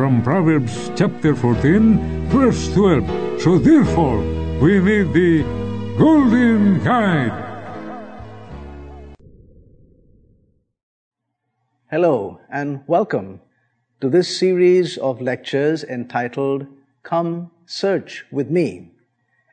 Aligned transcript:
From 0.00 0.22
Proverbs 0.22 0.90
chapter 0.96 1.36
14, 1.36 2.30
verse 2.30 2.72
12. 2.72 3.42
So 3.42 3.58
therefore, 3.58 4.20
we 4.58 4.80
need 4.80 5.12
the 5.12 5.42
Golden 5.98 6.82
Guide. 6.82 7.36
Hello 11.90 12.40
and 12.50 12.80
welcome 12.86 13.42
to 14.00 14.08
this 14.08 14.34
series 14.38 14.96
of 14.96 15.20
lectures 15.20 15.84
entitled 15.84 16.66
Come 17.02 17.50
Search 17.66 18.24
with 18.32 18.48
Me. 18.48 18.92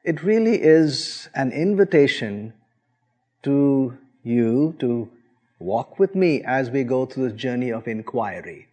It 0.05 0.23
really 0.23 0.63
is 0.63 1.27
an 1.35 1.51
invitation 1.51 2.53
to 3.43 3.97
you 4.23 4.77
to 4.79 5.09
walk 5.59 5.99
with 5.99 6.15
me 6.15 6.41
as 6.41 6.71
we 6.71 6.85
go 6.85 7.05
through 7.05 7.31
this 7.31 7.41
journey 7.41 7.69
of 7.69 7.85
inquiry. 7.85 8.66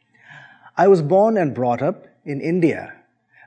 I 0.76 0.88
was 0.88 1.02
born 1.02 1.36
and 1.36 1.54
brought 1.54 1.82
up 1.82 2.08
in 2.24 2.40
India, 2.40 2.94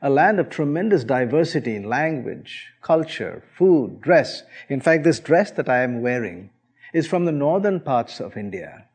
a 0.01 0.09
land 0.09 0.39
of 0.39 0.49
tremendous 0.49 1.03
diversity 1.03 1.75
in 1.75 1.83
language, 1.83 2.71
culture, 2.81 3.43
food, 3.57 3.99
dress. 3.99 4.43
In 4.69 4.79
fact, 4.79 5.03
this 5.03 5.19
dress 5.19 5.51
that 5.51 5.67
I 5.67 5.83
am 5.83 6.01
wearing 6.01 6.51
is 6.93 7.05
from 7.05 7.25
the 7.25 7.33
northern 7.33 7.81
parts 7.81 8.21
of 8.21 8.37
India. 8.37 8.85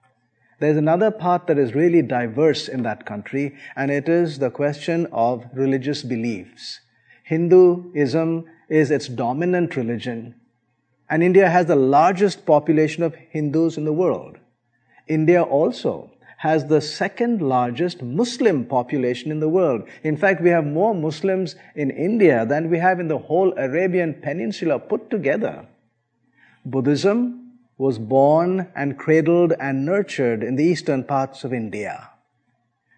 There's 0.60 0.78
another 0.78 1.10
part 1.10 1.46
that 1.48 1.58
is 1.58 1.74
really 1.74 2.00
diverse 2.00 2.68
in 2.68 2.84
that 2.84 3.04
country, 3.04 3.54
and 3.76 3.90
it 3.90 4.08
is 4.08 4.38
the 4.38 4.50
question 4.50 5.06
of 5.12 5.44
religious 5.52 6.02
beliefs. 6.02 6.80
Hinduism 7.24 8.46
is 8.70 8.90
its 8.90 9.08
dominant 9.08 9.76
religion, 9.76 10.36
and 11.10 11.22
India 11.22 11.50
has 11.50 11.66
the 11.66 11.76
largest 11.76 12.46
population 12.46 13.02
of 13.02 13.14
Hindus 13.14 13.76
in 13.76 13.84
the 13.84 13.92
world. 13.92 14.38
India 15.06 15.42
also 15.42 16.11
has 16.42 16.66
the 16.66 16.80
second 16.80 17.40
largest 17.40 18.02
Muslim 18.02 18.64
population 18.64 19.30
in 19.30 19.38
the 19.38 19.48
world. 19.48 19.88
In 20.02 20.16
fact, 20.16 20.42
we 20.42 20.50
have 20.50 20.66
more 20.66 20.92
Muslims 20.92 21.54
in 21.76 21.88
India 21.88 22.44
than 22.44 22.68
we 22.68 22.78
have 22.78 22.98
in 22.98 23.06
the 23.06 23.18
whole 23.18 23.56
Arabian 23.56 24.12
Peninsula 24.14 24.80
put 24.80 25.08
together. 25.08 25.68
Buddhism 26.64 27.52
was 27.78 28.00
born 28.00 28.66
and 28.74 28.98
cradled 28.98 29.52
and 29.60 29.86
nurtured 29.86 30.42
in 30.42 30.56
the 30.56 30.64
eastern 30.64 31.04
parts 31.04 31.44
of 31.44 31.52
India. 31.52 32.10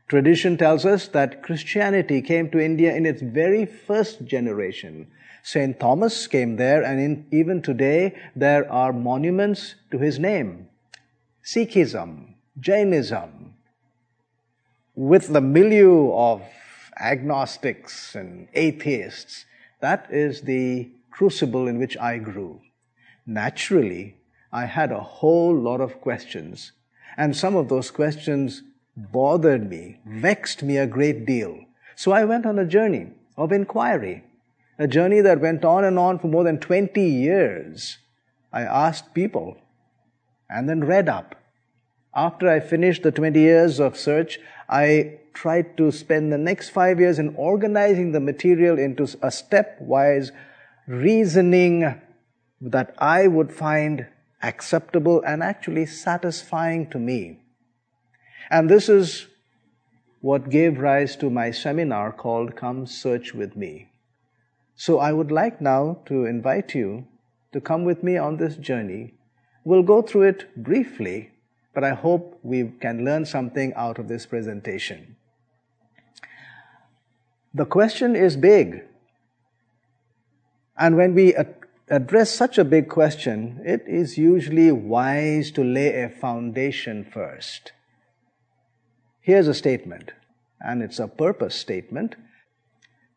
Tradition 0.09 0.57
tells 0.57 0.87
us 0.87 1.09
that 1.09 1.43
Christianity 1.43 2.23
came 2.23 2.51
to 2.51 2.59
India 2.59 2.97
in 2.97 3.05
its 3.05 3.21
very 3.21 3.67
first 3.67 4.25
generation. 4.25 5.07
St. 5.43 5.79
Thomas 5.79 6.27
came 6.27 6.57
there, 6.57 6.83
and 6.83 6.99
in, 6.99 7.27
even 7.31 7.61
today 7.61 8.19
there 8.35 8.71
are 8.73 8.95
monuments 8.95 9.75
to 9.91 9.99
his 9.99 10.19
name. 10.19 10.69
Sikhism, 11.45 12.34
Jainism, 12.61 13.55
with 14.95 15.33
the 15.33 15.41
milieu 15.41 16.13
of 16.13 16.43
agnostics 17.01 18.15
and 18.15 18.47
atheists, 18.55 19.45
that 19.81 20.07
is 20.11 20.43
the 20.43 20.89
crucible 21.11 21.67
in 21.67 21.79
which 21.79 21.97
I 21.99 22.19
grew. 22.19 22.61
Naturally, 23.27 24.19
I 24.53 24.67
had 24.67 24.93
a 24.93 25.01
whole 25.01 25.53
lot 25.53 25.81
of 25.81 26.01
questions, 26.01 26.71
and 27.17 27.37
some 27.37 27.57
of 27.57 27.69
those 27.69 27.91
questions 27.91 28.63
bothered 28.97 29.69
me, 29.69 29.99
vexed 30.07 30.63
me 30.63 30.77
a 30.77 30.87
great 30.87 31.27
deal. 31.27 31.59
So 31.97 32.13
I 32.13 32.25
went 32.25 32.47
on 32.47 32.61
a 32.61 32.67
journey 32.67 33.09
of 33.37 33.51
inquiry, 33.51 34.23
a 34.79 34.87
journey 34.87 35.21
that 35.23 35.41
went 35.41 35.65
on 35.65 35.83
and 35.83 35.99
on 35.99 36.21
for 36.21 36.29
more 36.29 36.45
than 36.45 36.61
20 36.61 37.01
years. 37.01 37.99
I 38.53 38.63
asked 38.63 39.13
people 39.13 39.57
and 40.49 40.69
then 40.69 40.85
read 40.85 41.09
up. 41.09 41.35
After 42.15 42.49
I 42.49 42.61
finished 42.61 43.03
the 43.03 43.11
20 43.11 43.41
years 43.41 43.81
of 43.81 43.97
search, 43.97 44.39
I 44.69 45.19
tried 45.33 45.77
to 45.77 45.91
spend 45.91 46.33
the 46.33 46.39
next 46.39 46.71
five 46.71 47.01
years 47.01 47.19
in 47.19 47.35
organizing 47.35 48.13
the 48.13 48.21
material 48.21 48.79
into 48.79 49.03
a 49.03 49.29
stepwise 49.29 50.31
reasoning 50.87 52.01
that 52.61 52.95
I 52.99 53.27
would 53.27 53.53
find 53.53 54.07
acceptable 54.43 55.23
and 55.27 55.43
actually 55.43 55.87
satisfying 55.87 56.89
to 56.91 56.99
me. 56.99 57.41
And 58.51 58.71
this 58.71 58.89
is 58.89 59.27
what 60.21 60.51
gave 60.51 60.79
rise 60.79 61.17
to 61.17 61.31
my 61.31 61.51
seminar 61.51 62.13
called 62.13 62.57
Come 62.57 62.87
Search 62.87 63.35
with 63.35 63.57
Me. 63.57 63.89
So 64.77 64.99
I 64.99 65.13
would 65.13 65.31
like 65.31 65.61
now 65.61 65.99
to 66.07 66.27
invite 66.27 66.75
you 66.75 67.07
to 67.53 67.61
come 67.61 67.85
with 67.85 68.03
me 68.03 68.17
on 68.17 68.37
this 68.37 68.57
journey. 68.57 69.15
We'll 69.65 69.83
go 69.83 70.03
through 70.03 70.23
it 70.23 70.63
briefly, 70.63 71.31
but 71.75 71.85
I 71.85 71.91
hope 71.91 72.39
we 72.43 72.73
can 72.81 73.05
learn 73.05 73.27
something 73.27 73.75
out 73.75 73.99
of 73.99 74.09
this 74.09 74.27
presentation. 74.27 75.17
The 77.53 77.67
question 77.67 78.17
is 78.17 78.37
big. 78.37 78.85
And 80.77 80.97
when 80.97 81.15
we 81.15 81.35
address 81.89 82.31
such 82.31 82.59
a 82.59 82.65
big 82.65 82.89
question, 82.89 83.61
it 83.65 83.85
is 83.87 84.19
usually 84.19 84.73
wise 84.73 85.51
to 85.53 85.63
lay 85.63 86.03
a 86.03 86.09
foundation 86.09 87.05
first. 87.05 87.73
Here's 89.21 89.49
a 89.49 89.55
statement, 89.55 90.13
and 90.61 90.83
it's 90.83 90.99
a 90.99 91.09
purpose 91.09 91.55
statement. 91.55 92.17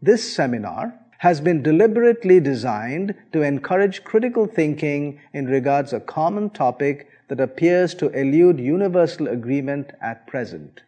This 0.02 0.36
seminar 0.36 1.00
has 1.20 1.42
been 1.42 1.64
deliberately 1.64 2.40
designed 2.40 3.16
to 3.34 3.42
encourage 3.42 4.04
critical 4.04 4.46
thinking 4.46 5.20
in 5.34 5.48
regards 5.48 5.94
a 5.94 6.00
common 6.00 6.52
topic 6.52 7.08
that 7.28 7.40
appears 7.40 7.94
to 7.96 8.10
elude 8.10 8.60
universal 8.60 9.28
agreement 9.28 9.92
at 10.02 10.28
present. 10.28 10.82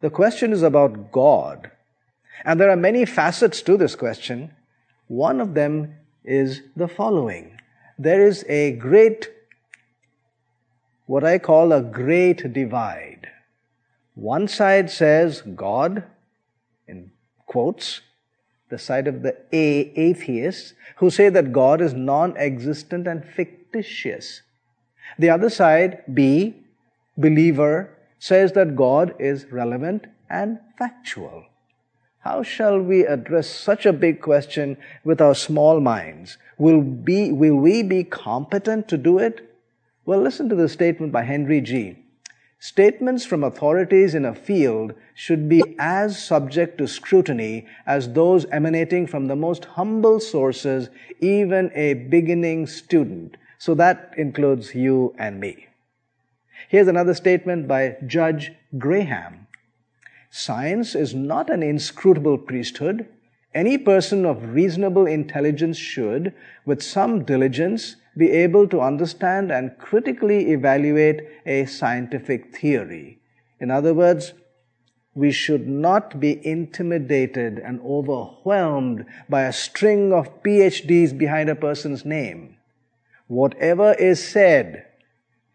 The 0.00 0.10
question 0.10 0.52
is 0.52 0.62
about 0.62 1.12
God, 1.12 1.70
and 2.44 2.60
there 2.60 2.70
are 2.70 2.76
many 2.76 3.04
facets 3.04 3.62
to 3.62 3.76
this 3.76 3.94
question. 3.94 4.50
One 5.06 5.40
of 5.40 5.54
them 5.54 5.94
is 6.24 6.62
the 6.74 6.88
following. 6.88 7.58
There 7.98 8.26
is 8.26 8.44
a 8.48 8.72
great, 8.72 9.30
what 11.06 11.24
I 11.24 11.38
call 11.38 11.72
a 11.72 11.80
great 11.80 12.52
divide. 12.52 13.28
One 14.14 14.48
side 14.48 14.90
says 14.90 15.42
God, 15.42 16.04
in 16.86 17.10
quotes, 17.46 18.00
the 18.68 18.78
side 18.78 19.06
of 19.06 19.22
the 19.22 19.36
A 19.52 19.92
atheists 19.96 20.74
who 20.96 21.10
say 21.10 21.28
that 21.28 21.52
God 21.52 21.80
is 21.80 21.94
non 21.94 22.36
existent 22.36 23.06
and 23.06 23.24
fictitious. 23.24 24.42
The 25.18 25.30
other 25.30 25.48
side, 25.48 26.02
B, 26.12 26.54
believer, 27.16 27.90
says 28.18 28.52
that 28.52 28.76
God 28.76 29.14
is 29.18 29.46
relevant 29.50 30.06
and 30.28 30.58
factual. 30.78 31.44
How 32.20 32.42
shall 32.42 32.80
we 32.80 33.06
address 33.06 33.48
such 33.48 33.86
a 33.86 33.92
big 33.92 34.20
question 34.20 34.76
with 35.04 35.20
our 35.20 35.34
small 35.34 35.80
minds? 35.80 36.38
Will, 36.58 36.80
be, 36.82 37.30
will 37.30 37.56
we 37.56 37.82
be 37.82 38.02
competent 38.02 38.88
to 38.88 38.98
do 38.98 39.18
it? 39.18 39.48
Well, 40.04 40.20
listen 40.20 40.48
to 40.48 40.54
the 40.54 40.68
statement 40.68 41.12
by 41.12 41.22
Henry 41.22 41.60
G. 41.60 41.98
Statements 42.58 43.24
from 43.24 43.44
authorities 43.44 44.14
in 44.14 44.24
a 44.24 44.34
field 44.34 44.94
should 45.14 45.48
be 45.48 45.62
as 45.78 46.22
subject 46.22 46.78
to 46.78 46.88
scrutiny 46.88 47.66
as 47.86 48.12
those 48.12 48.46
emanating 48.46 49.06
from 49.06 49.28
the 49.28 49.36
most 49.36 49.64
humble 49.64 50.18
sources, 50.18 50.88
even 51.20 51.70
a 51.74 51.94
beginning 51.94 52.66
student. 52.66 53.36
So 53.66 53.74
that 53.74 54.12
includes 54.16 54.76
you 54.76 55.12
and 55.18 55.40
me. 55.40 55.66
Here's 56.68 56.86
another 56.86 57.14
statement 57.14 57.66
by 57.66 57.96
Judge 58.06 58.52
Graham. 58.78 59.48
Science 60.30 60.94
is 60.94 61.16
not 61.16 61.50
an 61.50 61.64
inscrutable 61.64 62.38
priesthood. 62.38 63.08
Any 63.52 63.76
person 63.76 64.24
of 64.24 64.54
reasonable 64.54 65.08
intelligence 65.08 65.78
should, 65.78 66.32
with 66.64 66.80
some 66.80 67.24
diligence, 67.24 67.96
be 68.16 68.30
able 68.30 68.68
to 68.68 68.80
understand 68.80 69.50
and 69.50 69.76
critically 69.78 70.52
evaluate 70.52 71.22
a 71.44 71.66
scientific 71.66 72.56
theory. 72.56 73.18
In 73.58 73.72
other 73.72 73.94
words, 73.94 74.32
we 75.12 75.32
should 75.32 75.66
not 75.66 76.20
be 76.20 76.38
intimidated 76.46 77.58
and 77.58 77.80
overwhelmed 77.80 79.06
by 79.28 79.42
a 79.42 79.52
string 79.52 80.12
of 80.12 80.40
PhDs 80.44 81.18
behind 81.18 81.50
a 81.50 81.56
person's 81.56 82.04
name. 82.04 82.55
Whatever 83.28 83.92
is 83.94 84.26
said, 84.26 84.86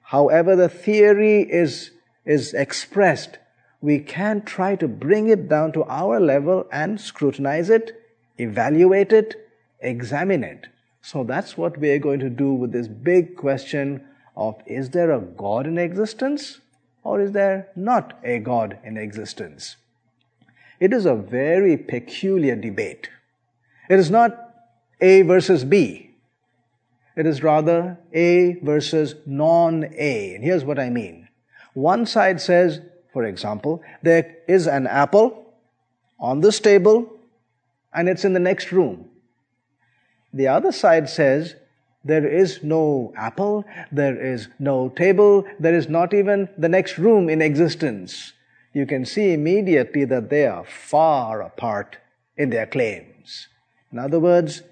however 0.01 0.55
the 0.55 0.69
theory 0.69 1.41
is, 1.41 1.91
is 2.25 2.53
expressed, 2.53 3.37
we 3.79 3.99
can 3.99 4.43
try 4.43 4.75
to 4.75 4.87
bring 4.87 5.29
it 5.29 5.49
down 5.49 5.71
to 5.73 5.83
our 5.85 6.19
level 6.19 6.67
and 6.71 6.99
scrutinize 6.99 7.69
it, 7.69 7.99
evaluate 8.37 9.11
it, 9.11 9.49
examine 9.79 10.43
it. 10.43 10.67
So 11.01 11.23
that's 11.23 11.57
what 11.57 11.77
we 11.79 11.89
are 11.89 11.99
going 11.99 12.19
to 12.19 12.29
do 12.29 12.53
with 12.53 12.71
this 12.71 12.87
big 12.87 13.35
question 13.35 14.03
of 14.35 14.61
is 14.65 14.91
there 14.91 15.11
a 15.11 15.19
God 15.19 15.65
in 15.65 15.77
existence 15.77 16.59
or 17.03 17.19
is 17.19 17.31
there 17.31 17.69
not 17.75 18.19
a 18.23 18.39
God 18.39 18.77
in 18.83 18.97
existence? 18.97 19.77
It 20.79 20.93
is 20.93 21.05
a 21.05 21.15
very 21.15 21.77
peculiar 21.77 22.55
debate. 22.55 23.09
It 23.89 23.99
is 23.99 24.11
not 24.11 24.55
A 24.99 25.23
versus 25.23 25.63
B. 25.63 26.10
It 27.21 27.27
is 27.27 27.43
rather 27.43 27.99
A 28.13 28.53
versus 28.63 29.13
non 29.27 29.93
A. 29.95 30.33
And 30.33 30.43
here's 30.43 30.65
what 30.65 30.79
I 30.79 30.89
mean. 30.89 31.27
One 31.75 32.07
side 32.07 32.41
says, 32.41 32.81
for 33.13 33.25
example, 33.25 33.83
there 34.01 34.37
is 34.47 34.65
an 34.65 34.87
apple 34.87 35.53
on 36.19 36.41
this 36.41 36.59
table 36.59 37.19
and 37.93 38.09
it's 38.09 38.25
in 38.25 38.33
the 38.33 38.39
next 38.39 38.71
room. 38.71 39.07
The 40.33 40.47
other 40.47 40.71
side 40.71 41.11
says 41.11 41.53
there 42.03 42.25
is 42.25 42.63
no 42.63 43.13
apple, 43.15 43.65
there 43.91 44.19
is 44.19 44.47
no 44.57 44.89
table, 44.89 45.45
there 45.59 45.75
is 45.75 45.87
not 45.87 46.15
even 46.15 46.49
the 46.57 46.69
next 46.69 46.97
room 46.97 47.29
in 47.29 47.39
existence. 47.39 48.33
You 48.73 48.87
can 48.87 49.05
see 49.05 49.31
immediately 49.31 50.05
that 50.05 50.31
they 50.31 50.47
are 50.47 50.65
far 50.65 51.43
apart 51.43 51.97
in 52.35 52.49
their 52.49 52.65
claims. 52.65 53.47
In 53.91 53.99
other 53.99 54.19
words, 54.19 54.63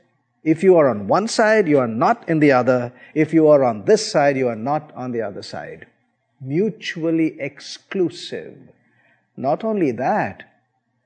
if 0.50 0.64
you 0.64 0.78
are 0.78 0.90
on 0.90 1.08
one 1.08 1.28
side, 1.28 1.68
you 1.68 1.78
are 1.78 1.88
not 1.88 2.28
in 2.28 2.40
the 2.40 2.52
other. 2.52 2.92
If 3.14 3.34
you 3.34 3.48
are 3.50 3.64
on 3.64 3.86
this 3.86 4.12
side, 4.12 4.36
you 4.36 4.48
are 4.48 4.56
not 4.56 4.92
on 4.96 5.12
the 5.12 5.22
other 5.22 5.44
side. 5.44 5.86
Mutually 6.42 7.40
exclusive. 7.40 8.58
Not 9.38 9.64
only 9.64 9.92
that, 9.92 10.44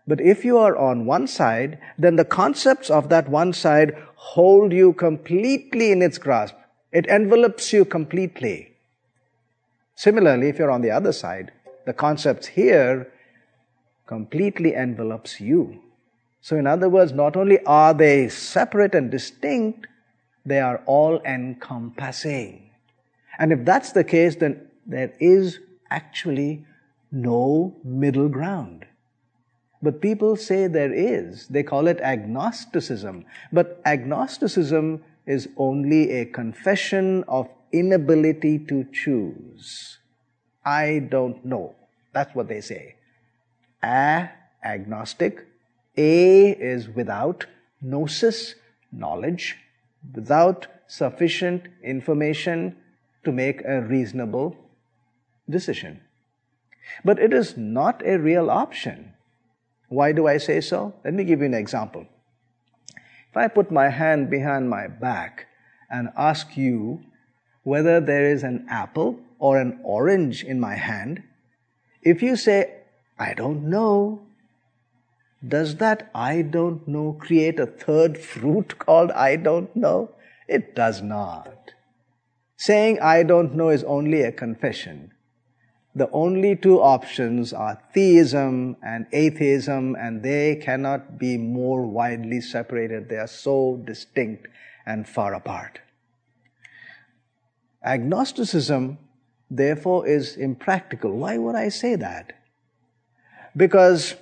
but 0.07 0.22
if 0.22 0.45
you 0.45 0.57
are 0.57 0.78
on 0.78 1.06
one 1.06 1.28
side, 1.28 1.78
then 1.98 2.16
the 2.16 2.25
concepts 2.25 2.90
of 2.90 3.10
that 3.10 3.28
one 3.28 3.51
side 3.51 3.95
hold 4.16 4.72
you 4.72 4.94
completely 4.94 5.92
in 5.92 6.01
its 6.01 6.18
grasp. 6.18 6.56
It 6.94 7.06
envelops 7.07 7.74
you 7.74 7.84
completely. 7.84 8.74
Similarly, 9.95 10.48
if 10.48 10.57
you're 10.57 10.72
on 10.72 10.81
the 10.81 10.92
other 10.92 11.12
side, 11.12 11.51
the 11.86 11.94
concepts 11.94 12.48
here 12.48 13.12
completely 14.07 14.74
envelops 14.74 15.42
you. 15.42 15.81
So 16.44 16.57
in 16.57 16.68
other 16.68 16.90
words, 16.90 17.13
not 17.13 17.38
only 17.38 17.63
are 17.66 17.94
they 17.94 18.28
separate 18.28 18.95
and 18.95 19.10
distinct, 19.10 19.88
they 20.45 20.60
are 20.60 20.84
all 20.86 21.22
encompassing. 21.22 22.69
And 23.40 23.54
if 23.54 23.63
that's 23.63 23.94
the 23.94 24.04
case, 24.04 24.36
then 24.36 24.68
there 24.86 25.13
is 25.22 25.60
actually 25.90 26.66
no 27.13 27.78
middle 27.86 28.28
ground. 28.28 28.86
But 29.81 30.01
people 30.01 30.36
say 30.36 30.68
there 30.68 30.94
is. 30.94 31.48
They 31.48 31.63
call 31.63 31.88
it 31.88 32.01
agnosticism. 32.01 33.24
But 33.54 33.81
agnosticism 33.86 35.01
is 35.25 35.48
only 35.56 36.12
a 36.12 36.25
confession 36.25 37.24
of 37.30 37.48
inability 37.72 38.60
to 38.68 38.86
choose. 38.92 39.98
I 40.66 41.07
don't 41.10 41.45
know. 41.45 41.75
That's 42.12 42.36
what 42.36 42.50
they 42.50 42.60
say. 42.60 42.95
A, 43.81 44.30
agnostic. 44.62 45.48
A 45.98 46.50
is 46.50 46.90
without 46.90 47.45
gnosis, 47.81 48.56
knowledge, 48.92 49.57
without 50.13 50.68
sufficient 50.88 51.68
information 51.84 52.75
to 53.24 53.31
make 53.31 53.62
a 53.66 53.81
reasonable 53.81 54.57
decision. 55.50 56.01
But 57.06 57.19
it 57.19 57.34
is 57.34 57.57
not 57.57 58.06
a 58.06 58.18
real 58.18 58.50
option. 58.50 59.13
Why 59.88 60.12
do 60.12 60.28
I 60.28 60.38
say 60.38 60.62
so? 60.62 60.94
Let 61.04 61.13
me 61.13 61.24
give 61.24 61.40
you 61.40 61.45
an 61.45 61.54
example. 61.54 62.07
If 63.30 63.38
I 63.38 63.48
put 63.48 63.72
my 63.72 63.90
hand 63.90 64.30
behind 64.30 64.69
my 64.69 64.88
back 64.88 65.48
and 65.90 66.10
ask 66.18 66.57
you 66.57 67.04
whether 67.63 68.00
there 68.00 68.25
is 68.30 68.44
an 68.44 68.66
apple 68.69 69.19
or 69.40 69.60
an 69.60 69.80
orange 69.84 70.44
in 70.44 70.60
my 70.60 70.75
hand, 70.75 71.24
if 72.01 72.22
you 72.22 72.36
say, 72.36 72.81
I 73.18 73.34
don't 73.34 73.69
know, 73.69 74.23
does 75.48 75.75
that 75.78 76.10
I 76.16 76.42
don't 76.42 76.88
know 76.88 77.13
create 77.19 77.60
a 77.60 77.66
third 77.66 78.18
fruit 78.18 78.80
called 78.80 79.12
I 79.12 79.36
don't 79.36 79.75
know? 79.75 80.12
It 80.48 80.75
does 80.75 81.01
not. 81.01 81.72
Saying 82.57 83.00
I 83.01 83.24
don't 83.24 83.56
know 83.56 83.69
is 83.69 83.83
only 83.83 84.21
a 84.21 84.31
confession 84.31 85.14
the 85.95 86.09
only 86.09 86.56
two 86.56 86.81
options 86.81 87.54
are 87.54 87.80
theism 87.94 88.78
and 88.81 89.06
atheism, 89.12 89.95
and 89.95 90.23
they 90.23 90.56
cannot 90.56 91.19
be 91.19 91.38
more 91.38 91.85
widely 91.85 92.42
separated. 92.42 93.09
They 93.09 93.18
are 93.18 93.28
so 93.28 93.80
distinct 93.85 94.47
and 94.88 95.07
far 95.07 95.35
apart. 95.35 95.80
Agnosticism, 97.85 98.97
therefore, 99.52 100.07
is 100.07 100.35
impractical. 100.35 101.12
Why 101.12 101.38
would 101.38 101.56
I 101.56 101.69
say 101.69 101.95
that? 101.95 102.33
Because 103.56 104.16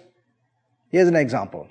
here's 0.92 1.08
an 1.08 1.16
example. 1.16 1.68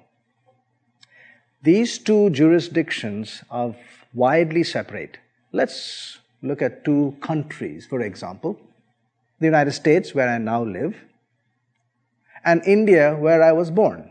These 1.63 1.99
two 1.99 2.31
jurisdictions 2.31 3.43
are 3.51 3.77
widely 4.15 4.65
separate. 4.65 5.19
Let's 5.53 6.19
look 6.43 6.63
at 6.63 6.85
two 6.85 7.17
countries, 7.21 7.87
for 7.87 8.01
example 8.01 8.59
the 9.41 9.47
United 9.47 9.73
States, 9.73 10.15
where 10.15 10.29
I 10.29 10.39
now 10.39 10.63
live, 10.63 10.97
and 12.45 12.63
India, 12.67 13.17
where 13.17 13.43
I 13.43 13.53
was 13.53 13.71
born. 13.71 14.11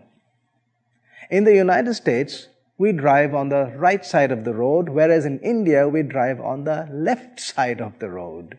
In 1.30 1.44
the 1.44 1.56
United 1.56 1.94
States, 1.94 2.48
we 2.80 2.92
drive 2.92 3.36
on 3.36 3.50
the 3.50 3.72
right 3.75 4.04
side 4.04 4.32
of 4.32 4.44
the 4.44 4.54
road, 4.54 4.89
whereas 4.89 5.25
in 5.25 5.39
India, 5.39 5.88
we 5.88 6.01
drive 6.01 6.42
on 6.42 6.63
the 6.63 6.88
left 6.92 7.39
side 7.39 7.80
of 7.80 8.00
the 8.00 8.10
road. 8.10 8.58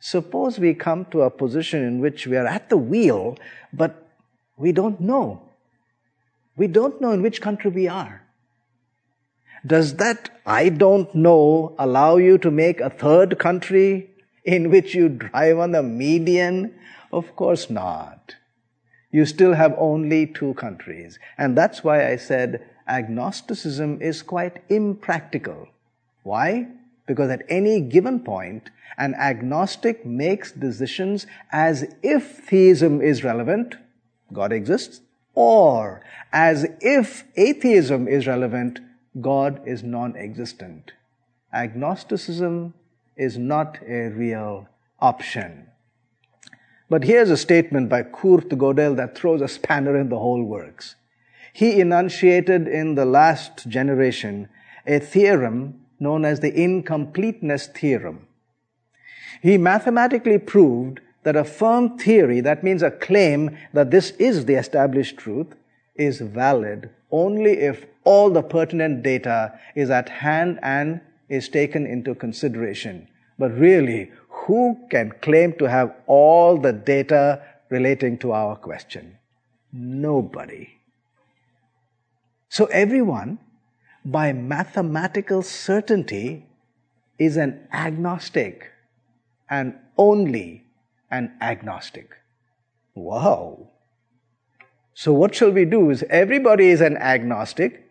Suppose 0.00 0.58
we 0.58 0.74
come 0.74 1.06
to 1.06 1.22
a 1.22 1.30
position 1.30 1.82
in 1.82 2.00
which 2.00 2.26
we 2.26 2.36
are 2.36 2.46
at 2.46 2.68
the 2.68 2.76
wheel, 2.76 3.38
but 3.72 4.06
we 4.56 4.72
don't 4.72 5.00
know. 5.00 5.42
We 6.56 6.66
don't 6.66 7.00
know 7.00 7.12
in 7.12 7.22
which 7.22 7.40
country 7.40 7.70
we 7.70 7.88
are. 7.88 8.22
Does 9.66 9.96
that 9.96 10.30
I 10.46 10.70
don't 10.70 11.14
know 11.14 11.74
allow 11.78 12.16
you 12.16 12.38
to 12.38 12.50
make 12.50 12.80
a 12.80 12.90
third 12.90 13.38
country 13.38 14.10
in 14.44 14.70
which 14.70 14.94
you 14.94 15.08
drive 15.08 15.58
on 15.58 15.72
the 15.72 15.82
median? 15.82 16.74
Of 17.12 17.36
course 17.36 17.68
not. 17.68 18.36
You 19.10 19.26
still 19.26 19.54
have 19.54 19.74
only 19.76 20.26
two 20.26 20.54
countries. 20.54 21.18
And 21.36 21.58
that's 21.58 21.84
why 21.84 22.08
I 22.08 22.16
said 22.16 22.64
agnosticism 22.88 24.00
is 24.00 24.22
quite 24.22 24.62
impractical. 24.68 25.68
Why? 26.22 26.68
Because 27.06 27.30
at 27.30 27.42
any 27.48 27.80
given 27.80 28.20
point, 28.20 28.70
an 28.96 29.14
agnostic 29.14 30.06
makes 30.06 30.52
decisions 30.52 31.26
as 31.50 31.94
if 32.02 32.44
theism 32.48 33.02
is 33.02 33.24
relevant. 33.24 33.76
God 34.32 34.52
exists. 34.52 35.00
Or, 35.34 36.02
as 36.32 36.66
if 36.80 37.24
atheism 37.36 38.08
is 38.08 38.26
relevant, 38.26 38.80
God 39.20 39.60
is 39.66 39.82
non 39.82 40.16
existent. 40.16 40.92
Agnosticism 41.52 42.74
is 43.16 43.36
not 43.36 43.78
a 43.86 44.08
real 44.08 44.68
option. 45.00 45.66
But 46.88 47.04
here's 47.04 47.30
a 47.30 47.36
statement 47.36 47.88
by 47.88 48.02
Kurt 48.02 48.48
Gödel 48.48 48.96
that 48.96 49.16
throws 49.16 49.40
a 49.40 49.48
spanner 49.48 49.96
in 49.96 50.08
the 50.08 50.18
whole 50.18 50.42
works. 50.42 50.96
He 51.52 51.80
enunciated 51.80 52.66
in 52.66 52.94
the 52.94 53.04
last 53.04 53.68
generation 53.68 54.48
a 54.86 54.98
theorem 54.98 55.80
known 55.98 56.24
as 56.24 56.40
the 56.40 56.52
incompleteness 56.52 57.66
theorem. 57.68 58.26
He 59.42 59.58
mathematically 59.58 60.38
proved 60.38 61.00
that 61.22 61.36
a 61.36 61.44
firm 61.44 61.98
theory, 61.98 62.40
that 62.40 62.64
means 62.64 62.82
a 62.82 62.90
claim 62.90 63.56
that 63.72 63.90
this 63.90 64.10
is 64.12 64.46
the 64.46 64.54
established 64.54 65.16
truth, 65.16 65.54
is 65.94 66.20
valid 66.20 66.90
only 67.10 67.52
if 67.52 67.86
all 68.04 68.30
the 68.30 68.42
pertinent 68.42 69.02
data 69.02 69.58
is 69.74 69.90
at 69.90 70.08
hand 70.08 70.58
and 70.62 71.00
is 71.28 71.48
taken 71.48 71.86
into 71.86 72.14
consideration. 72.14 73.06
But 73.38 73.56
really, 73.56 74.10
who 74.28 74.78
can 74.90 75.12
claim 75.20 75.52
to 75.54 75.68
have 75.68 75.94
all 76.06 76.56
the 76.56 76.72
data 76.72 77.42
relating 77.68 78.18
to 78.18 78.32
our 78.32 78.56
question? 78.56 79.18
Nobody. 79.72 80.70
So 82.48 82.66
everyone, 82.66 83.38
by 84.04 84.32
mathematical 84.32 85.42
certainty, 85.42 86.46
is 87.18 87.36
an 87.36 87.68
agnostic 87.72 88.72
and 89.48 89.74
only 89.98 90.64
an 91.10 91.32
agnostic. 91.40 92.10
Wow. 92.94 93.70
So 94.94 95.12
what 95.12 95.34
shall 95.34 95.50
we 95.50 95.64
do 95.64 95.90
is 95.90 96.04
everybody 96.10 96.68
is 96.68 96.80
an 96.80 96.96
agnostic 96.96 97.86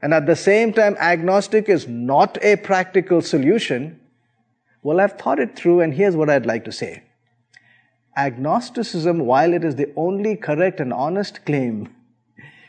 and 0.00 0.14
at 0.14 0.26
the 0.26 0.36
same 0.36 0.72
time 0.72 0.96
agnostic 0.98 1.68
is 1.68 1.88
not 1.88 2.42
a 2.42 2.56
practical 2.56 3.20
solution. 3.20 4.00
Well, 4.82 5.00
I've 5.00 5.18
thought 5.18 5.38
it 5.38 5.56
through 5.56 5.80
and 5.80 5.94
here's 5.94 6.16
what 6.16 6.30
I'd 6.30 6.46
like 6.46 6.64
to 6.64 6.72
say. 6.72 7.02
Agnosticism, 8.16 9.20
while 9.20 9.52
it 9.52 9.64
is 9.64 9.76
the 9.76 9.92
only 9.96 10.36
correct 10.36 10.80
and 10.80 10.92
honest 10.92 11.44
claim, 11.46 11.94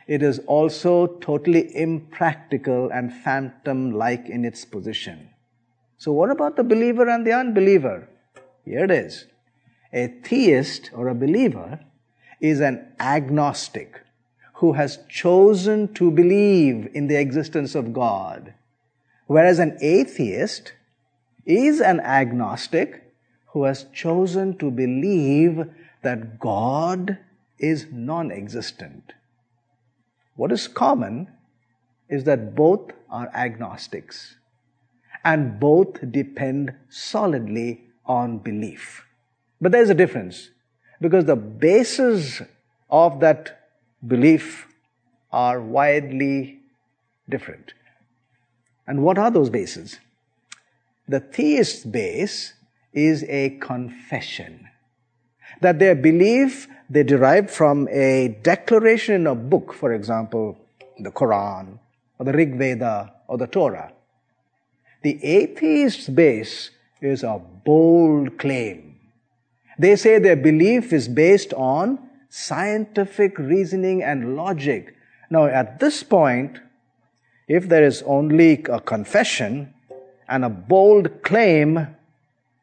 it 0.07 0.23
is 0.23 0.39
also 0.47 1.07
totally 1.21 1.75
impractical 1.75 2.89
and 2.91 3.13
phantom 3.13 3.91
like 3.91 4.27
in 4.27 4.43
its 4.43 4.65
position. 4.65 5.29
So, 5.97 6.11
what 6.11 6.31
about 6.31 6.55
the 6.55 6.63
believer 6.63 7.07
and 7.09 7.25
the 7.25 7.33
unbeliever? 7.33 8.07
Here 8.65 8.85
it 8.85 8.91
is. 8.91 9.25
A 9.91 10.07
theist 10.07 10.91
or 10.93 11.07
a 11.07 11.15
believer 11.15 11.79
is 12.39 12.59
an 12.59 12.93
agnostic 12.99 14.01
who 14.55 14.73
has 14.73 14.99
chosen 15.07 15.93
to 15.93 16.11
believe 16.11 16.89
in 16.93 17.07
the 17.07 17.19
existence 17.19 17.75
of 17.75 17.93
God, 17.93 18.53
whereas 19.27 19.57
an 19.59 19.77
atheist 19.81 20.73
is 21.45 21.81
an 21.81 21.99
agnostic 22.01 23.13
who 23.47 23.63
has 23.63 23.85
chosen 23.93 24.57
to 24.57 24.69
believe 24.69 25.65
that 26.03 26.39
God 26.39 27.17
is 27.57 27.87
non 27.91 28.31
existent. 28.31 29.13
What 30.35 30.51
is 30.51 30.67
common 30.67 31.29
is 32.07 32.23
that 32.25 32.55
both 32.55 32.91
are 33.09 33.29
agnostics 33.33 34.35
and 35.23 35.59
both 35.59 36.11
depend 36.11 36.73
solidly 36.89 37.85
on 38.05 38.39
belief. 38.39 39.05
But 39.61 39.71
there's 39.71 39.89
a 39.89 39.95
difference 39.95 40.49
because 41.01 41.25
the 41.25 41.35
bases 41.35 42.41
of 42.89 43.19
that 43.19 43.69
belief 44.05 44.67
are 45.31 45.61
widely 45.61 46.59
different. 47.27 47.73
And 48.87 49.03
what 49.03 49.17
are 49.17 49.29
those 49.29 49.49
bases? 49.49 49.99
The 51.07 51.19
theist 51.19 51.91
base 51.91 52.53
is 52.93 53.23
a 53.27 53.51
confession 53.59 54.67
that 55.61 55.79
their 55.79 55.95
belief 55.95 56.67
they 56.89 57.03
derive 57.03 57.51
from 57.51 57.87
a 57.89 58.39
declaration 58.41 59.15
in 59.15 59.27
a 59.27 59.35
book, 59.35 59.73
for 59.73 59.93
example, 59.93 60.57
the 60.97 61.11
Quran 61.11 61.77
or 62.17 62.25
the 62.25 62.33
Rig 62.33 62.55
Veda 62.55 63.13
or 63.27 63.37
the 63.37 63.45
Torah. 63.45 63.91
The 65.03 65.23
atheist's 65.23 66.09
base 66.09 66.71
is 66.99 67.23
a 67.23 67.39
bold 67.63 68.37
claim. 68.39 68.88
They 69.79 69.95
say 69.95 70.19
their 70.19 70.35
belief 70.35 70.91
is 70.91 71.07
based 71.07 71.53
on 71.53 71.99
scientific 72.29 73.39
reasoning 73.39 74.03
and 74.03 74.35
logic. 74.35 74.93
Now, 75.29 75.45
at 75.45 75.79
this 75.79 76.03
point, 76.03 76.59
if 77.47 77.69
there 77.69 77.85
is 77.85 78.03
only 78.05 78.63
a 78.65 78.81
confession 78.81 79.73
and 80.27 80.43
a 80.43 80.49
bold 80.49 81.23
claim, 81.23 81.95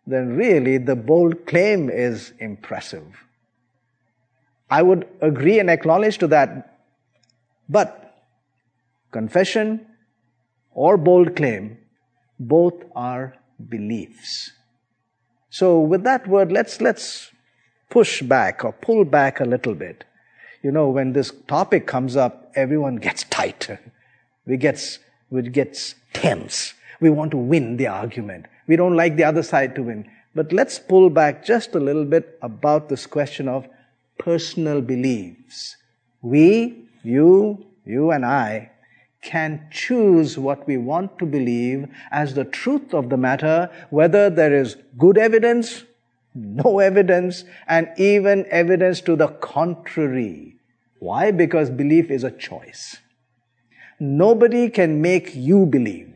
then 0.06 0.36
really 0.36 0.76
the 0.76 0.94
bold 0.94 1.46
claim 1.46 1.88
is 1.88 2.34
impressive. 2.38 3.24
I 4.70 4.82
would 4.82 5.08
agree 5.20 5.58
and 5.58 5.70
acknowledge 5.70 6.18
to 6.18 6.26
that. 6.28 6.78
But 7.68 8.14
confession 9.10 9.86
or 10.72 10.98
bold 10.98 11.34
claim, 11.34 11.78
both 12.38 12.74
are 12.94 13.36
beliefs. 13.68 14.52
So 15.58 15.80
with 15.80 16.04
that 16.04 16.26
word, 16.26 16.52
let's, 16.52 16.82
let's 16.82 17.30
push 17.88 18.20
back 18.20 18.62
or 18.62 18.72
pull 18.72 19.06
back 19.06 19.40
a 19.40 19.46
little 19.46 19.74
bit. 19.74 20.04
You 20.62 20.70
know, 20.70 20.90
when 20.90 21.14
this 21.14 21.32
topic 21.48 21.86
comes 21.86 22.14
up, 22.14 22.52
everyone 22.54 22.96
gets 22.96 23.24
tight. 23.30 23.70
We 24.44 24.58
gets, 24.58 24.98
we 25.30 25.40
gets 25.48 25.94
tense. 26.12 26.74
We 27.00 27.08
want 27.08 27.30
to 27.30 27.38
win 27.38 27.78
the 27.78 27.86
argument. 27.86 28.48
We 28.66 28.76
don't 28.76 28.96
like 28.96 29.16
the 29.16 29.24
other 29.24 29.42
side 29.42 29.74
to 29.76 29.82
win. 29.84 30.10
But 30.34 30.52
let's 30.52 30.78
pull 30.78 31.08
back 31.08 31.42
just 31.42 31.74
a 31.74 31.80
little 31.80 32.04
bit 32.04 32.38
about 32.42 32.90
this 32.90 33.06
question 33.06 33.48
of 33.48 33.66
personal 34.18 34.82
beliefs. 34.82 35.74
We, 36.20 36.84
you, 37.02 37.64
you 37.86 38.10
and 38.10 38.26
I, 38.26 38.72
can 39.26 39.66
choose 39.70 40.38
what 40.38 40.66
we 40.68 40.76
want 40.76 41.18
to 41.18 41.26
believe 41.26 41.88
as 42.12 42.34
the 42.34 42.44
truth 42.44 42.94
of 42.94 43.10
the 43.10 43.16
matter, 43.16 43.68
whether 43.90 44.30
there 44.30 44.54
is 44.54 44.76
good 44.96 45.18
evidence, 45.18 45.82
no 46.34 46.78
evidence, 46.78 47.44
and 47.66 47.88
even 47.96 48.46
evidence 48.50 49.00
to 49.00 49.16
the 49.16 49.28
contrary. 49.28 50.56
Why? 51.00 51.32
Because 51.32 51.70
belief 51.70 52.10
is 52.10 52.22
a 52.22 52.30
choice. 52.30 52.98
Nobody 53.98 54.68
can 54.70 55.02
make 55.02 55.34
you 55.34 55.66
believe. 55.66 56.12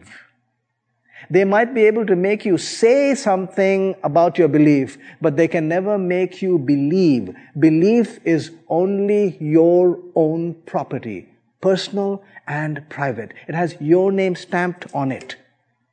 They 1.30 1.44
might 1.44 1.74
be 1.74 1.84
able 1.84 2.06
to 2.06 2.16
make 2.16 2.44
you 2.44 2.58
say 2.58 3.14
something 3.14 3.94
about 4.02 4.38
your 4.38 4.48
belief, 4.48 4.98
but 5.20 5.36
they 5.36 5.48
can 5.48 5.68
never 5.68 5.96
make 5.98 6.42
you 6.42 6.58
believe. 6.58 7.34
Belief 7.58 8.18
is 8.24 8.50
only 8.68 9.36
your 9.40 9.98
own 10.14 10.54
property, 10.66 11.28
personal 11.60 12.22
and 12.46 12.88
private. 12.88 13.32
It 13.48 13.54
has 13.54 13.76
your 13.80 14.10
name 14.12 14.34
stamped 14.34 14.86
on 14.94 15.12
it. 15.12 15.36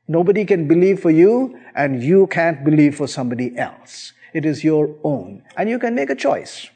Nobody 0.06 0.44
can 0.44 0.66
believe 0.66 1.00
for 1.00 1.10
you, 1.10 1.58
and 1.74 2.02
you 2.02 2.26
can't 2.28 2.64
believe 2.64 2.96
for 2.96 3.06
somebody 3.06 3.56
else. 3.58 4.12
It 4.32 4.44
is 4.46 4.64
your 4.64 4.96
own, 5.04 5.42
and 5.56 5.68
you 5.68 5.78
can 5.78 5.94
make 5.94 6.10
a 6.10 6.14
choice. 6.14 6.68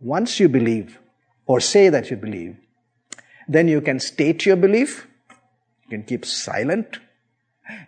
Once 0.00 0.40
you 0.40 0.48
believe, 0.48 0.98
or 1.46 1.60
say 1.60 1.88
that 1.90 2.10
you 2.10 2.16
believe, 2.16 2.56
then 3.46 3.68
you 3.68 3.80
can 3.80 4.00
state 4.00 4.46
your 4.46 4.56
belief, 4.56 5.06
you 5.84 5.90
can 5.90 6.02
keep 6.02 6.24
silent, 6.24 6.98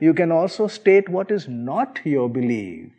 you 0.00 0.12
can 0.14 0.30
also 0.30 0.66
state 0.66 1.08
what 1.08 1.30
is 1.30 1.48
not 1.48 2.00
your 2.04 2.28
belief. 2.28 2.90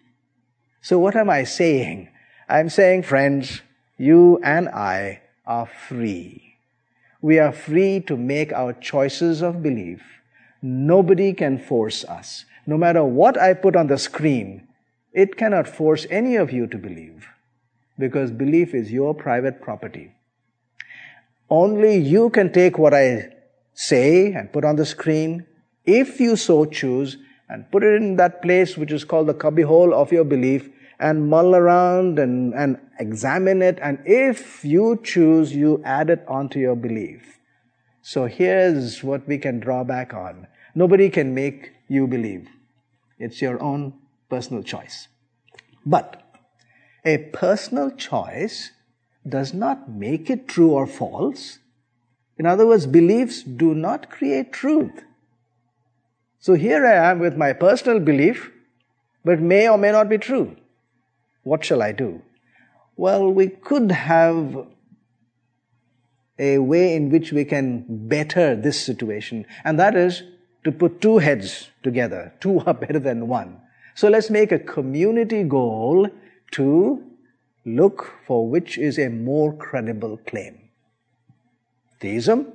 So, 0.82 0.98
what 1.00 1.16
am 1.16 1.30
I 1.30 1.44
saying? 1.44 2.10
I'm 2.50 2.70
saying, 2.70 3.04
friends, 3.04 3.62
you 3.98 4.40
and 4.44 4.70
I 4.70 5.22
are 5.46 5.66
free. 5.66 6.47
We 7.22 7.40
are 7.40 7.52
free 7.52 8.00
to 8.02 8.16
make 8.16 8.54
our 8.54 8.74
choices 8.74 9.42
of 9.42 9.64
belief. 9.64 10.02
Nobody 10.62 11.34
can 11.34 11.58
force 11.58 12.04
us. 12.06 12.46
No 12.66 12.78
matter 12.78 13.04
what 13.04 13.38
I 13.40 13.54
put 13.54 13.76
on 13.76 13.88
the 13.88 13.98
screen, 13.98 14.68
it 15.14 15.38
cannot 15.38 15.68
force 15.68 16.06
any 16.10 16.36
of 16.36 16.52
you 16.52 16.68
to 16.68 16.78
believe 16.78 17.28
because 17.98 18.30
belief 18.32 18.76
is 18.76 18.92
your 18.92 19.14
private 19.14 19.62
property. 19.62 20.12
Only 21.50 21.98
you 21.98 22.30
can 22.30 22.52
take 22.52 22.78
what 22.78 22.94
I 22.94 23.30
say 23.74 24.34
and 24.34 24.52
put 24.52 24.66
on 24.66 24.76
the 24.76 24.86
screen 24.86 25.46
if 25.86 26.20
you 26.20 26.36
so 26.36 26.66
choose, 26.66 27.18
and 27.50 27.72
put 27.72 27.82
it 27.82 27.96
in 27.96 28.18
that 28.18 28.42
place 28.42 28.78
which 28.78 28.92
is 28.92 29.06
called 29.06 29.28
the 29.28 29.34
cubbyhole 29.34 29.94
of 29.94 30.12
your 30.12 30.26
belief, 30.26 30.70
and 31.00 31.30
mull 31.30 31.56
around 31.56 32.20
and, 32.20 32.54
and 32.54 32.80
examine 33.00 33.62
it, 33.62 33.78
and 33.82 34.00
if 34.06 34.66
you 34.66 35.00
choose, 35.04 35.56
you 35.56 35.82
add 35.86 36.10
it 36.10 36.24
onto 36.28 36.60
your 36.60 36.76
belief. 36.76 37.40
So 38.02 38.26
here's 38.26 39.04
what 39.04 39.28
we 39.28 39.38
can 39.38 39.60
draw 39.60 39.84
back 39.84 40.14
on. 40.14 40.48
Nobody 40.74 41.10
can 41.10 41.34
make 41.34 41.72
you 41.88 42.08
believe. 42.08 42.48
It's 43.20 43.42
your 43.42 43.62
own 43.62 43.94
personal 44.30 44.64
choice. 44.64 45.08
But 45.86 46.24
a 47.06 47.18
personal 47.18 47.92
choice 47.92 48.72
does 49.28 49.54
not 49.54 49.90
make 49.90 50.30
it 50.30 50.48
true 50.48 50.72
or 50.72 50.88
false. 50.88 51.60
In 52.38 52.46
other 52.46 52.68
words, 52.68 52.86
beliefs 52.86 53.44
do 53.44 53.74
not 53.74 54.10
create 54.10 54.52
truth. 54.52 55.04
So 56.40 56.54
here 56.54 56.86
I 56.86 57.12
am 57.12 57.20
with 57.20 57.36
my 57.36 57.54
personal 57.54 58.00
belief, 58.00 58.52
but 59.26 59.40
may 59.40 59.68
or 59.68 59.78
may 59.78 59.92
not 59.92 60.08
be 60.10 60.18
true. 60.18 60.56
What 61.48 61.64
shall 61.64 61.82
I 61.82 61.94
do? 61.94 62.22
Well, 62.98 63.32
we 63.32 63.48
could 63.48 63.92
have 63.92 64.68
a 66.38 66.58
way 66.58 66.94
in 66.94 67.10
which 67.10 67.32
we 67.32 67.46
can 67.46 67.86
better 67.88 68.54
this 68.54 68.80
situation, 68.80 69.46
and 69.64 69.80
that 69.80 69.96
is 69.96 70.24
to 70.66 70.74
put 70.74 71.00
two 71.00 71.20
heads 71.20 71.70
together. 71.84 72.34
Two 72.42 72.60
are 72.66 72.74
better 72.74 73.00
than 73.00 73.30
one. 73.30 73.62
So 73.96 74.10
let's 74.10 74.30
make 74.30 74.52
a 74.52 74.60
community 74.60 75.44
goal 75.44 76.10
to 76.52 77.04
look 77.66 78.14
for 78.26 78.48
which 78.50 78.78
is 78.78 79.00
a 79.00 79.08
more 79.10 79.54
credible 79.54 80.18
claim 80.18 80.60
theism 82.02 82.46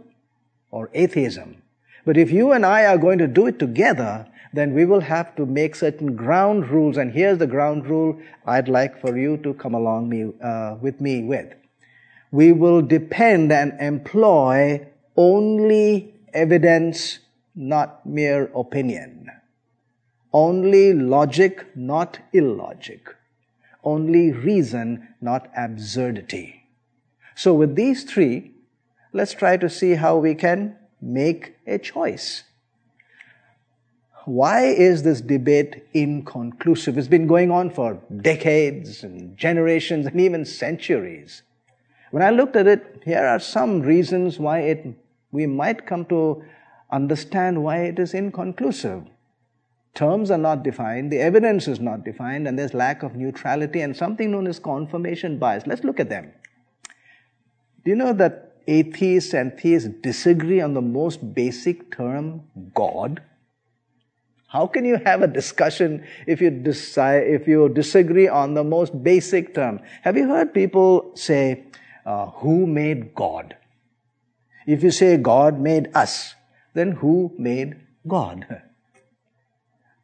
or 0.71 0.91
atheism. 0.93 1.63
But 2.05 2.17
if 2.19 2.31
you 2.31 2.53
and 2.53 2.67
I 2.67 2.85
are 2.85 2.99
going 2.99 3.19
to 3.19 3.27
do 3.27 3.47
it 3.47 3.59
together, 3.59 4.27
then 4.53 4.75
we 4.75 4.85
will 4.85 5.01
have 5.01 5.35
to 5.37 5.47
make 5.47 5.75
certain 5.75 6.15
ground 6.15 6.69
rules. 6.69 6.97
And 6.97 7.13
here's 7.13 7.39
the 7.39 7.47
ground 7.47 7.87
rule 7.87 8.21
I'd 8.47 8.69
like 8.69 9.01
for 9.01 9.17
you 9.17 9.39
to 9.39 9.55
come 9.55 9.75
along 9.75 10.09
me, 10.09 10.33
uh, 10.43 10.77
with 10.81 11.01
me 11.01 11.25
with. 11.25 11.55
We 12.31 12.53
will 12.53 12.83
depend 12.83 13.53
and 13.53 13.79
employ 13.81 14.87
only 15.17 16.15
evidence, 16.33 17.19
not 17.55 18.07
mere 18.07 18.51
opinion. 18.55 19.31
Only 20.33 20.95
logic, 20.95 21.67
not 21.77 22.19
illogic. 22.33 23.15
Only 23.85 24.33
reason, 24.33 25.09
not 25.21 25.51
absurdity. 25.57 26.65
So 27.35 27.53
with 27.53 27.75
these 27.75 28.05
three, 28.05 28.53
let's 29.13 29.35
try 29.35 29.57
to 29.57 29.69
see 29.69 29.95
how 29.95 30.17
we 30.17 30.35
can 30.35 30.77
make 31.01 31.57
a 31.67 31.79
choice. 31.79 32.45
Why 34.25 34.67
is 34.67 35.03
this 35.03 35.21
debate 35.21 35.85
inconclusive? 35.95 36.97
It's 36.97 37.09
been 37.09 37.27
going 37.27 37.51
on 37.51 37.71
for 37.71 38.01
decades 38.21 39.03
and 39.03 39.37
generations 39.37 40.07
and 40.07 40.21
even 40.21 40.45
centuries. 40.45 41.43
When 42.13 42.23
I 42.23 42.31
looked 42.31 42.55
at 42.55 42.69
it, 42.69 43.03
here 43.05 43.25
are 43.27 43.41
some 43.41 43.81
reasons 43.81 44.39
why 44.39 44.61
it, 44.61 44.87
we 45.33 45.47
might 45.47 45.87
come 45.87 46.05
to 46.07 46.45
understand 46.93 47.65
why 47.65 47.79
it 47.79 47.99
is 47.99 48.15
inconclusive. 48.15 49.05
Terms 49.95 50.31
are 50.31 50.39
not 50.39 50.63
defined, 50.63 51.11
the 51.11 51.19
evidence 51.19 51.67
is 51.67 51.81
not 51.81 52.05
defined, 52.05 52.47
and 52.47 52.59
there's 52.59 52.75
lack 52.75 53.03
of 53.03 53.17
neutrality 53.17 53.81
and 53.81 53.97
something 53.97 54.31
known 54.31 54.47
as 54.47 54.59
confirmation 54.59 55.39
bias. 55.39 55.67
Let's 55.67 55.85
look 55.85 55.99
at 55.99 56.09
them. 56.09 56.33
Do 57.85 57.91
you 57.91 57.97
know 57.97 58.13
that 58.13 58.53
atheists 58.69 59.35
and 59.35 59.59
theists 59.59 59.89
disagree 60.01 60.61
on 60.61 60.75
the 60.75 60.81
most 60.81 61.35
basic 61.35 61.91
term, 61.91 62.45
God? 62.75 63.21
How 64.53 64.67
can 64.67 64.85
you 64.85 64.99
have 65.07 65.23
a 65.23 65.27
discussion 65.27 66.05
if 66.27 66.43
you 66.43 66.51
decide, 66.51 67.27
if 67.27 67.49
you 67.49 67.71
disagree 67.71 68.29
on 68.29 68.53
the 68.53 68.63
most 68.63 69.03
basic 69.03 69.55
term? 69.55 69.81
Have 70.03 70.19
you 70.19 70.29
heard 70.29 70.53
people 70.53 71.13
say, 71.15 71.65
uh, 72.05 72.27
who 72.27 72.67
made 72.67 73.15
God? 73.15 73.57
If 74.67 74.83
you 74.83 74.91
say 74.91 75.17
God 75.17 75.59
made 75.59 75.89
us, 75.95 76.35
then 76.75 76.93
who 76.93 77.33
made 77.39 77.81
God? 78.07 78.47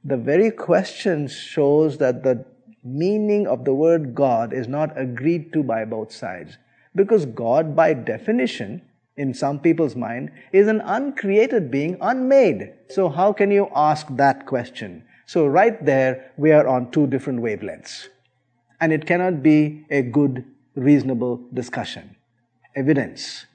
The 0.05 0.17
very 0.17 0.51
question 0.51 1.29
shows 1.29 1.99
that 1.99 2.23
the 2.23 2.47
meaning 2.83 3.47
of 3.47 3.67
the 3.67 3.75
word 3.75 4.15
God 4.15 4.55
is 4.55 4.67
not 4.67 4.99
agreed 4.99 5.53
to 5.53 5.63
by 5.63 5.85
both 5.85 6.13
sides. 6.13 6.57
Because 6.95 7.27
God, 7.27 7.77
by 7.77 7.93
definition, 7.93 8.81
in 9.19 9.35
some 9.35 9.59
people's 9.59 9.95
mind, 9.95 10.31
is 10.53 10.67
an 10.69 10.81
uncreated 10.81 11.71
being, 11.71 11.99
unmade. 12.01 12.73
So, 12.89 13.09
how 13.09 13.33
can 13.33 13.51
you 13.51 13.69
ask 13.75 14.07
that 14.17 14.47
question? 14.47 15.05
So, 15.27 15.47
right 15.47 15.85
there, 15.85 16.33
we 16.37 16.53
are 16.53 16.67
on 16.67 16.91
two 16.91 17.07
different 17.07 17.41
wavelengths. 17.41 18.09
And 18.81 18.93
it 18.93 19.07
cannot 19.07 19.43
be 19.43 19.85
a 19.91 20.03
good, 20.03 20.45
reasonable 20.75 21.45
discussion. 21.53 22.17
Evidence. 22.75 23.47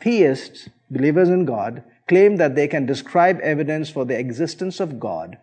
Theists, 0.00 0.68
believers 0.90 1.28
in 1.28 1.44
God, 1.44 1.82
claim 2.06 2.36
that 2.36 2.54
they 2.54 2.68
can 2.68 2.86
describe 2.86 3.40
evidence 3.40 3.90
for 3.90 4.04
the 4.04 4.18
existence 4.18 4.80
of 4.80 4.98
God. 4.98 5.38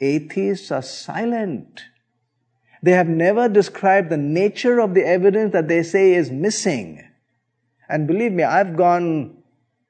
Atheists 0.00 0.72
are 0.72 0.82
silent 0.82 1.84
they 2.82 2.92
have 2.92 3.08
never 3.08 3.48
described 3.48 4.10
the 4.10 4.16
nature 4.16 4.80
of 4.80 4.94
the 4.94 5.06
evidence 5.06 5.52
that 5.52 5.68
they 5.68 5.82
say 5.82 6.14
is 6.14 6.30
missing. 6.30 7.04
And 7.88 8.06
believe 8.06 8.32
me, 8.32 8.42
I've 8.42 8.76
gone 8.76 9.36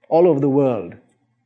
all 0.09 0.27
over 0.29 0.41
the 0.41 0.49
world. 0.49 0.95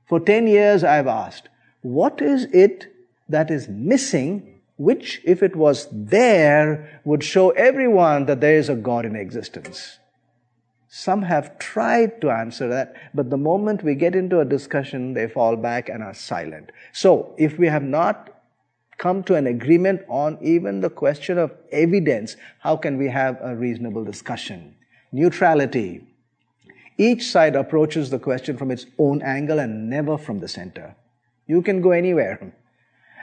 For 0.07 0.21
10 0.21 0.47
years, 0.47 0.85
I've 0.85 1.07
asked, 1.07 1.49
what 1.81 2.21
is 2.21 2.45
it 2.53 2.93
that 3.29 3.51
is 3.51 3.69
missing, 3.69 4.61
which, 4.77 5.21
if 5.25 5.43
it 5.43 5.57
was 5.57 5.89
there, 5.91 7.01
would 7.05 7.25
show 7.25 7.51
everyone 7.51 8.27
that 8.27 8.41
there 8.41 8.57
is 8.57 8.69
a 8.69 8.75
God 8.75 9.05
in 9.05 9.17
existence? 9.17 9.99
Some 10.89 11.23
have 11.23 11.59
tried 11.59 12.21
to 12.21 12.31
answer 12.31 12.69
that, 12.69 12.95
but 13.15 13.31
the 13.31 13.39
moment 13.39 13.83
we 13.83 13.95
get 13.95 14.15
into 14.15 14.41
a 14.41 14.45
discussion, 14.45 15.15
they 15.15 15.27
fall 15.27 15.57
back 15.57 15.89
and 15.89 16.03
are 16.03 16.13
silent. 16.13 16.71
So, 16.93 17.35
if 17.39 17.59
we 17.59 17.67
have 17.69 17.83
not 17.83 18.29
come 18.99 19.23
to 19.25 19.35
an 19.35 19.47
agreement 19.47 20.03
on 20.09 20.37
even 20.43 20.81
the 20.83 20.91
question 20.91 21.39
of 21.39 21.51
evidence, 21.73 22.37
how 22.59 22.77
can 22.77 22.99
we 22.99 23.09
have 23.09 23.39
a 23.41 23.57
reasonable 23.57 24.05
discussion? 24.05 24.77
Neutrality. 25.13 26.12
Each 26.99 27.31
side 27.31 27.57
approaches 27.57 28.11
the 28.11 28.19
question 28.19 28.57
from 28.57 28.71
its 28.71 28.87
own 28.99 29.23
angle 29.23 29.59
and 29.59 29.89
never 29.89 30.19
from 30.19 30.41
the 30.41 30.49
center. 30.49 30.95
You 31.47 31.63
can 31.63 31.81
go 31.81 31.91
anywhere. 31.91 32.53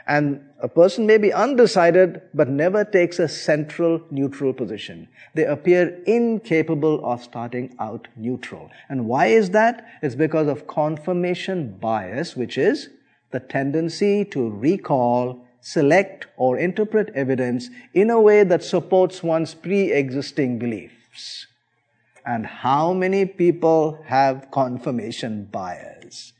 And 0.06 0.40
a 0.60 0.68
person 0.68 1.06
may 1.06 1.18
be 1.18 1.32
undecided, 1.32 2.22
but 2.34 2.48
never 2.48 2.84
takes 2.84 3.18
a 3.18 3.28
central 3.28 4.02
neutral 4.10 4.52
position. 4.52 5.08
They 5.34 5.44
appear 5.44 6.02
incapable 6.04 7.04
of 7.04 7.22
starting 7.22 7.76
out 7.78 8.08
neutral. 8.16 8.70
And 8.88 9.06
why 9.06 9.26
is 9.26 9.50
that? 9.50 9.86
It's 10.02 10.14
because 10.14 10.48
of 10.48 10.66
confirmation 10.66 11.78
bias, 11.78 12.34
which 12.34 12.58
is 12.58 12.88
the 13.30 13.40
tendency 13.40 14.24
to 14.26 14.50
recall 14.50 15.46
select 15.60 16.26
or 16.36 16.58
interpret 16.58 17.10
evidence 17.14 17.68
in 17.94 18.10
a 18.10 18.20
way 18.20 18.42
that 18.44 18.64
supports 18.64 19.22
one's 19.22 19.54
pre-existing 19.54 20.58
beliefs. 20.58 21.46
And 22.30 22.46
how 22.46 22.92
many 22.92 23.26
people 23.26 23.98
have 24.04 24.52
confirmation 24.52 25.46
bias? 25.46 26.32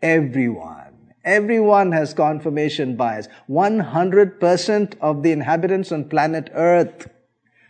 Everyone. 0.00 1.14
Everyone 1.24 1.90
has 1.90 2.14
confirmation 2.14 2.94
bias. 2.94 3.26
100% 3.50 4.98
of 5.00 5.24
the 5.24 5.32
inhabitants 5.32 5.90
on 5.90 6.08
planet 6.08 6.48
Earth. 6.54 7.10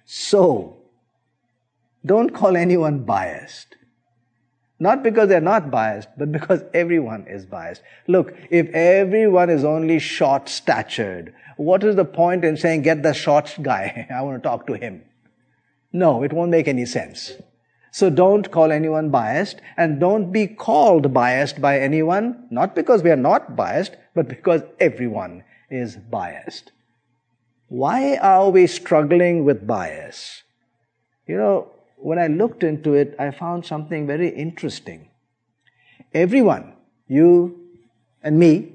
So, 0.04 0.76
don't 2.04 2.34
call 2.34 2.58
anyone 2.58 3.04
biased. 3.04 3.76
Not 4.78 5.02
because 5.02 5.30
they're 5.30 5.40
not 5.40 5.70
biased, 5.70 6.10
but 6.18 6.30
because 6.32 6.62
everyone 6.74 7.26
is 7.26 7.46
biased. 7.46 7.80
Look, 8.06 8.34
if 8.50 8.68
everyone 8.74 9.48
is 9.48 9.64
only 9.64 9.98
short 9.98 10.50
statured, 10.50 11.32
what 11.56 11.82
is 11.84 11.96
the 11.96 12.04
point 12.04 12.44
in 12.44 12.58
saying, 12.58 12.82
get 12.82 13.02
the 13.02 13.14
short 13.14 13.56
guy? 13.62 14.06
I 14.14 14.20
want 14.20 14.42
to 14.42 14.46
talk 14.46 14.66
to 14.66 14.74
him. 14.74 15.04
No, 15.96 16.22
it 16.22 16.32
won't 16.32 16.50
make 16.50 16.68
any 16.68 16.84
sense. 16.84 17.32
So 17.90 18.10
don't 18.10 18.50
call 18.50 18.70
anyone 18.70 19.08
biased 19.08 19.62
and 19.78 19.98
don't 19.98 20.30
be 20.30 20.46
called 20.46 21.14
biased 21.14 21.62
by 21.62 21.80
anyone, 21.80 22.46
not 22.50 22.74
because 22.74 23.02
we 23.02 23.10
are 23.10 23.24
not 23.30 23.56
biased, 23.56 23.96
but 24.14 24.28
because 24.28 24.60
everyone 24.78 25.44
is 25.70 25.96
biased. 25.96 26.72
Why 27.68 28.16
are 28.18 28.50
we 28.50 28.66
struggling 28.66 29.46
with 29.46 29.66
bias? 29.66 30.42
You 31.26 31.38
know, 31.38 31.72
when 31.96 32.18
I 32.18 32.26
looked 32.26 32.62
into 32.62 32.92
it, 32.92 33.16
I 33.18 33.30
found 33.30 33.64
something 33.64 34.06
very 34.06 34.28
interesting. 34.28 35.08
Everyone, 36.12 36.74
you 37.08 37.58
and 38.22 38.38
me, 38.38 38.72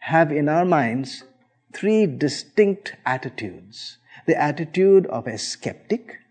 have 0.00 0.30
in 0.30 0.50
our 0.50 0.66
minds 0.66 1.24
three 1.72 2.04
distinct 2.04 2.94
attitudes 3.06 3.96
the 4.26 4.40
attitude 4.40 5.06
of 5.06 5.26
a 5.26 5.36
skeptic, 5.38 6.21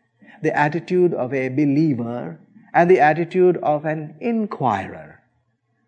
the 0.41 0.55
attitude 0.57 1.13
of 1.13 1.33
a 1.33 1.49
believer, 1.49 2.39
and 2.73 2.89
the 2.89 2.99
attitude 2.99 3.57
of 3.57 3.85
an 3.85 4.15
inquirer. 4.19 5.21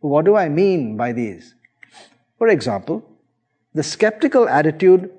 What 0.02 0.26
do 0.26 0.36
I 0.36 0.50
mean 0.50 0.98
by 0.98 1.13
these? 1.13 1.56
For 2.38 2.48
example, 2.50 3.04
the 3.74 3.84
skeptical 3.84 4.50
attitude, 4.50 5.12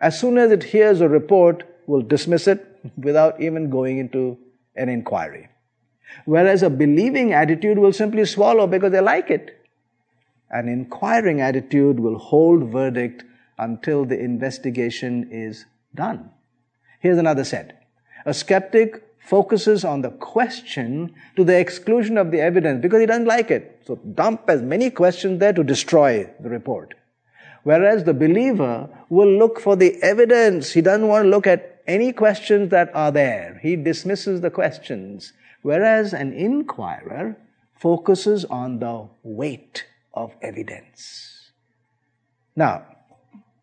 as 0.00 0.18
soon 0.18 0.38
as 0.38 0.52
it 0.52 0.62
hears 0.62 1.00
a 1.00 1.08
report, 1.08 1.64
will 1.86 2.02
dismiss 2.02 2.46
it 2.46 2.64
without 2.96 3.40
even 3.40 3.68
going 3.68 3.98
into 3.98 4.38
an 4.76 4.88
inquiry. 4.88 5.48
Whereas 6.24 6.62
a 6.62 6.70
believing 6.70 7.32
attitude 7.32 7.78
will 7.78 7.92
simply 7.92 8.24
swallow 8.24 8.66
because 8.66 8.92
they 8.92 9.00
like 9.00 9.30
it. 9.30 9.60
An 10.50 10.68
inquiring 10.68 11.40
attitude 11.40 12.00
will 12.00 12.18
hold 12.18 12.70
verdict 12.70 13.24
until 13.58 14.04
the 14.04 14.18
investigation 14.18 15.28
is 15.30 15.66
done. 15.94 16.30
Here's 17.00 17.18
another 17.18 17.44
set. 17.44 17.77
A 18.28 18.34
skeptic 18.34 19.02
focuses 19.18 19.86
on 19.86 20.02
the 20.02 20.10
question 20.10 21.14
to 21.34 21.44
the 21.44 21.58
exclusion 21.58 22.18
of 22.18 22.30
the 22.30 22.42
evidence 22.42 22.82
because 22.82 23.00
he 23.00 23.06
doesn't 23.06 23.24
like 23.24 23.50
it. 23.50 23.80
So 23.86 23.96
dump 23.96 24.50
as 24.50 24.60
many 24.60 24.90
questions 24.90 25.40
there 25.40 25.54
to 25.54 25.64
destroy 25.64 26.28
the 26.38 26.50
report. 26.50 26.92
Whereas 27.62 28.04
the 28.04 28.12
believer 28.12 28.90
will 29.08 29.32
look 29.38 29.58
for 29.58 29.76
the 29.76 29.96
evidence. 30.02 30.72
He 30.72 30.82
doesn't 30.82 31.08
want 31.08 31.24
to 31.24 31.30
look 31.30 31.46
at 31.46 31.80
any 31.86 32.12
questions 32.12 32.68
that 32.68 32.94
are 32.94 33.10
there. 33.10 33.60
He 33.62 33.76
dismisses 33.76 34.42
the 34.42 34.50
questions. 34.50 35.32
Whereas 35.62 36.12
an 36.12 36.34
inquirer 36.34 37.38
focuses 37.80 38.44
on 38.44 38.78
the 38.80 39.08
weight 39.22 39.86
of 40.12 40.34
evidence. 40.42 41.50
Now, 42.54 42.84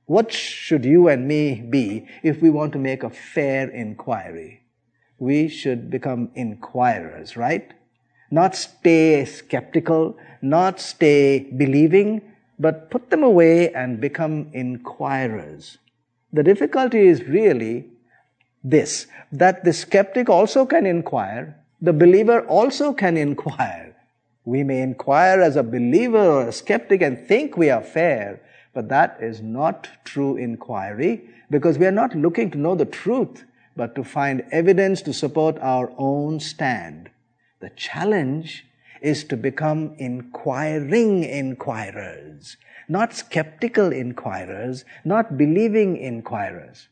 what 0.06 0.32
should 0.32 0.86
you 0.86 1.08
and 1.08 1.28
me 1.28 1.62
be 1.62 2.08
if 2.22 2.42
we 2.42 2.50
want 2.50 2.74
to 2.74 2.80
make 2.80 3.04
a 3.04 3.10
fair 3.10 3.70
inquiry? 3.70 4.62
We 5.18 5.48
should 5.48 5.90
become 5.90 6.30
inquirers, 6.36 7.36
right? 7.36 7.74
Not 8.30 8.56
stay 8.56 9.26
skeptical, 9.26 10.18
not 10.42 10.80
stay 10.80 11.40
believing, 11.40 12.22
but 12.60 12.92
put 12.92 13.10
them 13.10 13.24
away 13.24 13.74
and 13.74 14.00
become 14.00 14.50
inquirers. 14.54 15.78
The 16.34 16.44
difficulty 16.44 17.08
is 17.08 17.24
really 17.24 17.90
this 18.64 19.08
that 19.32 19.64
the 19.64 19.74
skeptic 19.74 20.30
also 20.30 20.66
can 20.66 20.86
inquire, 20.86 21.56
the 21.82 21.94
believer 21.94 22.42
also 22.48 22.94
can 22.94 23.18
inquire. 23.18 23.96
We 24.44 24.64
may 24.64 24.82
inquire 24.82 25.42
as 25.42 25.56
a 25.56 25.64
believer 25.64 26.20
or 26.20 26.48
a 26.48 26.52
skeptic 26.52 27.02
and 27.02 27.28
think 27.28 27.58
we 27.58 27.70
are 27.70 27.82
fair, 27.82 28.42
but 28.76 28.90
that 28.90 29.18
is 29.22 29.42
not 29.42 29.88
true 30.04 30.36
inquiry 30.36 31.24
because 31.50 31.80
we 31.80 31.86
are 31.86 31.92
not 31.92 32.14
looking 32.14 32.52
to 32.52 32.58
know 32.58 32.76
the 32.76 32.86
truth, 32.86 33.46
but 33.76 33.96
to 33.96 34.04
find 34.04 34.44
evidence 34.52 35.02
to 35.02 35.14
support 35.14 35.58
our 35.62 35.92
own 35.98 36.40
stand. 36.40 37.10
The 37.62 37.70
challenge 37.70 38.66
is 39.02 39.24
to 39.26 39.38
become 39.38 39.96
inquiring 39.98 41.24
inquirers, 41.24 42.58
not 42.90 43.14
skeptical 43.14 43.94
inquirers, 43.94 44.84
not 45.06 45.38
believing 45.38 45.96
inquirers. 45.96 46.90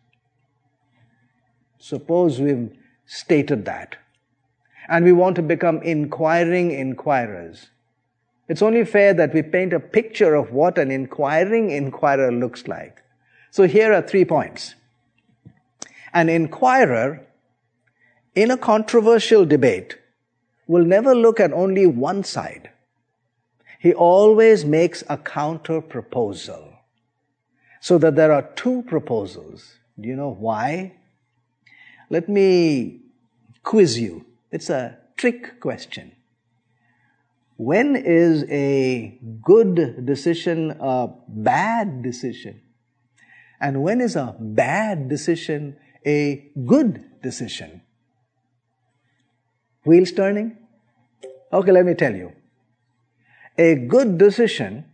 Suppose 1.80 2.40
we've 2.40 2.72
stated 3.06 3.66
that, 3.66 3.98
and 4.88 5.04
we 5.04 5.12
want 5.12 5.36
to 5.36 5.42
become 5.42 5.82
inquiring 5.82 6.72
inquirers. 6.72 7.70
It's 8.54 8.62
only 8.62 8.86
fair 8.86 9.16
that 9.16 9.34
we 9.34 9.42
paint 9.42 9.74
a 9.74 9.80
picture 9.80 10.36
of 10.36 10.52
what 10.52 10.78
an 10.78 10.92
inquiring 10.92 11.72
inquirer 11.72 12.32
looks 12.32 12.68
like. 12.68 13.02
So 13.50 13.66
here 13.66 13.92
are 13.92 14.04
three 14.04 14.26
points. 14.26 14.76
An 16.14 16.30
inquirer 16.30 17.26
in 18.36 18.52
a 18.52 18.58
controversial 18.58 19.44
debate 19.44 19.98
will 20.68 20.86
never 20.86 21.16
look 21.16 21.40
at 21.40 21.52
only 21.52 21.88
one 21.88 22.24
side. 22.24 22.70
He 23.80 23.92
always 23.92 24.64
makes 24.64 25.04
a 25.10 25.18
counter 25.18 25.82
proposal. 25.82 26.76
So 27.82 27.98
that 27.98 28.16
there 28.16 28.32
are 28.32 28.44
two 28.56 28.84
proposals. 28.84 29.80
Do 30.00 30.08
you 30.08 30.16
know 30.16 30.30
why? 30.30 30.94
Let 32.12 32.30
me 32.30 33.02
quiz 33.64 33.98
you. 33.98 34.28
It's 34.52 34.70
a 34.70 35.00
trick 35.18 35.60
question. 35.60 36.12
When 37.58 37.96
is 37.96 38.46
a 38.50 39.20
good 39.42 40.06
decision 40.06 40.76
a 40.80 41.08
bad 41.28 42.02
decision? 42.02 42.62
And 43.62 43.84
when 43.84 44.02
is 44.02 44.16
a 44.16 44.36
bad 44.40 45.08
decision 45.08 45.78
a 46.06 46.52
good 46.66 47.22
decision? 47.22 47.82
Wheels 49.86 50.12
turning? 50.12 50.58
Okay, 51.52 51.72
let 51.72 51.86
me 51.86 51.94
tell 51.94 52.16
you. 52.16 52.34
A 53.58 53.76
good 53.76 54.18
decision 54.18 54.86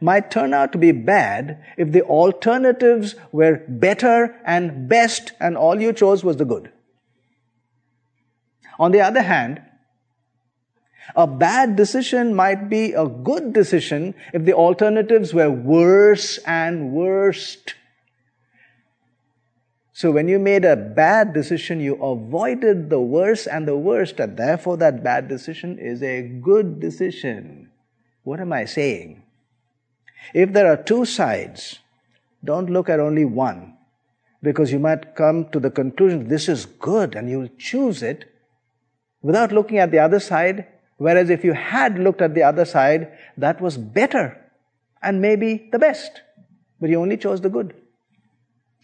might 0.00 0.30
turn 0.30 0.52
out 0.52 0.72
to 0.72 0.78
be 0.78 0.90
bad 0.90 1.62
if 1.76 1.92
the 1.92 2.02
alternatives 2.02 3.14
were 3.30 3.62
better 3.68 4.40
and 4.44 4.88
best 4.88 5.32
and 5.38 5.56
all 5.56 5.80
you 5.80 5.92
chose 5.92 6.24
was 6.24 6.38
the 6.38 6.44
good. 6.44 6.72
On 8.78 8.90
the 8.90 9.00
other 9.00 9.22
hand, 9.22 9.62
a 11.14 11.26
bad 11.26 11.76
decision 11.76 12.34
might 12.34 12.68
be 12.68 12.92
a 12.92 13.06
good 13.06 13.52
decision 13.52 14.14
if 14.32 14.44
the 14.44 14.54
alternatives 14.54 15.34
were 15.34 15.50
worse 15.50 16.38
and 16.46 16.92
worst. 16.92 17.74
So 19.92 20.10
when 20.10 20.26
you 20.26 20.38
made 20.38 20.64
a 20.64 20.74
bad 20.74 21.34
decision, 21.34 21.80
you 21.80 21.94
avoided 22.02 22.88
the 22.88 23.00
worst 23.00 23.46
and 23.46 23.68
the 23.68 23.76
worst, 23.76 24.18
and 24.20 24.36
therefore 24.36 24.76
that 24.78 25.04
bad 25.04 25.28
decision 25.28 25.78
is 25.78 26.02
a 26.02 26.22
good 26.22 26.80
decision. 26.80 27.70
What 28.22 28.40
am 28.40 28.52
I 28.52 28.64
saying? 28.64 29.22
If 30.32 30.52
there 30.52 30.66
are 30.66 30.76
two 30.76 31.04
sides, 31.04 31.80
don't 32.42 32.70
look 32.70 32.88
at 32.88 33.00
only 33.00 33.24
one, 33.24 33.76
because 34.42 34.72
you 34.72 34.78
might 34.78 35.14
come 35.14 35.50
to 35.50 35.60
the 35.60 35.70
conclusion 35.70 36.28
this 36.28 36.48
is 36.48 36.64
good 36.64 37.14
and 37.14 37.28
you'll 37.28 37.50
choose 37.58 38.02
it 38.02 38.24
without 39.20 39.52
looking 39.52 39.78
at 39.78 39.90
the 39.90 39.98
other 39.98 40.18
side 40.18 40.66
Whereas 41.02 41.30
if 41.30 41.42
you 41.42 41.52
had 41.52 41.98
looked 41.98 42.22
at 42.22 42.34
the 42.34 42.44
other 42.44 42.64
side, 42.64 43.10
that 43.36 43.60
was 43.60 43.76
better 43.76 44.40
and 45.02 45.20
maybe 45.20 45.68
the 45.72 45.78
best, 45.80 46.22
but 46.80 46.90
you 46.90 47.00
only 47.00 47.16
chose 47.16 47.40
the 47.40 47.48
good. 47.48 47.74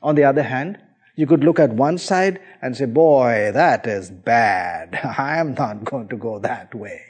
On 0.02 0.16
the 0.16 0.24
other 0.24 0.42
hand, 0.42 0.80
you 1.14 1.28
could 1.28 1.44
look 1.44 1.60
at 1.60 1.70
one 1.70 1.96
side 1.96 2.40
and 2.60 2.76
say, 2.76 2.86
boy, 2.86 3.52
that 3.54 3.86
is 3.86 4.10
bad. 4.10 4.98
I 5.18 5.38
am 5.38 5.54
not 5.54 5.84
going 5.84 6.08
to 6.08 6.16
go 6.16 6.40
that 6.40 6.74
way. 6.74 7.02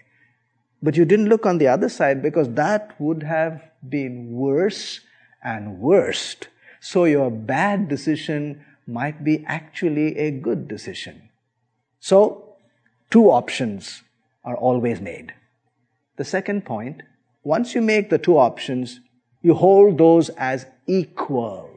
But 0.83 0.99
you 0.99 1.07
didn't 1.07 1.31
look 1.31 1.47
on 1.47 1.57
the 1.57 1.69
other 1.69 1.89
side 1.89 2.21
because 2.21 2.51
that 2.51 2.95
would 3.01 3.23
have 3.23 3.63
been 3.89 4.33
worse 4.33 5.01
and 5.43 5.79
worst. 5.79 6.49
So 6.81 7.07
your 7.07 7.31
bad 7.31 7.89
decision 7.89 8.63
might 8.87 9.25
be 9.25 9.43
actually 9.47 10.19
a 10.19 10.33
good 10.33 10.69
decision. 10.69 11.31
So, 11.99 12.57
two 13.11 13.31
options 13.31 14.03
are 14.49 14.57
always 14.57 14.99
made. 15.01 15.35
The 16.17 16.25
second 16.25 16.65
point, 16.65 17.03
once 17.45 17.75
you 17.75 17.83
make 17.83 18.09
the 18.09 18.19
two 18.27 18.39
options, 18.39 19.01
you 19.43 19.55
hold 19.55 19.99
those 19.99 20.31
as 20.31 20.67
equal. 20.87 21.69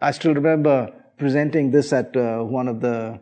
I 0.00 0.10
still 0.10 0.34
remember 0.34 0.92
presenting 1.18 1.70
this 1.70 1.92
at 1.92 2.16
uh, 2.16 2.42
one 2.42 2.68
of 2.68 2.80
the 2.80 3.20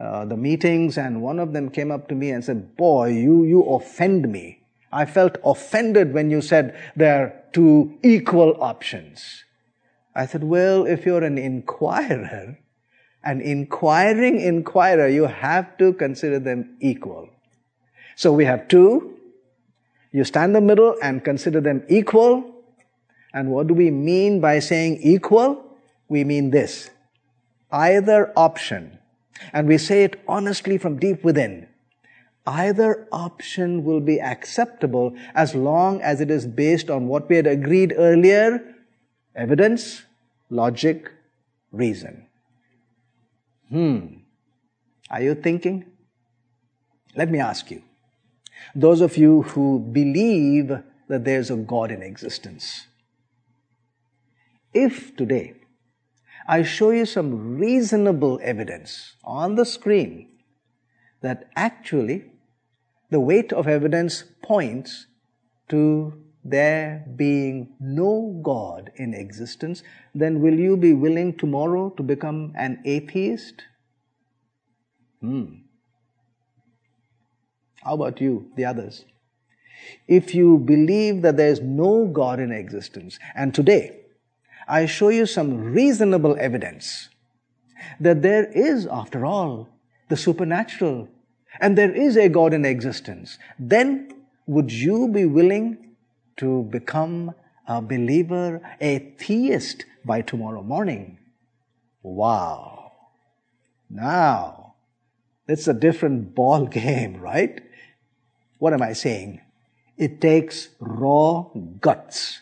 uh, 0.00 0.24
the 0.26 0.36
meetings, 0.36 0.96
and 0.96 1.22
one 1.22 1.40
of 1.40 1.52
them 1.52 1.70
came 1.70 1.90
up 1.90 2.06
to 2.08 2.14
me 2.14 2.30
and 2.30 2.44
said, 2.44 2.76
"Boy, 2.76 3.08
you 3.08 3.42
you 3.44 3.62
offend 3.64 4.30
me. 4.30 4.60
I 4.92 5.04
felt 5.06 5.38
offended 5.44 6.14
when 6.14 6.30
you 6.30 6.40
said 6.40 6.78
there 6.94 7.16
are 7.20 7.32
two 7.52 7.98
equal 8.04 8.54
options." 8.62 9.44
I 10.14 10.26
said, 10.26 10.44
"Well, 10.44 10.86
if 10.86 11.04
you're 11.04 11.24
an 11.24 11.36
inquirer, 11.36 12.58
an 13.24 13.40
inquiring 13.40 14.40
inquirer, 14.40 15.08
you 15.08 15.24
have 15.24 15.76
to 15.78 15.92
consider 16.04 16.38
them 16.38 16.76
equal." 16.80 17.28
So 18.18 18.32
we 18.32 18.46
have 18.46 18.66
two. 18.66 19.14
You 20.10 20.24
stand 20.24 20.50
in 20.50 20.54
the 20.54 20.60
middle 20.60 20.96
and 21.00 21.22
consider 21.22 21.60
them 21.60 21.84
equal. 21.88 22.52
And 23.32 23.52
what 23.52 23.68
do 23.68 23.74
we 23.74 23.92
mean 23.92 24.40
by 24.40 24.58
saying 24.58 24.98
equal? 25.02 25.64
We 26.08 26.24
mean 26.24 26.50
this. 26.50 26.90
Either 27.70 28.32
option. 28.36 28.98
And 29.52 29.68
we 29.68 29.78
say 29.78 30.02
it 30.02 30.20
honestly 30.26 30.78
from 30.78 30.98
deep 30.98 31.22
within. 31.22 31.68
Either 32.44 33.06
option 33.12 33.84
will 33.84 34.00
be 34.00 34.20
acceptable 34.20 35.14
as 35.36 35.54
long 35.54 36.02
as 36.02 36.20
it 36.20 36.28
is 36.28 36.44
based 36.44 36.90
on 36.90 37.06
what 37.06 37.28
we 37.28 37.36
had 37.36 37.46
agreed 37.46 37.94
earlier 37.96 38.74
evidence, 39.36 40.02
logic, 40.50 41.12
reason. 41.70 42.26
Hmm. 43.68 44.06
Are 45.08 45.22
you 45.22 45.36
thinking? 45.36 45.84
Let 47.14 47.30
me 47.30 47.38
ask 47.38 47.70
you 47.70 47.84
those 48.74 49.00
of 49.00 49.16
you 49.16 49.42
who 49.42 49.78
believe 49.78 50.68
that 51.08 51.24
there's 51.24 51.50
a 51.50 51.56
God 51.56 51.90
in 51.90 52.02
existence. 52.02 52.86
If 54.72 55.16
today 55.16 55.54
I 56.46 56.62
show 56.62 56.90
you 56.90 57.06
some 57.06 57.58
reasonable 57.58 58.40
evidence 58.42 59.14
on 59.24 59.54
the 59.54 59.64
screen 59.64 60.28
that 61.20 61.48
actually 61.56 62.24
the 63.10 63.20
weight 63.20 63.52
of 63.52 63.66
evidence 63.66 64.24
points 64.42 65.06
to 65.68 66.12
there 66.44 67.04
being 67.16 67.74
no 67.80 68.40
God 68.42 68.90
in 68.96 69.14
existence, 69.14 69.82
then 70.14 70.40
will 70.40 70.58
you 70.58 70.76
be 70.76 70.94
willing 70.94 71.36
tomorrow 71.36 71.90
to 71.90 72.02
become 72.02 72.52
an 72.56 72.80
atheist? 72.84 73.62
Hmm. 75.20 75.67
How 77.82 77.94
about 77.94 78.20
you, 78.20 78.50
the 78.56 78.64
others? 78.64 79.04
If 80.06 80.34
you 80.34 80.58
believe 80.58 81.22
that 81.22 81.36
there 81.36 81.48
is 81.48 81.60
no 81.60 82.06
God 82.06 82.40
in 82.40 82.52
existence, 82.52 83.18
and 83.34 83.54
today 83.54 84.00
I 84.66 84.86
show 84.86 85.08
you 85.08 85.26
some 85.26 85.72
reasonable 85.72 86.36
evidence 86.38 87.08
that 88.00 88.22
there 88.22 88.44
is, 88.52 88.86
after 88.86 89.24
all, 89.24 89.68
the 90.08 90.16
supernatural, 90.16 91.08
and 91.60 91.76
there 91.76 91.92
is 91.92 92.16
a 92.16 92.28
God 92.28 92.52
in 92.52 92.64
existence, 92.64 93.38
then 93.58 94.12
would 94.46 94.72
you 94.72 95.08
be 95.08 95.24
willing 95.24 95.94
to 96.38 96.64
become 96.64 97.34
a 97.66 97.82
believer, 97.82 98.60
a 98.80 98.98
theist 99.18 99.84
by 100.04 100.22
tomorrow 100.22 100.62
morning? 100.62 101.18
Wow. 102.02 102.92
Now, 103.90 104.74
it's 105.46 105.68
a 105.68 105.74
different 105.74 106.34
ball 106.34 106.66
game, 106.66 107.16
right? 107.20 107.60
What 108.58 108.72
am 108.72 108.82
I 108.82 108.92
saying? 108.92 109.40
It 109.96 110.20
takes 110.20 110.68
raw 110.80 111.46
guts 111.80 112.40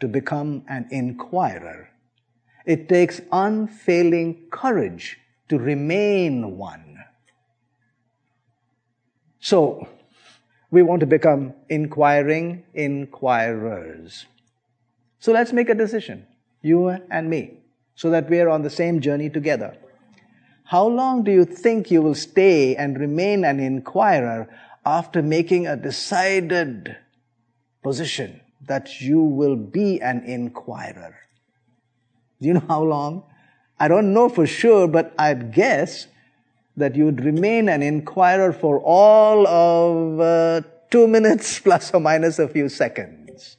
to 0.00 0.08
become 0.08 0.64
an 0.68 0.88
inquirer. 0.90 1.90
It 2.66 2.88
takes 2.88 3.20
unfailing 3.32 4.48
courage 4.50 5.18
to 5.48 5.58
remain 5.58 6.56
one. 6.58 6.98
So, 9.40 9.88
we 10.70 10.82
want 10.82 11.00
to 11.00 11.06
become 11.06 11.54
inquiring 11.68 12.64
inquirers. 12.74 14.26
So 15.18 15.32
let's 15.32 15.52
make 15.52 15.68
a 15.68 15.74
decision, 15.74 16.26
you 16.62 16.88
and 16.88 17.30
me, 17.30 17.60
so 17.94 18.10
that 18.10 18.28
we 18.28 18.40
are 18.40 18.50
on 18.50 18.62
the 18.62 18.70
same 18.70 19.00
journey 19.00 19.30
together. 19.30 19.76
How 20.64 20.86
long 20.86 21.24
do 21.24 21.32
you 21.32 21.46
think 21.46 21.90
you 21.90 22.02
will 22.02 22.14
stay 22.14 22.76
and 22.76 23.00
remain 23.00 23.44
an 23.44 23.58
inquirer 23.58 24.48
after 24.84 25.22
making 25.22 25.66
a 25.66 25.76
decided 25.76 26.96
position 27.82 28.40
that 28.66 29.00
you 29.00 29.22
will 29.22 29.56
be 29.56 30.00
an 30.00 30.22
inquirer? 30.24 31.16
Do 32.40 32.48
you 32.48 32.54
know 32.54 32.64
how 32.68 32.82
long? 32.82 33.24
I 33.78 33.88
don't 33.88 34.12
know 34.12 34.28
for 34.28 34.46
sure, 34.46 34.88
but 34.88 35.14
I'd 35.18 35.52
guess 35.52 36.06
that 36.76 36.94
you 36.94 37.04
would 37.06 37.24
remain 37.24 37.68
an 37.68 37.82
inquirer 37.82 38.52
for 38.52 38.80
all 38.80 39.46
of 39.46 40.20
uh, 40.20 40.60
two 40.90 41.06
minutes 41.06 41.58
plus 41.64 41.92
or 41.92 42.00
minus 42.00 42.38
a 42.38 42.48
few 42.48 42.68
seconds. 42.68 43.56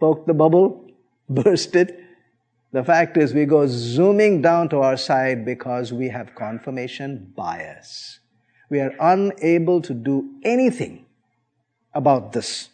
Poke 0.00 0.26
the 0.26 0.34
bubble, 0.34 0.90
burst 1.28 1.76
it. 1.76 2.00
The 2.72 2.82
fact 2.82 3.16
is, 3.16 3.32
we 3.32 3.44
go 3.44 3.66
zooming 3.68 4.42
down 4.42 4.68
to 4.70 4.78
our 4.78 4.96
side 4.96 5.44
because 5.44 5.92
we 5.92 6.08
have 6.08 6.34
confirmation 6.34 7.32
bias. 7.36 8.18
We 8.70 8.80
are 8.80 8.94
unable 9.00 9.80
to 9.82 9.94
do 9.94 10.30
anything 10.42 11.06
about 11.92 12.32
this. 12.32 12.70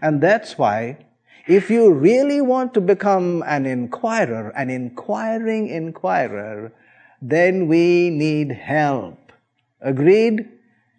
And 0.00 0.20
that's 0.20 0.58
why 0.58 1.06
if 1.46 1.70
you 1.70 1.92
really 1.92 2.40
want 2.40 2.72
to 2.74 2.80
become 2.80 3.42
an 3.46 3.66
inquirer, 3.66 4.50
an 4.50 4.70
inquiring 4.70 5.68
inquirer, 5.68 6.72
then 7.20 7.68
we 7.68 8.10
need 8.10 8.52
help. 8.52 9.32
Agreed? 9.80 10.48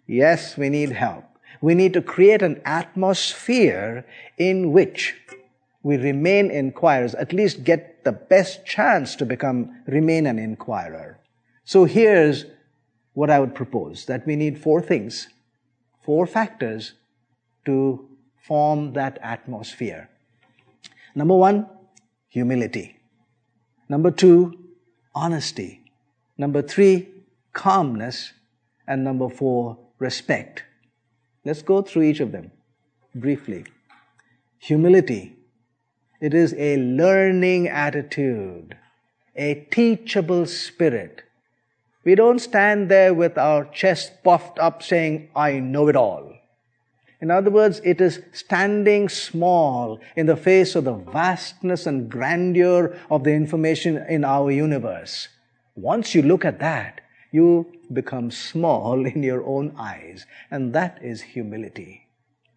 Yes, 0.06 0.56
we 0.56 0.68
need 0.68 0.92
help. 0.92 1.24
We 1.60 1.74
need 1.74 1.92
to 1.94 2.02
create 2.02 2.42
an 2.42 2.60
atmosphere 2.64 4.06
in 4.38 4.72
which 4.72 5.14
we 5.82 5.96
remain 5.96 6.50
inquirers, 6.50 7.14
at 7.14 7.32
least 7.32 7.64
get 7.64 8.04
the 8.04 8.12
best 8.12 8.66
chance 8.66 9.14
to 9.16 9.24
become, 9.24 9.82
remain 9.86 10.26
an 10.26 10.38
inquirer. 10.38 11.18
So 11.64 11.84
here's 11.84 12.44
what 13.16 13.30
I 13.30 13.40
would 13.40 13.54
propose, 13.54 14.04
that 14.04 14.26
we 14.26 14.36
need 14.36 14.58
four 14.58 14.82
things, 14.82 15.28
four 16.04 16.26
factors 16.26 16.92
to 17.64 18.06
form 18.46 18.92
that 18.92 19.18
atmosphere. 19.22 20.10
Number 21.14 21.34
one, 21.34 21.66
humility. 22.28 22.98
Number 23.88 24.10
two, 24.10 24.52
honesty. 25.14 25.80
Number 26.36 26.60
three, 26.60 27.08
calmness. 27.54 28.34
And 28.86 29.02
number 29.02 29.30
four, 29.30 29.78
respect. 29.98 30.64
Let's 31.42 31.62
go 31.62 31.80
through 31.80 32.02
each 32.02 32.20
of 32.20 32.32
them 32.32 32.50
briefly. 33.14 33.64
Humility. 34.58 35.36
It 36.20 36.34
is 36.34 36.54
a 36.58 36.76
learning 36.76 37.68
attitude, 37.68 38.76
a 39.34 39.66
teachable 39.70 40.44
spirit. 40.44 41.22
We 42.06 42.14
don't 42.14 42.38
stand 42.38 42.88
there 42.88 43.12
with 43.12 43.36
our 43.36 43.64
chest 43.64 44.22
puffed 44.22 44.60
up 44.60 44.80
saying, 44.80 45.28
I 45.34 45.58
know 45.58 45.88
it 45.88 45.96
all. 45.96 46.34
In 47.20 47.32
other 47.32 47.50
words, 47.50 47.80
it 47.82 48.00
is 48.00 48.20
standing 48.32 49.08
small 49.08 49.98
in 50.14 50.26
the 50.26 50.36
face 50.36 50.76
of 50.76 50.84
the 50.84 50.94
vastness 50.94 51.84
and 51.84 52.08
grandeur 52.08 52.96
of 53.10 53.24
the 53.24 53.32
information 53.32 53.96
in 54.08 54.24
our 54.24 54.52
universe. 54.52 55.26
Once 55.74 56.14
you 56.14 56.22
look 56.22 56.44
at 56.44 56.60
that, 56.60 57.00
you 57.32 57.66
become 57.92 58.30
small 58.30 59.04
in 59.14 59.24
your 59.24 59.44
own 59.44 59.74
eyes, 59.76 60.26
and 60.48 60.72
that 60.74 61.00
is 61.02 61.20
humility. 61.20 62.06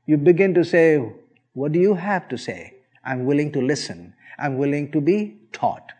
You 0.05 0.17
begin 0.17 0.53
to 0.53 0.63
say, 0.63 1.11
What 1.53 1.71
do 1.71 1.79
you 1.79 1.95
have 1.95 2.29
to 2.29 2.37
say? 2.37 2.75
I'm 3.03 3.25
willing 3.25 3.51
to 3.53 3.61
listen. 3.63 4.13
I'm 4.37 4.59
willing 4.59 4.91
to 4.91 5.01
be 5.01 5.39
taught. 5.51 5.91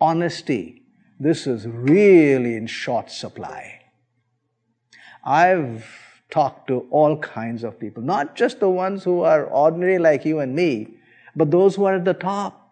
Honesty. 0.00 0.85
This 1.18 1.46
is 1.46 1.66
really 1.66 2.56
in 2.56 2.66
short 2.66 3.10
supply. 3.10 3.80
I've 5.24 5.86
talked 6.30 6.68
to 6.68 6.86
all 6.90 7.18
kinds 7.18 7.64
of 7.64 7.80
people, 7.80 8.02
not 8.02 8.36
just 8.36 8.60
the 8.60 8.68
ones 8.68 9.04
who 9.04 9.22
are 9.22 9.44
ordinary 9.46 9.98
like 9.98 10.24
you 10.24 10.40
and 10.40 10.54
me, 10.54 10.98
but 11.34 11.50
those 11.50 11.76
who 11.76 11.84
are 11.84 11.94
at 11.96 12.04
the 12.04 12.14
top 12.14 12.66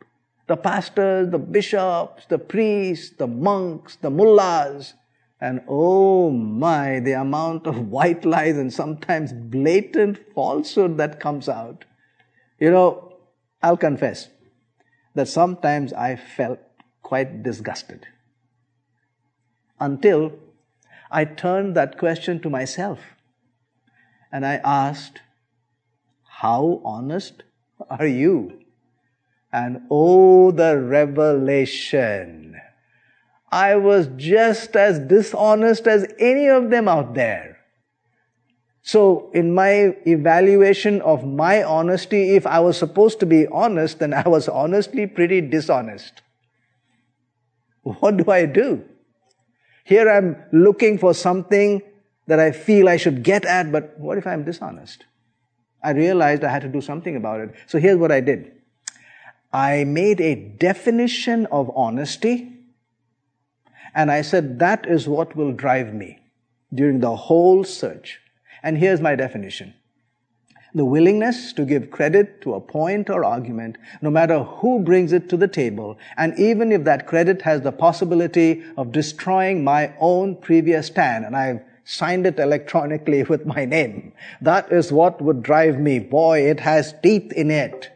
the 0.47 0.57
pastors, 0.57 1.31
the 1.31 1.39
bishops, 1.39 2.27
the 2.27 2.39
priests, 2.39 3.17
the 3.17 3.27
monks, 3.27 3.97
the 3.97 4.11
mullahs. 4.11 4.95
And 5.41 5.63
oh 5.69 6.31
my, 6.31 7.01
the 7.01 7.13
amount 7.13 7.67
of 7.67 7.89
white 7.89 8.25
lies 8.25 8.57
and 8.57 8.73
sometimes 8.73 9.33
blatant 9.33 10.19
falsehood 10.35 10.97
that 10.99 11.21
comes 11.21 11.49
out. 11.49 11.85
You 12.59 12.71
know, 12.71 13.17
I'll 13.63 13.77
confess 13.77 14.29
that 15.15 15.29
sometimes 15.29 15.93
I 15.93 16.17
felt 16.17 16.59
quite 17.03 17.43
disgusted 17.43 18.07
until 19.81 20.33
I 21.11 21.25
turned 21.25 21.77
that 21.77 21.99
question 21.99 22.41
to 22.41 22.51
myself 22.51 22.99
and 24.33 24.45
I 24.45 24.57
asked, 24.65 25.21
How 26.25 26.81
honest 26.85 27.45
are 27.89 28.07
you? 28.07 28.61
And 29.53 29.83
oh, 29.91 30.51
the 30.51 30.77
revelation. 30.77 32.61
I 33.53 33.77
was 33.77 34.09
just 34.17 34.75
as 34.75 34.99
dishonest 34.99 35.87
as 35.87 36.13
any 36.19 36.49
of 36.49 36.71
them 36.71 36.89
out 36.89 37.15
there. 37.15 37.59
So, 38.83 39.31
in 39.33 39.55
my 39.55 39.97
evaluation 40.07 41.01
of 41.03 41.25
my 41.25 41.63
honesty, 41.63 42.35
if 42.35 42.47
I 42.47 42.59
was 42.59 42.77
supposed 42.77 43.21
to 43.21 43.27
be 43.27 43.47
honest, 43.47 44.01
then 44.01 44.13
I 44.13 44.29
was 44.29 44.49
honestly 44.49 45.07
pretty 45.07 45.41
dishonest. 45.41 46.23
What 47.83 48.17
do 48.17 48.31
I 48.31 48.47
do? 48.47 48.85
Here 49.85 50.09
I'm 50.09 50.43
looking 50.51 50.99
for 50.99 51.15
something 51.15 51.83
that 52.27 52.41
I 52.41 52.53
feel 52.53 52.89
I 52.89 52.97
should 52.97 53.23
get 53.23 53.45
at, 53.45 53.71
but 53.71 53.99
what 53.99 54.17
if 54.17 54.27
I'm 54.27 54.45
dishonest? 54.45 55.05
I 55.83 55.91
realized 55.91 56.43
I 56.43 56.51
had 56.51 56.63
to 56.63 56.69
do 56.69 56.81
something 56.81 57.15
about 57.15 57.41
it. 57.41 57.55
So 57.67 57.79
here's 57.79 57.99
what 57.99 58.11
I 58.11 58.21
did. 58.21 58.53
I 59.53 59.85
made 59.85 60.21
a 60.21 60.35
definition 60.35 61.47
of 61.47 61.71
honesty, 61.77 62.51
and 63.95 64.11
I 64.11 64.23
said 64.23 64.59
that 64.59 64.89
is 64.89 65.07
what 65.07 65.37
will 65.37 65.53
drive 65.53 65.93
me 65.93 66.19
during 66.73 67.01
the 67.01 67.15
whole 67.15 67.63
search. 67.63 68.21
And 68.63 68.79
here's 68.79 69.01
my 69.01 69.15
definition. 69.15 69.75
The 70.77 70.85
willingness 70.85 71.53
to 71.53 71.65
give 71.65 71.93
credit 71.93 72.41
to 72.43 72.55
a 72.55 72.61
point 72.61 73.09
or 73.09 73.25
argument, 73.25 73.79
no 74.03 74.11
matter 74.11 74.43
who 74.43 74.81
brings 74.81 75.13
it 75.13 75.29
to 75.29 75.37
the 75.37 75.47
table, 75.47 75.99
and 76.17 76.37
even 76.39 76.73
if 76.73 76.83
that 76.85 77.07
credit 77.07 77.43
has 77.43 77.61
the 77.61 77.71
possibility 77.71 78.65
of 78.77 78.91
destroying 78.91 79.63
my 79.63 79.95
own 80.01 80.35
previous 80.35 80.89
stand, 80.89 81.25
and 81.25 81.37
I've 81.37 81.61
signed 81.85 82.27
it 82.27 82.41
electronically 82.41 83.23
with 83.33 83.47
my 83.47 83.65
name. 83.65 84.13
That 84.41 84.73
is 84.73 84.91
what 84.91 85.23
would 85.23 85.43
drive 85.43 85.79
me. 85.79 86.01
Boy, 86.01 86.51
it 86.51 86.61
has 86.61 86.95
teeth 87.03 87.33
in 87.33 87.51
it. 87.51 87.91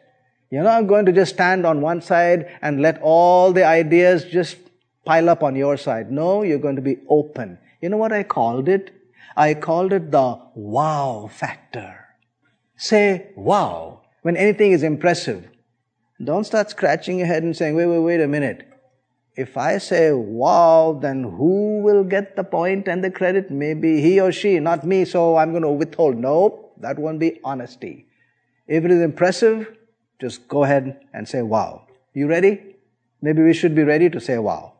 You're 0.50 0.62
not 0.62 0.86
going 0.86 1.06
to 1.06 1.12
just 1.12 1.34
stand 1.34 1.66
on 1.66 1.80
one 1.80 2.00
side 2.00 2.48
and 2.62 2.80
let 2.80 3.00
all 3.02 3.52
the 3.52 3.64
ideas 3.64 4.24
just 4.24 4.56
pile 5.04 5.28
up 5.28 5.42
on 5.42 5.56
your 5.56 5.76
side. 5.76 6.10
No, 6.12 6.42
you're 6.42 6.58
going 6.58 6.76
to 6.76 6.82
be 6.82 6.98
open. 7.08 7.58
You 7.82 7.88
know 7.88 7.96
what 7.96 8.12
I 8.12 8.22
called 8.22 8.68
it? 8.68 8.94
I 9.36 9.54
called 9.54 9.92
it 9.92 10.10
the 10.10 10.40
wow 10.54 11.30
factor. 11.32 12.07
Say 12.78 13.32
wow 13.36 14.00
when 14.22 14.38
anything 14.38 14.72
is 14.72 14.82
impressive. 14.82 15.46
Don't 16.24 16.44
start 16.44 16.70
scratching 16.70 17.18
your 17.18 17.26
head 17.26 17.42
and 17.42 17.54
saying, 17.54 17.76
wait, 17.76 17.86
wait, 17.86 17.98
wait 17.98 18.20
a 18.22 18.26
minute 18.26 18.68
if 19.38 19.56
I 19.56 19.78
say 19.78 20.10
wow, 20.10 20.98
then 21.00 21.22
who 21.22 21.80
will 21.80 22.02
get 22.02 22.34
the 22.34 22.42
point 22.42 22.88
and 22.88 23.04
the 23.04 23.10
credit? 23.10 23.52
Maybe 23.52 24.00
he 24.00 24.18
or 24.18 24.32
she, 24.32 24.58
not 24.58 24.84
me, 24.84 25.04
so 25.04 25.36
I'm 25.36 25.52
going 25.52 25.62
to 25.62 25.70
withhold. 25.70 26.16
No, 26.16 26.70
that 26.78 26.98
won't 26.98 27.20
be 27.20 27.38
honesty. 27.44 28.06
If 28.66 28.84
it 28.84 28.90
is 28.90 29.00
impressive, 29.00 29.76
just 30.20 30.48
go 30.48 30.64
ahead 30.64 31.06
and 31.14 31.28
say 31.28 31.42
wow. 31.42 31.86
You 32.14 32.26
ready? 32.26 32.74
Maybe 33.22 33.44
we 33.44 33.54
should 33.54 33.76
be 33.76 33.84
ready 33.84 34.10
to 34.10 34.20
say 34.20 34.38
wow. 34.38 34.72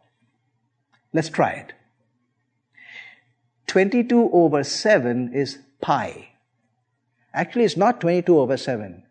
Let's 1.12 1.28
try 1.28 1.52
it. 1.52 1.72
22 3.68 4.30
over 4.32 4.64
7 4.64 5.34
is 5.34 5.58
pi. 5.80 6.27
Actually, 7.34 7.64
it's 7.64 7.76
not 7.76 8.00
22 8.00 8.38
over 8.38 8.56
7. 8.56 9.02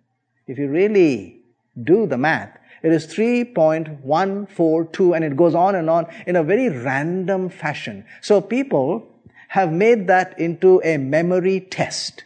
If 0.47 0.57
you 0.57 0.69
really 0.69 1.41
do 1.81 2.07
the 2.07 2.17
math, 2.17 2.57
it 2.83 2.91
is 2.91 3.07
3.142 3.07 5.15
and 5.15 5.25
it 5.25 5.35
goes 5.35 5.55
on 5.55 5.73
and 5.75 5.89
on 5.89 6.05
in 6.25 6.35
a 6.35 6.43
very 6.43 6.69
random 6.69 7.49
fashion. 7.49 8.05
So 8.21 8.41
people 8.41 9.07
have 9.49 9.71
made 9.71 10.07
that 10.07 10.39
into 10.39 10.81
a 10.83 10.97
memory 10.97 11.59
test. 11.59 12.23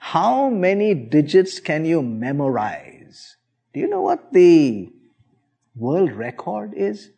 How 0.00 0.50
many 0.50 0.94
digits 0.94 1.60
can 1.60 1.84
you 1.84 2.02
memorize? 2.02 3.36
Do 3.72 3.80
you 3.80 3.88
know 3.88 4.02
what 4.02 4.32
the 4.32 4.90
world 5.74 6.12
record 6.12 6.74
is? 6.74 7.10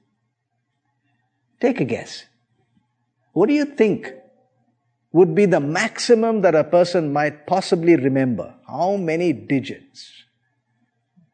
Take 1.61 1.81
a 1.81 1.85
guess. 1.85 2.25
What 3.33 3.49
do 3.49 3.55
you 3.55 3.65
think 3.65 4.13
would 5.13 5.35
be 5.35 5.47
the 5.47 5.61
maximum 5.61 6.41
that 6.43 6.55
a 6.55 6.65
person 6.65 7.13
might 7.13 7.47
possibly 7.47 7.97
remember? 7.97 8.55
How 8.69 8.97
many 8.97 9.33
digits? 9.33 10.13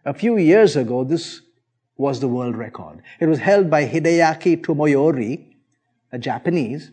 A 0.04 0.14
few 0.14 0.36
years 0.36 0.76
ago, 0.76 1.04
this 1.04 1.42
was 1.96 2.20
the 2.20 2.28
world 2.28 2.56
record. 2.56 3.02
It 3.20 3.26
was 3.26 3.38
held 3.38 3.70
by 3.70 3.86
Hideaki 3.86 4.62
Tomoyori, 4.62 5.56
a 6.12 6.18
Japanese, 6.18 6.90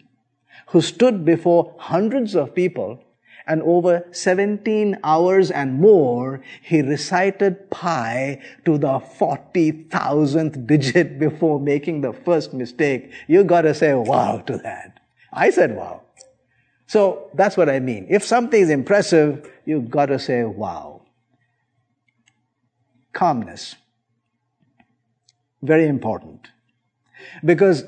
who 0.68 0.82
stood 0.82 1.24
before 1.24 1.76
hundreds 1.78 2.36
of 2.36 2.56
people 2.56 3.04
and 3.46 3.62
over 3.64 4.06
17 4.12 5.00
hours 5.04 5.52
and 5.52 5.80
more, 5.80 6.42
he 6.62 6.82
recited 6.82 7.70
pi 7.70 8.42
to 8.66 8.78
the 8.78 9.00
40,000th 9.00 10.66
digit 10.66 11.20
before 11.28 11.60
making 11.60 12.02
the 12.02 12.14
first 12.14 12.54
mistake. 12.54 13.12
You 13.28 13.44
gotta 13.44 13.74
say 13.74 13.94
wow 13.94 14.38
to 14.48 14.58
that. 14.60 15.00
I 15.32 15.50
said 15.50 15.76
wow. 15.76 16.02
So 16.94 17.32
that's 17.34 17.58
what 17.58 17.70
I 17.70 17.80
mean. 17.80 18.06
If 18.08 18.24
something 18.24 18.62
is 18.62 18.70
impressive, 18.70 19.52
you've 19.66 19.90
gotta 19.90 20.20
say 20.20 20.44
wow. 20.44 21.02
Calmness. 23.14 23.74
Very 25.64 25.88
important. 25.88 26.50
Because 27.44 27.84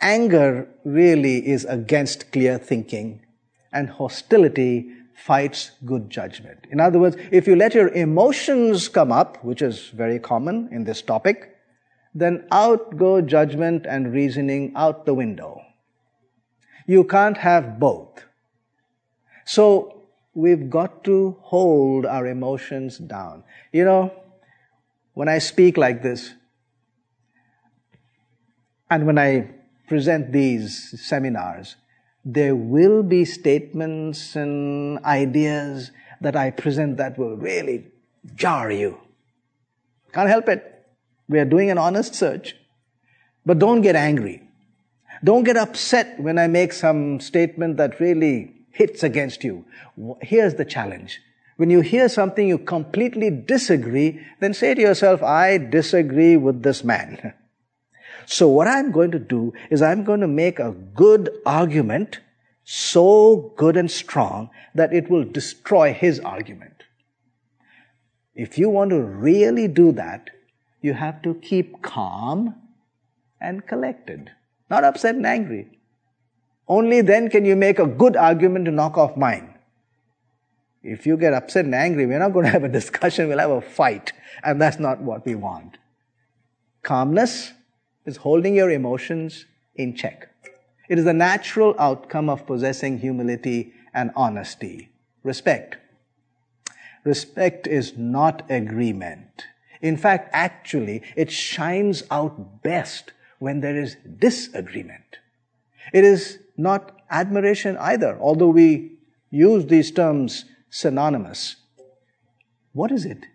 anger 0.00 0.68
really 0.84 1.46
is 1.46 1.66
against 1.66 2.32
clear 2.32 2.56
thinking 2.56 3.20
and 3.74 3.90
hostility 3.90 4.88
fights 5.14 5.72
good 5.84 6.08
judgment. 6.08 6.66
In 6.70 6.80
other 6.80 6.98
words, 6.98 7.18
if 7.30 7.46
you 7.46 7.56
let 7.56 7.74
your 7.74 7.88
emotions 7.88 8.88
come 8.88 9.12
up, 9.12 9.44
which 9.44 9.60
is 9.60 9.88
very 9.88 10.18
common 10.18 10.70
in 10.72 10.84
this 10.84 11.02
topic, 11.02 11.54
then 12.14 12.46
out 12.50 12.96
go 12.96 13.20
judgment 13.20 13.84
and 13.86 14.14
reasoning 14.14 14.72
out 14.74 15.04
the 15.04 15.12
window. 15.12 15.60
You 16.86 17.04
can't 17.04 17.36
have 17.36 17.78
both. 17.78 18.25
So 19.46 20.02
we've 20.34 20.68
got 20.68 21.04
to 21.04 21.36
hold 21.40 22.04
our 22.04 22.26
emotions 22.26 22.98
down. 22.98 23.44
You 23.72 23.84
know, 23.84 24.12
when 25.14 25.28
I 25.28 25.38
speak 25.38 25.78
like 25.78 26.02
this, 26.02 26.34
and 28.90 29.06
when 29.06 29.18
I 29.18 29.50
present 29.88 30.32
these 30.32 31.00
seminars, 31.00 31.76
there 32.24 32.56
will 32.56 33.02
be 33.02 33.24
statements 33.24 34.34
and 34.34 34.98
ideas 35.04 35.92
that 36.20 36.34
I 36.34 36.50
present 36.50 36.96
that 36.96 37.16
will 37.16 37.36
really 37.36 37.86
jar 38.34 38.70
you. 38.70 38.98
Can't 40.12 40.28
help 40.28 40.48
it. 40.48 40.86
We 41.28 41.38
are 41.38 41.44
doing 41.44 41.70
an 41.70 41.78
honest 41.78 42.14
search. 42.14 42.56
But 43.44 43.60
don't 43.60 43.80
get 43.80 43.94
angry. 43.94 44.42
Don't 45.22 45.44
get 45.44 45.56
upset 45.56 46.18
when 46.18 46.36
I 46.36 46.48
make 46.48 46.72
some 46.72 47.20
statement 47.20 47.76
that 47.76 48.00
really 48.00 48.55
hits 48.76 49.02
against 49.02 49.42
you. 49.42 49.64
Here's 50.20 50.54
the 50.54 50.64
challenge. 50.64 51.20
When 51.56 51.70
you 51.70 51.80
hear 51.80 52.08
something 52.08 52.46
you 52.46 52.58
completely 52.58 53.30
disagree, 53.30 54.20
then 54.40 54.52
say 54.52 54.74
to 54.74 54.80
yourself, 54.80 55.22
I 55.22 55.56
disagree 55.58 56.36
with 56.36 56.62
this 56.62 56.84
man. 56.84 57.34
So 58.28 58.48
what 58.48 58.66
I'm 58.66 58.90
going 58.90 59.12
to 59.12 59.20
do 59.20 59.52
is 59.70 59.80
I'm 59.80 60.02
going 60.02 60.18
to 60.20 60.26
make 60.26 60.58
a 60.58 60.72
good 60.72 61.30
argument, 61.46 62.18
so 62.64 63.52
good 63.56 63.76
and 63.76 63.88
strong 63.88 64.50
that 64.74 64.92
it 64.92 65.08
will 65.08 65.22
destroy 65.22 65.92
his 65.92 66.18
argument. 66.18 66.82
If 68.34 68.58
you 68.58 68.68
want 68.68 68.90
to 68.90 69.00
really 69.00 69.68
do 69.68 69.92
that, 69.92 70.30
you 70.82 70.94
have 70.94 71.22
to 71.22 71.34
keep 71.34 71.82
calm 71.82 72.56
and 73.40 73.64
collected, 73.64 74.32
not 74.68 74.82
upset 74.82 75.14
and 75.14 75.24
angry. 75.24 75.75
Only 76.68 77.00
then 77.00 77.30
can 77.30 77.44
you 77.44 77.56
make 77.56 77.78
a 77.78 77.86
good 77.86 78.16
argument 78.16 78.64
to 78.64 78.70
knock 78.70 78.98
off 78.98 79.16
mine. 79.16 79.54
If 80.82 81.06
you 81.06 81.16
get 81.16 81.32
upset 81.32 81.64
and 81.64 81.74
angry, 81.74 82.06
we're 82.06 82.18
not 82.18 82.32
going 82.32 82.46
to 82.46 82.52
have 82.52 82.64
a 82.64 82.68
discussion, 82.68 83.28
we'll 83.28 83.38
have 83.38 83.50
a 83.50 83.60
fight. 83.60 84.12
And 84.42 84.60
that's 84.60 84.78
not 84.78 85.00
what 85.00 85.24
we 85.24 85.34
want. 85.34 85.78
Calmness, 86.82 87.52
is 88.06 88.18
holding 88.18 88.54
your 88.54 88.70
emotions 88.70 89.44
in 89.74 89.94
check. 89.94 90.30
It 90.88 90.98
is 90.98 91.04
the 91.04 91.12
natural 91.12 91.74
outcome 91.78 92.30
of 92.30 92.46
possessing 92.46 93.00
humility 93.00 93.72
and 93.92 94.12
honesty. 94.14 94.90
Respect. 95.24 95.76
Respect 97.04 97.66
is 97.66 97.96
not 97.96 98.48
agreement. 98.48 99.46
In 99.82 99.96
fact, 99.96 100.30
actually, 100.32 101.02
it 101.16 101.30
shines 101.30 102.04
out 102.10 102.62
best 102.62 103.12
when 103.38 103.60
there 103.60 103.76
is 103.76 103.96
disagreement. 104.18 105.18
It 105.92 106.04
is 106.04 106.38
not 106.56 107.00
admiration 107.10 107.76
either, 107.78 108.18
although 108.20 108.48
we 108.48 108.98
use 109.30 109.66
these 109.66 109.90
terms 109.90 110.44
synonymous. 110.70 111.56
What 112.72 112.92
is 112.92 113.04
it? 113.04 113.26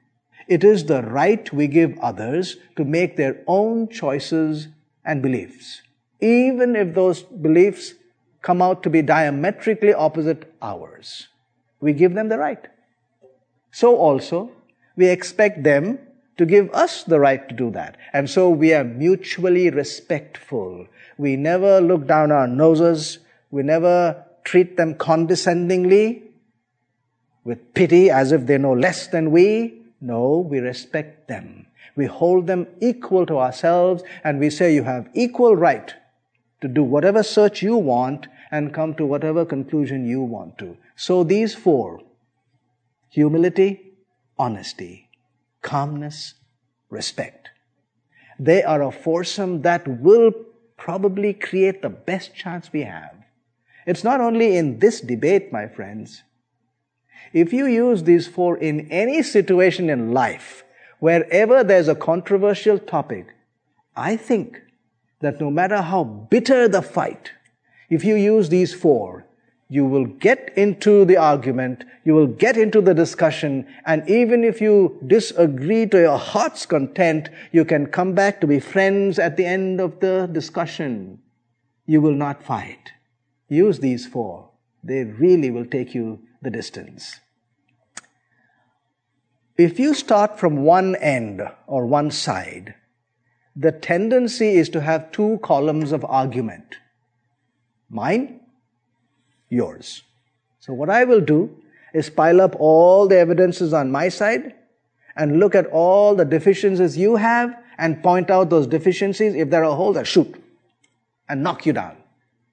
It 0.47 0.63
is 0.63 0.85
the 0.85 1.01
right 1.01 1.51
we 1.53 1.67
give 1.67 1.97
others 1.99 2.57
to 2.75 2.83
make 2.83 3.15
their 3.15 3.43
own 3.47 3.87
choices 3.89 4.67
and 5.05 5.21
beliefs, 5.21 5.81
even 6.19 6.75
if 6.75 6.93
those 6.93 7.23
beliefs 7.23 7.93
come 8.41 8.61
out 8.61 8.83
to 8.83 8.89
be 8.89 9.01
diametrically 9.01 9.93
opposite 9.93 10.53
ours. 10.61 11.27
We 11.79 11.93
give 11.93 12.13
them 12.13 12.29
the 12.29 12.37
right. 12.37 12.67
So 13.71 13.95
also, 13.95 14.51
we 14.95 15.07
expect 15.07 15.63
them 15.63 15.99
to 16.37 16.45
give 16.45 16.69
us 16.73 17.03
the 17.03 17.19
right 17.19 17.47
to 17.49 17.55
do 17.55 17.71
that. 17.71 17.97
And 18.13 18.29
so 18.29 18.49
we 18.49 18.73
are 18.73 18.83
mutually 18.83 19.69
respectful. 19.69 20.87
We 21.17 21.35
never 21.35 21.81
look 21.81 22.07
down 22.07 22.31
our 22.31 22.47
noses. 22.47 23.19
We 23.51 23.63
never 23.63 24.25
treat 24.43 24.77
them 24.77 24.95
condescendingly 24.95 26.23
with 27.43 27.73
pity 27.73 28.09
as 28.09 28.31
if 28.31 28.45
they 28.45 28.57
know 28.57 28.73
less 28.73 29.07
than 29.07 29.31
we. 29.31 29.81
No, 29.99 30.37
we 30.37 30.59
respect 30.59 31.27
them. 31.27 31.67
We 31.95 32.05
hold 32.05 32.47
them 32.47 32.67
equal 32.79 33.25
to 33.25 33.37
ourselves 33.37 34.03
and 34.23 34.39
we 34.39 34.49
say 34.49 34.73
you 34.73 34.83
have 34.83 35.09
equal 35.13 35.55
right 35.55 35.93
to 36.61 36.67
do 36.67 36.83
whatever 36.83 37.23
search 37.23 37.61
you 37.61 37.75
want 37.75 38.27
and 38.51 38.73
come 38.73 38.93
to 38.95 39.05
whatever 39.05 39.45
conclusion 39.45 40.07
you 40.07 40.21
want 40.21 40.57
to. 40.59 40.77
So 40.95 41.23
these 41.23 41.53
four, 41.53 42.01
humility, 43.09 43.93
honesty, 44.37 45.09
calmness, 45.61 46.35
respect, 46.89 47.49
they 48.39 48.63
are 48.63 48.81
a 48.81 48.91
foursome 48.91 49.61
that 49.61 49.87
will 49.87 50.31
probably 50.77 51.33
create 51.33 51.81
the 51.81 51.89
best 51.89 52.33
chance 52.35 52.73
we 52.73 52.81
have. 52.81 53.15
It's 53.85 54.03
not 54.03 54.21
only 54.21 54.57
in 54.57 54.79
this 54.79 55.01
debate, 55.01 55.51
my 55.51 55.67
friends. 55.67 56.23
If 57.33 57.53
you 57.53 57.65
use 57.67 58.03
these 58.03 58.27
four 58.27 58.57
in 58.57 58.89
any 58.91 59.21
situation 59.21 59.89
in 59.89 60.11
life, 60.11 60.63
wherever 60.99 61.63
there's 61.63 61.87
a 61.87 61.95
controversial 61.95 62.77
topic, 62.79 63.27
I 63.95 64.15
think 64.15 64.61
that 65.19 65.39
no 65.39 65.51
matter 65.51 65.81
how 65.81 66.03
bitter 66.03 66.67
the 66.67 66.81
fight, 66.81 67.31
if 67.89 68.03
you 68.03 68.15
use 68.15 68.49
these 68.49 68.73
four, 68.73 69.25
you 69.71 69.85
will 69.85 70.03
get 70.05 70.51
into 70.57 71.05
the 71.05 71.15
argument, 71.15 71.85
you 72.03 72.13
will 72.13 72.27
get 72.27 72.57
into 72.57 72.81
the 72.81 72.93
discussion, 72.93 73.65
and 73.85 74.07
even 74.09 74.43
if 74.43 74.59
you 74.59 74.99
disagree 75.07 75.85
to 75.85 75.97
your 75.97 76.17
heart's 76.17 76.65
content, 76.65 77.29
you 77.53 77.63
can 77.63 77.85
come 77.85 78.13
back 78.13 78.41
to 78.41 78.47
be 78.47 78.59
friends 78.59 79.17
at 79.17 79.37
the 79.37 79.45
end 79.45 79.79
of 79.79 80.01
the 80.01 80.27
discussion. 80.29 81.19
You 81.85 82.01
will 82.01 82.15
not 82.15 82.43
fight. 82.43 82.91
Use 83.47 83.79
these 83.79 84.05
four. 84.05 84.49
They 84.83 85.05
really 85.05 85.49
will 85.49 85.65
take 85.65 85.95
you 85.95 86.19
the 86.41 86.49
distance. 86.49 87.21
If 89.57 89.79
you 89.79 89.93
start 89.93 90.37
from 90.37 90.63
one 90.63 90.97
end 90.97 91.41
or 91.65 91.85
one 91.85 92.11
side, 92.11 92.75
the 93.55 93.71
tendency 93.71 94.49
is 94.57 94.67
to 94.71 94.81
have 94.81 95.13
two 95.13 95.39
columns 95.41 95.93
of 95.93 96.03
argument. 96.03 96.75
Mine, 97.89 98.40
yours. 99.51 100.01
So 100.59 100.73
what 100.73 100.89
I 100.89 101.03
will 101.03 101.21
do 101.21 101.55
is 101.93 102.09
pile 102.09 102.41
up 102.41 102.55
all 102.59 103.07
the 103.07 103.17
evidences 103.17 103.73
on 103.73 103.91
my 103.91 104.09
side 104.09 104.55
and 105.15 105.39
look 105.39 105.53
at 105.53 105.67
all 105.67 106.15
the 106.15 106.25
deficiencies 106.25 106.97
you 106.97 107.17
have 107.17 107.55
and 107.77 108.01
point 108.01 108.31
out 108.31 108.49
those 108.49 108.65
deficiencies. 108.65 109.35
If 109.35 109.49
there 109.49 109.63
are 109.63 109.75
holes, 109.75 109.97
I 109.97 110.03
shoot 110.03 110.41
and 111.27 111.43
knock 111.43 111.65
you 111.65 111.73
down. 111.73 111.97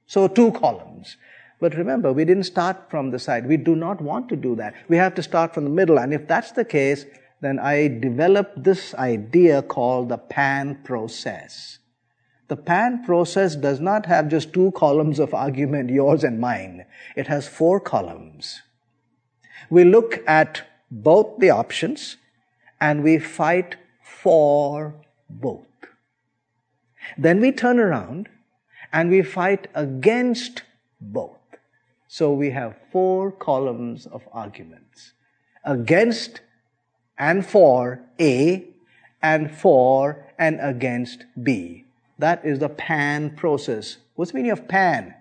So 0.06 0.26
two 0.26 0.52
columns. 0.52 1.16
But 1.60 1.74
remember, 1.74 2.12
we 2.12 2.24
didn't 2.24 2.44
start 2.44 2.90
from 2.90 3.10
the 3.10 3.18
side. 3.18 3.46
We 3.46 3.56
do 3.56 3.74
not 3.74 4.00
want 4.00 4.28
to 4.30 4.36
do 4.36 4.54
that. 4.56 4.74
We 4.88 4.96
have 4.96 5.14
to 5.16 5.22
start 5.22 5.54
from 5.54 5.64
the 5.64 5.70
middle. 5.70 5.98
And 5.98 6.14
if 6.14 6.26
that's 6.26 6.52
the 6.52 6.64
case, 6.64 7.04
then 7.40 7.58
I 7.58 7.88
developed 7.88 8.62
this 8.62 8.94
idea 8.94 9.62
called 9.62 10.08
the 10.08 10.18
pan 10.18 10.80
process. 10.84 11.78
The 12.48 12.56
pan 12.56 13.04
process 13.04 13.54
does 13.56 13.78
not 13.78 14.06
have 14.06 14.28
just 14.28 14.54
two 14.54 14.72
columns 14.72 15.18
of 15.18 15.34
argument, 15.34 15.90
yours 15.90 16.24
and 16.24 16.40
mine. 16.40 16.86
It 17.14 17.26
has 17.26 17.46
four 17.46 17.78
columns. 17.78 18.62
We 19.68 19.84
look 19.84 20.20
at 20.26 20.66
both 20.90 21.38
the 21.38 21.50
options 21.50 22.16
and 22.80 23.02
we 23.02 23.18
fight 23.18 23.76
for 24.02 24.94
both. 25.28 25.66
Then 27.18 27.40
we 27.40 27.52
turn 27.52 27.78
around 27.78 28.30
and 28.92 29.10
we 29.10 29.22
fight 29.22 29.68
against 29.74 30.62
both. 31.00 31.36
So 32.06 32.32
we 32.32 32.50
have 32.52 32.78
four 32.90 33.30
columns 33.30 34.06
of 34.06 34.22
arguments 34.32 35.12
against 35.64 36.40
and 37.18 37.44
for 37.44 38.00
A 38.18 38.66
and 39.20 39.54
for 39.54 40.24
and 40.38 40.58
against 40.62 41.24
B. 41.42 41.84
That 42.18 42.44
is 42.44 42.58
the 42.58 42.68
pan 42.68 43.30
process. 43.36 43.98
What's 44.14 44.32
the 44.32 44.36
meaning 44.36 44.50
of 44.50 44.66
pan? 44.68 45.14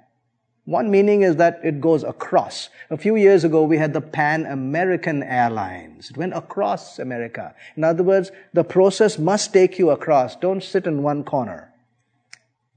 One 0.65 0.91
meaning 0.91 1.21
is 1.21 1.37
that 1.37 1.61
it 1.63 1.79
goes 1.79 2.03
across. 2.03 2.67
A 2.89 2.97
few 2.97 3.15
years 3.15 3.45
ago, 3.45 3.63
we 3.63 3.77
had 3.77 3.93
the 3.93 4.01
Pan 4.01 4.45
American 4.45 5.23
Airlines. 5.23 6.09
It 6.09 6.17
went 6.17 6.33
across 6.33 6.99
America. 6.99 7.55
In 7.77 7.85
other 7.85 8.03
words, 8.03 8.31
the 8.51 8.65
process 8.65 9.17
must 9.17 9.53
take 9.53 9.79
you 9.79 9.91
across. 9.91 10.35
Don't 10.35 10.61
sit 10.61 10.85
in 10.85 11.03
one 11.03 11.23
corner. 11.23 11.71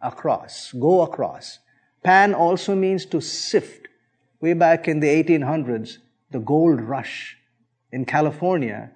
Across. 0.01 0.73
Go 0.75 1.03
across. 1.03 1.59
Pan 2.05 2.33
also 2.33 2.77
means 2.77 3.05
to 3.07 3.21
sift. 3.21 3.89
Way 4.41 4.53
back 4.53 4.87
in 4.87 5.01
the 5.01 5.09
1800s, 5.09 5.99
the 6.31 6.39
gold 6.39 6.81
rush 6.81 7.37
in 7.91 8.05
California, 8.05 8.93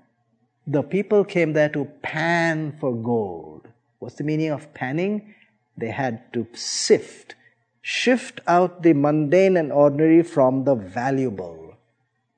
the 0.68 0.82
people 0.82 1.24
came 1.24 1.52
there 1.52 1.68
to 1.70 1.86
pan 2.00 2.76
for 2.78 2.94
gold. 2.94 3.66
What's 3.98 4.16
the 4.16 4.24
meaning 4.24 4.50
of 4.50 4.72
panning? 4.74 5.34
They 5.76 5.90
had 5.90 6.32
to 6.34 6.46
sift, 6.52 7.34
shift 7.80 8.40
out 8.46 8.82
the 8.82 8.92
mundane 8.92 9.56
and 9.56 9.72
ordinary 9.72 10.22
from 10.22 10.64
the 10.64 10.74
valuable. 10.74 11.76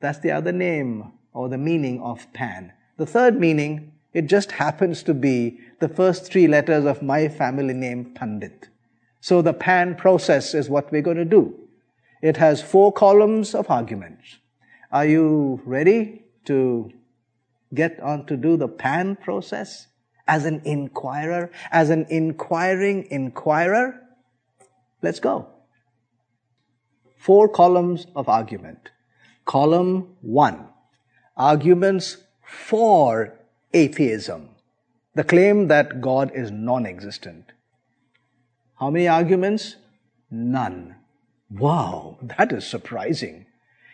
That's 0.01 0.19
the 0.19 0.31
other 0.31 0.53
name 0.53 1.13
or 1.33 1.49
the 1.49 1.59
meaning 1.59 2.01
of 2.01 2.33
pan. 2.33 2.73
The 2.97 3.07
third 3.07 3.39
meaning, 3.39 3.93
it 4.15 4.27
just 4.27 4.53
happens 4.53 5.03
to 5.03 5.13
be 5.13 5.61
the 5.81 5.89
first 5.89 6.33
three 6.33 6.49
letters 6.49 6.85
of 6.85 7.03
my 7.03 7.29
family 7.29 7.75
name, 7.75 8.15
Pandit. 8.15 8.69
So 9.21 9.43
the 9.43 9.53
pan 9.53 9.97
process 9.97 10.55
is 10.55 10.71
what 10.71 10.91
we're 10.91 11.03
going 11.03 11.17
to 11.19 11.25
do. 11.25 11.55
It 12.23 12.39
has 12.39 12.63
four 12.63 12.93
columns 12.93 13.55
of 13.55 13.71
arguments. 13.71 14.39
Are 14.91 15.05
you 15.05 15.61
ready 15.65 16.23
to 16.47 16.93
get 17.75 18.01
on 18.01 18.25
to 18.27 18.37
do 18.37 18.57
the 18.57 18.69
pan 18.69 19.17
process 19.17 19.89
as 20.27 20.45
an 20.45 20.63
inquirer, 20.65 21.51
as 21.71 21.91
an 21.91 22.07
inquiring 22.09 23.07
inquirer? 23.11 24.01
Let's 25.03 25.21
go. 25.21 25.49
Four 27.17 27.49
columns 27.49 28.07
of 28.15 28.29
argument. 28.29 28.91
Column 29.45 30.17
one, 30.23 30.69
arguments 31.37 32.19
for 32.43 33.39
atheism, 33.73 34.49
the 35.15 35.25
claim 35.25 35.69
that 35.69 36.01
God 36.01 36.31
is 36.35 36.51
non-existent. 36.51 37.53
How 38.79 38.91
many 38.91 39.09
arguments? 39.09 39.77
None. 40.31 40.97
Wow, 41.51 42.19
that 42.23 42.53
is 42.53 42.67
surprising. 42.67 43.47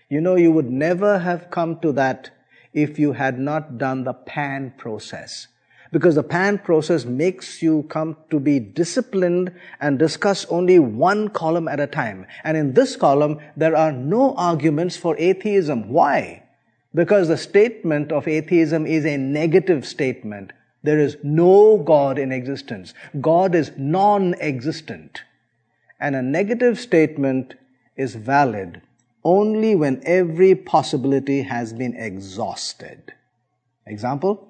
You 0.08 0.20
know, 0.20 0.36
you 0.36 0.52
would 0.52 0.70
never 0.70 1.18
have 1.18 1.50
come 1.50 1.78
to 1.80 1.92
that 1.92 2.30
if 2.72 2.98
you 2.98 3.12
had 3.12 3.38
not 3.38 3.78
done 3.78 4.04
the 4.04 4.14
pan 4.14 4.74
process. 4.76 5.48
Because 5.92 6.14
the 6.14 6.22
pan 6.22 6.58
process 6.58 7.04
makes 7.04 7.60
you 7.60 7.82
come 7.90 8.16
to 8.30 8.40
be 8.40 8.58
disciplined 8.58 9.52
and 9.78 9.98
discuss 9.98 10.46
only 10.46 10.78
one 10.78 11.28
column 11.28 11.68
at 11.68 11.80
a 11.80 11.86
time. 11.86 12.26
And 12.44 12.56
in 12.56 12.72
this 12.72 12.96
column, 12.96 13.38
there 13.58 13.76
are 13.76 13.92
no 13.92 14.34
arguments 14.36 14.96
for 14.96 15.14
atheism. 15.18 15.90
Why? 15.90 16.44
Because 16.94 17.28
the 17.28 17.36
statement 17.36 18.10
of 18.10 18.26
atheism 18.26 18.86
is 18.86 19.04
a 19.04 19.18
negative 19.18 19.86
statement. 19.86 20.52
There 20.82 20.98
is 20.98 21.18
no 21.22 21.76
God 21.78 22.18
in 22.18 22.32
existence. 22.32 22.94
God 23.20 23.54
is 23.54 23.72
non-existent. 23.76 25.22
And 26.00 26.16
a 26.16 26.22
negative 26.22 26.80
statement 26.80 27.54
is 27.96 28.14
valid 28.14 28.80
only 29.24 29.74
when 29.74 30.02
every 30.04 30.54
possibility 30.54 31.42
has 31.42 31.72
been 31.72 31.94
exhausted. 31.96 33.12
Example? 33.86 34.48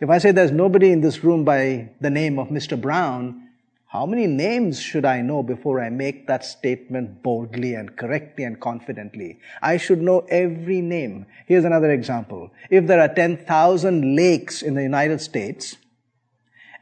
If 0.00 0.10
I 0.10 0.18
say 0.18 0.30
there's 0.30 0.50
nobody 0.50 0.92
in 0.92 1.00
this 1.00 1.22
room 1.24 1.44
by 1.44 1.90
the 2.00 2.10
name 2.10 2.38
of 2.38 2.48
Mr. 2.48 2.80
Brown, 2.80 3.48
how 3.86 4.06
many 4.06 4.26
names 4.26 4.80
should 4.80 5.04
I 5.04 5.20
know 5.20 5.42
before 5.42 5.78
I 5.78 5.90
make 5.90 6.26
that 6.26 6.46
statement 6.46 7.22
boldly 7.22 7.74
and 7.74 7.94
correctly 7.94 8.44
and 8.44 8.58
confidently? 8.58 9.38
I 9.60 9.76
should 9.76 10.00
know 10.00 10.20
every 10.30 10.80
name. 10.80 11.26
Here's 11.46 11.66
another 11.66 11.90
example. 11.90 12.50
If 12.70 12.86
there 12.86 13.00
are 13.00 13.14
10,000 13.14 14.16
lakes 14.16 14.62
in 14.62 14.74
the 14.74 14.82
United 14.82 15.20
States, 15.20 15.76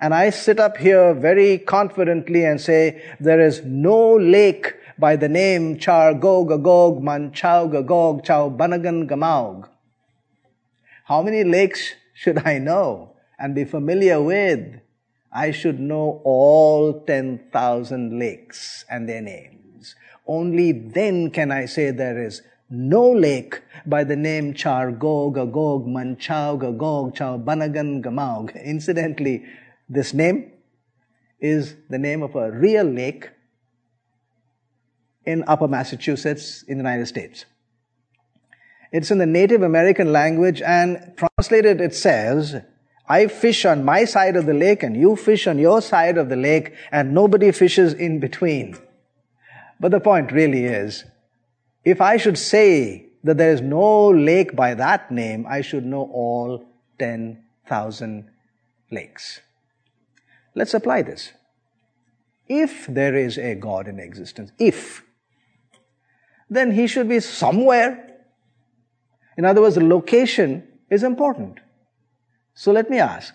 and 0.01 0.15
I 0.15 0.31
sit 0.31 0.61
up 0.61 0.77
here 0.77 1.13
very 1.13 1.59
confidently 1.59 2.45
and 2.45 2.61
say, 2.61 3.03
there 3.19 3.41
is 3.41 3.63
no 3.65 4.15
lake 4.15 4.75
by 4.97 5.17
the 5.17 5.29
name 5.29 5.79
Char 5.79 6.15
Gog 6.15 6.53
Agog 6.53 7.03
Manchau 7.03 7.69
Gagog 7.73 8.25
Chau 8.25 8.51
Banagan 8.51 9.09
Gamaug. 9.09 9.69
How 11.05 11.23
many 11.23 11.43
lakes 11.43 11.95
should 12.21 12.47
I 12.47 12.59
know 12.59 13.17
and 13.39 13.55
be 13.55 13.65
familiar 13.65 14.21
with? 14.21 14.81
I 15.33 15.53
should 15.53 15.81
know 15.81 16.21
all 16.23 17.01
10,000 17.07 18.19
lakes 18.19 18.85
and 18.91 19.09
their 19.09 19.23
names. 19.23 19.95
Only 20.27 20.73
then 20.73 21.31
can 21.31 21.51
I 21.51 21.65
say 21.65 21.93
there 21.93 22.23
is 22.23 22.43
no 22.69 23.11
lake 23.11 23.63
by 23.87 24.05
the 24.05 24.17
name 24.17 24.53
Char 24.53 24.93
Gog 24.93 25.39
Agog 25.39 25.87
Manchau 25.87 26.61
Gagog 26.61 27.15
Chau 27.15 27.39
Banagan 27.39 28.05
Gamaug. 28.05 28.53
Incidentally, 28.63 29.43
this 29.89 30.13
name 30.13 30.53
is 31.41 31.75
the 31.89 31.99
name 31.99 32.23
of 32.23 32.37
a 32.37 32.51
real 32.53 32.85
lake 32.85 33.31
in 35.25 35.43
Upper 35.47 35.69
Massachusetts 35.69 36.65
in 36.69 36.77
the 36.77 36.83
United 36.83 37.07
States. 37.07 37.47
It's 38.93 39.11
in 39.11 39.19
the 39.19 39.27
Native 39.27 39.63
American 39.63 40.13
language 40.13 40.61
and 40.63 41.13
translated 41.17 41.81
it 41.81 41.95
says, 41.95 42.63
I 43.09 43.27
fish 43.27 43.65
on 43.65 43.85
my 43.85 44.05
side 44.05 44.37
of 44.37 44.47
the 44.47 44.55
lake 44.55 44.83
and 44.83 44.97
you 44.97 45.17
fish 45.17 45.47
on 45.47 45.59
your 45.59 45.81
side 45.81 46.19
of 46.19 46.29
the 46.29 46.37
lake 46.37 46.75
and 46.91 47.15
nobody 47.15 47.53
fishes 47.53 47.93
in 47.93 48.21
between. 48.21 48.77
But 49.79 49.91
the 49.91 50.01
point 50.01 50.33
really 50.33 50.65
is, 50.65 51.05
if 51.85 52.01
I 52.01 52.17
should 52.17 52.39
say 52.39 53.07
that 53.25 53.37
there 53.37 53.53
is 53.53 53.61
no 53.61 54.09
lake 54.09 54.55
by 54.55 54.75
that 54.75 55.11
name, 55.11 55.47
I 55.49 55.61
should 55.61 55.85
know 55.85 56.11
all 56.13 56.65
10,000 56.99 58.31
lakes. 58.91 59.41
Let's 60.55 60.75
apply 60.75 61.03
this. 61.03 61.33
If 62.49 62.87
there 62.87 63.15
is 63.15 63.39
a 63.39 63.55
God 63.55 63.87
in 63.87 64.01
existence, 64.01 64.51
if 64.59 65.05
then 66.51 66.73
he 66.73 66.89
should 66.89 67.09
be 67.09 67.21
somewhere. 67.21 68.10
In 69.41 69.47
other 69.47 69.63
words, 69.63 69.79
location 69.79 70.69
is 70.91 71.03
important. 71.03 71.61
So 72.53 72.73
let 72.73 72.91
me 72.91 72.99
ask, 72.99 73.33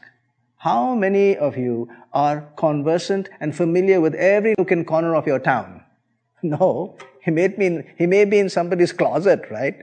how 0.57 0.93
many 0.93 1.35
of 1.35 1.57
you 1.57 1.89
are 2.13 2.41
conversant 2.57 3.27
and 3.39 3.55
familiar 3.55 3.99
with 3.99 4.13
every 4.13 4.53
nook 4.55 4.69
and 4.69 4.85
corner 4.85 5.15
of 5.15 5.25
your 5.25 5.39
town? 5.39 5.81
No, 6.43 6.95
he 7.23 7.31
may 7.31 7.47
be 7.47 7.65
in, 7.65 7.87
he 7.97 8.05
may 8.05 8.23
be 8.23 8.37
in 8.37 8.49
somebody's 8.49 8.91
closet, 8.91 9.47
right? 9.49 9.77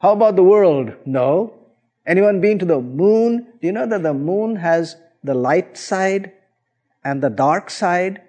How 0.00 0.12
about 0.12 0.36
the 0.36 0.44
world? 0.44 0.92
No. 1.04 1.54
Anyone 2.06 2.40
been 2.40 2.60
to 2.60 2.64
the 2.64 2.80
moon? 2.80 3.48
Do 3.60 3.66
you 3.66 3.72
know 3.72 3.86
that 3.86 4.04
the 4.04 4.14
moon 4.14 4.54
has 4.54 4.94
the 5.24 5.34
light 5.34 5.76
side 5.76 6.30
and 7.02 7.20
the 7.20 7.30
dark 7.30 7.68
side? 7.68 8.22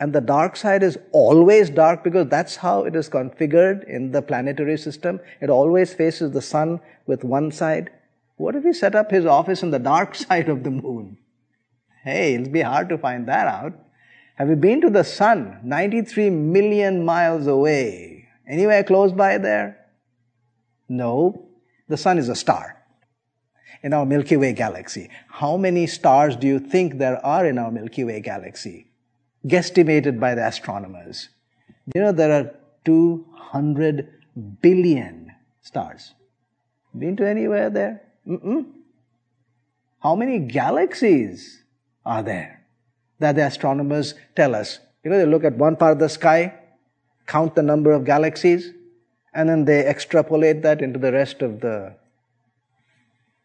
And 0.00 0.14
the 0.14 0.22
dark 0.22 0.56
side 0.56 0.82
is 0.82 0.98
always 1.12 1.68
dark 1.68 2.02
because 2.02 2.26
that's 2.28 2.56
how 2.56 2.84
it 2.84 2.96
is 2.96 3.10
configured 3.10 3.86
in 3.86 4.12
the 4.12 4.22
planetary 4.22 4.78
system. 4.78 5.20
It 5.42 5.50
always 5.50 5.92
faces 5.92 6.30
the 6.32 6.40
sun 6.40 6.80
with 7.06 7.22
one 7.22 7.52
side. 7.52 7.90
What 8.36 8.56
if 8.56 8.64
he 8.64 8.72
set 8.72 8.94
up 8.94 9.10
his 9.10 9.26
office 9.26 9.62
on 9.62 9.70
the 9.70 9.78
dark 9.78 10.14
side 10.26 10.48
of 10.48 10.64
the 10.64 10.70
moon? 10.70 11.18
Hey, 12.02 12.34
it'll 12.34 12.48
be 12.48 12.62
hard 12.62 12.88
to 12.88 12.96
find 12.96 13.28
that 13.28 13.46
out. 13.46 13.74
Have 14.36 14.48
you 14.48 14.56
been 14.56 14.80
to 14.80 14.88
the 14.88 15.04
sun? 15.04 15.60
93 15.62 16.30
million 16.30 17.04
miles 17.04 17.46
away. 17.46 18.26
Anywhere 18.48 18.82
close 18.82 19.12
by 19.12 19.36
there? 19.36 19.86
No. 20.88 21.46
The 21.88 21.98
sun 21.98 22.16
is 22.16 22.30
a 22.30 22.34
star 22.34 22.82
in 23.82 23.92
our 23.92 24.06
Milky 24.06 24.38
Way 24.38 24.54
galaxy. 24.54 25.10
How 25.28 25.58
many 25.58 25.86
stars 25.86 26.36
do 26.36 26.46
you 26.46 26.58
think 26.58 26.96
there 26.96 27.24
are 27.24 27.44
in 27.44 27.58
our 27.58 27.70
Milky 27.70 28.04
Way 28.04 28.20
galaxy? 28.20 28.89
Guesstimated 29.46 30.20
by 30.20 30.34
the 30.34 30.46
astronomers. 30.46 31.28
You 31.94 32.02
know, 32.02 32.12
there 32.12 32.32
are 32.32 32.54
200 32.84 34.08
billion 34.60 35.32
stars. 35.62 36.14
Been 36.96 37.16
to 37.16 37.28
anywhere 37.28 37.70
there? 37.70 38.02
Mm-mm. 38.26 38.66
How 40.00 40.14
many 40.14 40.38
galaxies 40.38 41.62
are 42.04 42.22
there 42.22 42.64
that 43.18 43.36
the 43.36 43.46
astronomers 43.46 44.14
tell 44.34 44.54
us? 44.54 44.78
You 45.04 45.10
know, 45.10 45.18
they 45.18 45.26
look 45.26 45.44
at 45.44 45.56
one 45.56 45.76
part 45.76 45.92
of 45.92 45.98
the 45.98 46.08
sky, 46.08 46.54
count 47.26 47.54
the 47.54 47.62
number 47.62 47.92
of 47.92 48.04
galaxies, 48.04 48.72
and 49.34 49.48
then 49.48 49.64
they 49.64 49.86
extrapolate 49.86 50.62
that 50.62 50.82
into 50.82 50.98
the 50.98 51.12
rest 51.12 51.42
of 51.42 51.60
the 51.60 51.94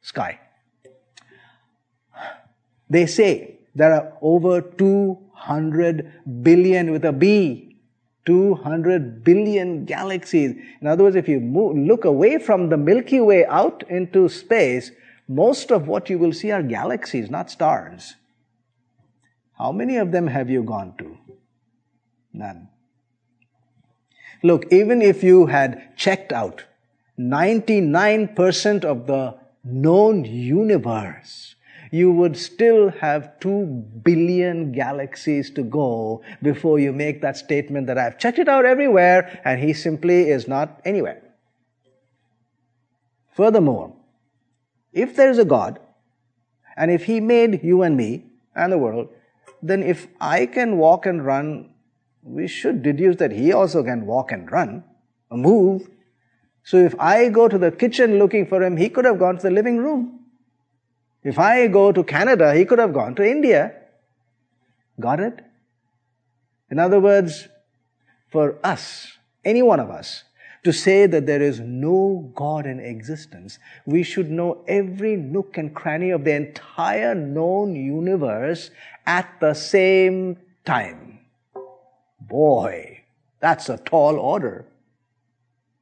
sky. 0.02 0.40
They 2.90 3.06
say 3.06 3.60
there 3.76 3.94
are 3.94 4.14
over 4.22 4.62
200 4.62 6.42
billion 6.42 6.92
with 6.92 7.06
a 7.06 7.12
B, 7.12 7.78
200 8.26 9.24
billion 9.24 9.86
galaxies. 9.86 10.56
In 10.82 10.88
other 10.88 11.04
words, 11.04 11.16
if 11.16 11.28
you 11.28 11.40
move, 11.40 11.78
look 11.78 12.06
away 12.06 12.40
from 12.40 12.70
the 12.70 12.78
Milky 12.78 13.20
Way 13.20 13.46
out 13.46 13.84
into 13.90 14.30
space, 14.30 14.92
most 15.28 15.72
of 15.72 15.88
what 15.88 16.10
you 16.10 16.18
will 16.18 16.34
see 16.34 16.52
are 16.52 16.64
galaxies, 16.64 17.30
not 17.30 17.52
stars. 17.52 18.16
How 19.58 19.72
many 19.72 19.98
of 19.98 20.12
them 20.12 20.28
have 20.28 20.50
you 20.50 20.64
gone 20.64 20.96
to? 20.98 21.18
None. 22.34 22.70
Look, 24.44 24.72
even 24.72 25.02
if 25.02 25.24
you 25.24 25.48
had 25.48 25.98
checked 25.98 26.32
out 26.32 26.66
99% 27.20 28.84
of 28.84 29.08
the 29.08 29.38
known 29.64 30.26
universe, 30.26 31.55
you 31.96 32.12
would 32.12 32.36
still 32.36 32.90
have 33.02 33.28
2 33.40 33.66
billion 34.08 34.72
galaxies 34.72 35.52
to 35.58 35.64
go 35.64 36.22
before 36.42 36.80
you 36.80 36.92
make 36.92 37.22
that 37.22 37.38
statement 37.38 37.88
that 37.88 37.98
I've 37.98 38.18
checked 38.18 38.40
it 38.40 38.50
out 38.56 38.66
everywhere 38.66 39.42
and 39.46 39.62
he 39.62 39.74
simply 39.74 40.30
is 40.38 40.48
not 40.48 40.82
anywhere. 40.84 41.22
Furthermore, 43.34 43.96
if 44.94 45.16
there 45.16 45.30
is 45.30 45.38
a 45.38 45.46
God, 45.46 45.80
and 46.78 46.92
if 46.92 47.06
he 47.06 47.20
made 47.20 47.64
you 47.64 47.82
and 47.84 47.96
me 47.96 48.26
and 48.56 48.72
the 48.72 48.78
world, 48.78 49.08
then 49.62 49.82
if 49.82 50.08
I 50.20 50.46
can 50.46 50.78
walk 50.78 51.06
and 51.06 51.26
run 51.26 51.76
we 52.26 52.48
should 52.48 52.82
deduce 52.82 53.18
that 53.18 53.32
he 53.32 53.54
also 53.54 53.84
can 53.84 54.06
walk 54.06 54.32
and 54.32 54.52
run, 54.52 54.84
move. 55.32 55.88
So 56.64 56.78
if 56.78 57.00
I 57.00 57.30
go 57.30 57.48
to 57.48 57.58
the 57.58 57.72
kitchen 57.72 58.18
looking 58.18 58.48
for 58.48 58.64
him, 58.64 58.78
he 58.78 58.90
could 58.90 59.06
have 59.06 59.20
gone 59.20 59.38
to 59.38 59.44
the 59.44 59.52
living 59.52 59.78
room. 59.78 60.15
If 61.26 61.40
I 61.40 61.66
go 61.66 61.92
to 61.92 62.04
Canada, 62.04 62.54
he 62.54 62.66
could 62.66 62.78
have 62.78 62.94
gone 62.94 63.16
to 63.16 63.28
India. 63.28 63.74
Got 65.00 65.20
it? 65.20 65.44
In 66.70 66.78
other 66.78 67.00
words, 67.00 67.48
for 68.30 68.60
us, 68.64 69.18
any 69.44 69.64
one 69.64 69.80
of 69.80 69.90
us, 69.90 70.24
to 70.64 70.72
say 70.72 71.08
that 71.08 71.26
there 71.26 71.42
is 71.42 71.60
no 71.60 72.32
God 72.36 72.68
in 72.68 72.80
existence, 72.80 73.58
we 73.88 74.04
should 74.04 74.30
know 74.30 74.64
every 74.68 75.16
nook 75.16 75.58
and 75.58 75.74
cranny 75.74 76.12
of 76.12 76.24
the 76.24 76.34
entire 76.34 77.16
known 77.16 77.76
universe 77.76 78.70
at 79.08 79.28
the 79.40 79.56
same 79.56 80.38
time. 80.64 81.22
Boy, 82.20 83.02
that's 83.40 83.68
a 83.70 83.78
tall 83.78 84.20
order. 84.20 84.66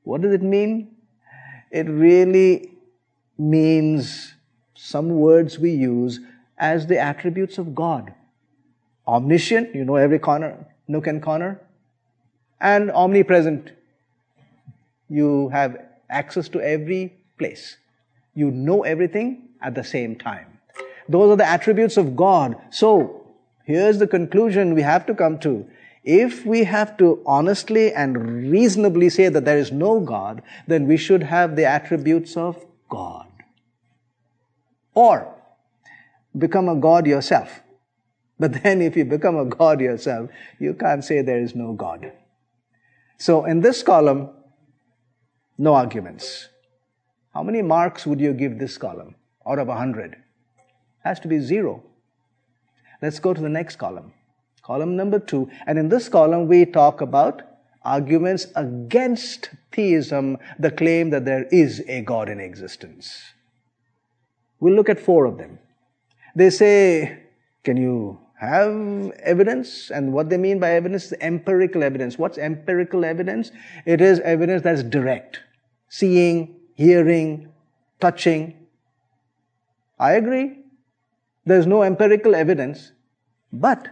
What 0.03 0.21
does 0.21 0.33
it 0.33 0.41
mean? 0.41 0.95
It 1.69 1.89
really 1.89 2.71
means 3.37 4.33
some 4.83 5.11
words 5.11 5.57
we 5.57 5.71
use 5.71 6.19
as 6.57 6.87
the 6.87 6.99
attributes 6.99 7.57
of 7.57 7.73
God. 7.73 8.13
Omniscient, 9.07 9.73
you 9.73 9.85
know 9.85 9.95
every 9.95 10.19
corner, 10.19 10.57
nook 10.89 11.07
and 11.07 11.23
corner. 11.23 11.61
And 12.59 12.91
omnipresent, 12.91 13.71
you 15.09 15.47
have 15.49 15.77
access 16.09 16.49
to 16.49 16.59
every 16.59 17.13
place. 17.37 17.77
You 18.35 18.51
know 18.51 18.83
everything 18.83 19.47
at 19.61 19.73
the 19.73 19.85
same 19.85 20.17
time. 20.17 20.59
Those 21.07 21.31
are 21.31 21.37
the 21.37 21.47
attributes 21.47 21.95
of 21.95 22.17
God. 22.17 22.57
So, 22.69 23.25
here's 23.63 23.99
the 23.99 24.07
conclusion 24.07 24.73
we 24.73 24.81
have 24.81 25.05
to 25.05 25.15
come 25.15 25.39
to. 25.39 25.65
If 26.03 26.45
we 26.45 26.65
have 26.65 26.97
to 26.97 27.21
honestly 27.25 27.93
and 27.93 28.51
reasonably 28.51 29.09
say 29.09 29.29
that 29.29 29.45
there 29.45 29.57
is 29.57 29.71
no 29.71 30.01
God, 30.01 30.41
then 30.67 30.87
we 30.87 30.97
should 30.97 31.23
have 31.23 31.55
the 31.55 31.65
attributes 31.65 32.35
of 32.35 32.65
God. 32.89 33.27
Or 34.93 35.35
become 36.37 36.69
a 36.69 36.75
God 36.75 37.07
yourself. 37.07 37.59
But 38.39 38.63
then 38.63 38.81
if 38.81 38.97
you 38.97 39.05
become 39.05 39.37
a 39.37 39.45
God 39.45 39.79
yourself, 39.79 40.29
you 40.59 40.73
can't 40.73 41.03
say 41.03 41.21
there 41.21 41.41
is 41.41 41.53
no 41.55 41.73
God. 41.73 42.11
So 43.17 43.45
in 43.45 43.61
this 43.61 43.83
column, 43.83 44.31
no 45.57 45.75
arguments. 45.75 46.49
How 47.33 47.43
many 47.43 47.61
marks 47.61 48.07
would 48.07 48.19
you 48.19 48.33
give 48.33 48.57
this 48.57 48.77
column 48.77 49.15
out 49.47 49.59
of 49.59 49.69
a 49.69 49.77
hundred? 49.77 50.17
Has 51.03 51.19
to 51.21 51.27
be 51.27 51.39
zero. 51.39 51.83
Let's 53.03 53.19
go 53.19 53.33
to 53.33 53.39
the 53.39 53.49
next 53.49 53.75
column 53.75 54.13
column 54.63 54.95
number 54.95 55.19
two. 55.19 55.49
And 55.67 55.77
in 55.77 55.89
this 55.89 56.09
column, 56.09 56.47
we 56.47 56.65
talk 56.65 57.01
about 57.01 57.43
arguments 57.83 58.47
against 58.55 59.49
theism, 59.71 60.37
the 60.57 60.71
claim 60.71 61.09
that 61.09 61.25
there 61.25 61.45
is 61.51 61.83
a 61.87 62.01
God 62.01 62.29
in 62.29 62.39
existence. 62.39 63.32
We'll 64.63 64.75
look 64.75 64.87
at 64.87 64.97
four 64.97 65.25
of 65.25 65.37
them. 65.37 65.59
They 66.37 66.49
say, 66.49 67.19
can 67.65 67.75
you 67.75 68.17
have 68.39 69.11
evidence? 69.21 69.91
And 69.91 70.13
what 70.13 70.29
they 70.29 70.37
mean 70.37 70.57
by 70.57 70.71
evidence 70.71 71.07
is 71.07 71.13
empirical 71.19 71.83
evidence. 71.83 72.17
What's 72.17 72.37
empirical 72.37 73.03
evidence? 73.03 73.51
It 73.85 73.99
is 73.99 74.21
evidence 74.21 74.61
that's 74.61 74.81
direct. 74.81 75.41
Seeing, 75.89 76.55
hearing, 76.75 77.49
touching. 77.99 78.67
I 79.99 80.13
agree. 80.13 80.59
There's 81.45 81.67
no 81.67 81.83
empirical 81.83 82.33
evidence, 82.33 82.93
but 83.51 83.89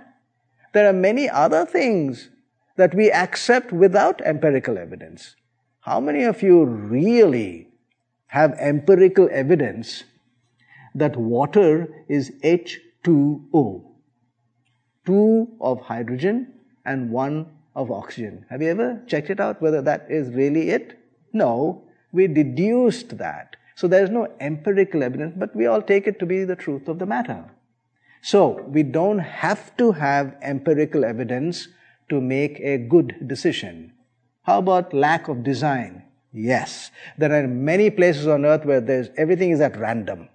there 0.72 0.88
are 0.88 0.94
many 0.94 1.30
other 1.30 1.66
things 1.66 2.30
that 2.78 2.96
we 2.96 3.12
accept 3.12 3.74
without 3.74 4.22
empirical 4.22 4.78
evidence. 4.78 5.36
How 5.82 6.00
many 6.00 6.24
of 6.24 6.42
you 6.42 6.64
really 6.64 7.68
have 8.28 8.54
empirical 8.54 9.28
evidence 9.34 10.06
that 10.96 11.16
water 11.16 12.06
is 12.08 12.32
H2O? 12.44 13.84
Two 15.06 15.48
of 15.60 15.82
hydrogen 15.82 16.54
and 16.86 17.12
one 17.12 17.48
of 17.76 17.92
oxygen. 17.92 18.46
Have 18.50 18.62
you 18.62 18.70
ever 18.70 19.02
checked 19.08 19.30
it 19.30 19.40
out 19.40 19.62
whether 19.62 19.82
that 19.82 20.08
is 20.10 20.30
really 20.30 20.70
it? 20.70 20.98
No, 21.34 21.84
we 22.12 22.28
deduced 22.28 23.18
that. 23.18 23.56
So 23.76 23.88
there 23.88 24.04
is 24.04 24.10
no 24.10 24.28
empirical 24.40 25.02
evidence, 25.02 25.34
but 25.38 25.56
we 25.56 25.66
all 25.66 25.82
take 25.82 26.08
it 26.08 26.20
to 26.20 26.26
be 26.26 26.44
the 26.44 26.56
truth 26.56 26.88
of 26.88 27.00
the 27.00 27.06
matter. 27.06 27.46
So 28.22 28.62
we 28.68 28.84
don't 28.84 29.20
have 29.20 29.76
to 29.78 29.94
have 29.94 30.36
empirical 30.42 31.04
evidence 31.04 31.68
to 32.10 32.22
make 32.22 32.60
a 32.60 32.78
good 32.78 33.28
decision. 33.28 33.94
How 34.44 34.60
about 34.60 34.94
lack 34.94 35.28
of 35.28 35.44
design? 35.44 36.04
Yes. 36.34 36.92
There 37.18 37.32
are 37.32 37.48
many 37.48 37.90
places 37.90 38.28
on 38.28 38.46
earth 38.46 38.66
where 38.66 38.82
there's, 38.82 39.10
everything 39.18 39.52
is 39.52 39.62
at 39.62 39.78
random. 39.78 40.30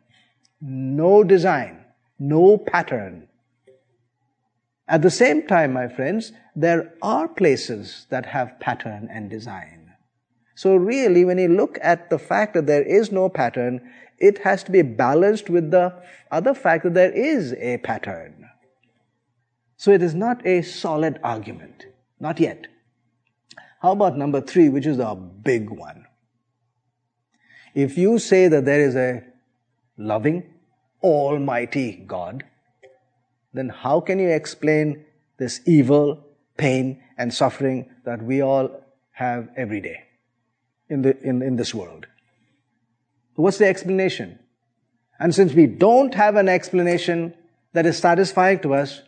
No 0.61 1.23
design, 1.23 1.85
no 2.19 2.57
pattern. 2.59 3.29
At 4.89 5.03
the 5.03 5.11
same 5.11 5.47
time, 5.47 5.73
my 5.73 5.89
friends, 5.89 6.33
there 6.55 6.95
are 7.03 7.29
places 7.29 8.07
that 8.11 8.27
have 8.27 8.59
pattern 8.61 9.09
and 9.11 9.29
design. 9.29 9.93
So 10.55 10.77
really, 10.77 11.25
when 11.25 11.39
you 11.39 11.49
look 11.49 11.79
at 11.83 12.09
the 12.09 12.19
fact 12.19 12.55
that 12.55 12.67
there 12.67 12.83
is 12.83 13.13
no 13.13 13.29
pattern, 13.29 13.81
it 14.19 14.39
has 14.39 14.63
to 14.65 14.71
be 14.71 14.83
balanced 14.83 15.51
with 15.51 15.71
the 15.71 15.93
other 16.31 16.55
fact 16.55 16.85
that 16.85 16.95
there 16.95 17.13
is 17.13 17.53
a 17.55 17.79
pattern. 17.79 18.49
So 19.77 19.91
it 19.91 20.03
is 20.03 20.15
not 20.15 20.47
a 20.47 20.63
solid 20.63 21.21
argument. 21.23 21.85
Not 22.19 22.41
yet. 22.41 22.67
How 23.83 23.93
about 23.93 24.17
number 24.17 24.41
three, 24.41 24.71
which 24.71 24.87
is 24.87 24.99
a 24.99 25.15
big 25.15 25.69
one? 25.69 26.07
If 27.75 27.99
you 27.99 28.19
say 28.19 28.49
that 28.49 28.65
there 28.65 28.81
is 28.81 28.97
a 28.97 29.23
loving, 29.97 30.55
almighty 31.03 32.05
God, 32.07 32.45
then 33.53 33.69
how 33.69 34.01
can 34.01 34.19
you 34.19 34.29
explain 34.29 35.05
this 35.39 35.61
evil, 35.67 36.25
pain, 36.57 37.03
and 37.17 37.33
suffering 37.33 37.91
that 38.05 38.23
we 38.23 38.43
all 38.43 38.71
have 39.13 39.49
every 39.57 39.81
day 39.81 40.05
in, 40.89 41.03
the, 41.03 41.19
in, 41.23 41.43
in 41.43 41.57
this 41.57 41.75
world? 41.75 42.07
What's 43.35 43.59
the 43.59 43.67
explanation? 43.67 44.39
And 45.19 45.35
since 45.35 45.55
we 45.55 45.67
don't 45.67 46.15
have 46.15 46.37
an 46.37 46.49
explanation 46.49 47.35
that 47.73 47.87
is 47.87 47.99
satisfying 47.99 48.61
to 48.61 48.75
us, 48.75 49.03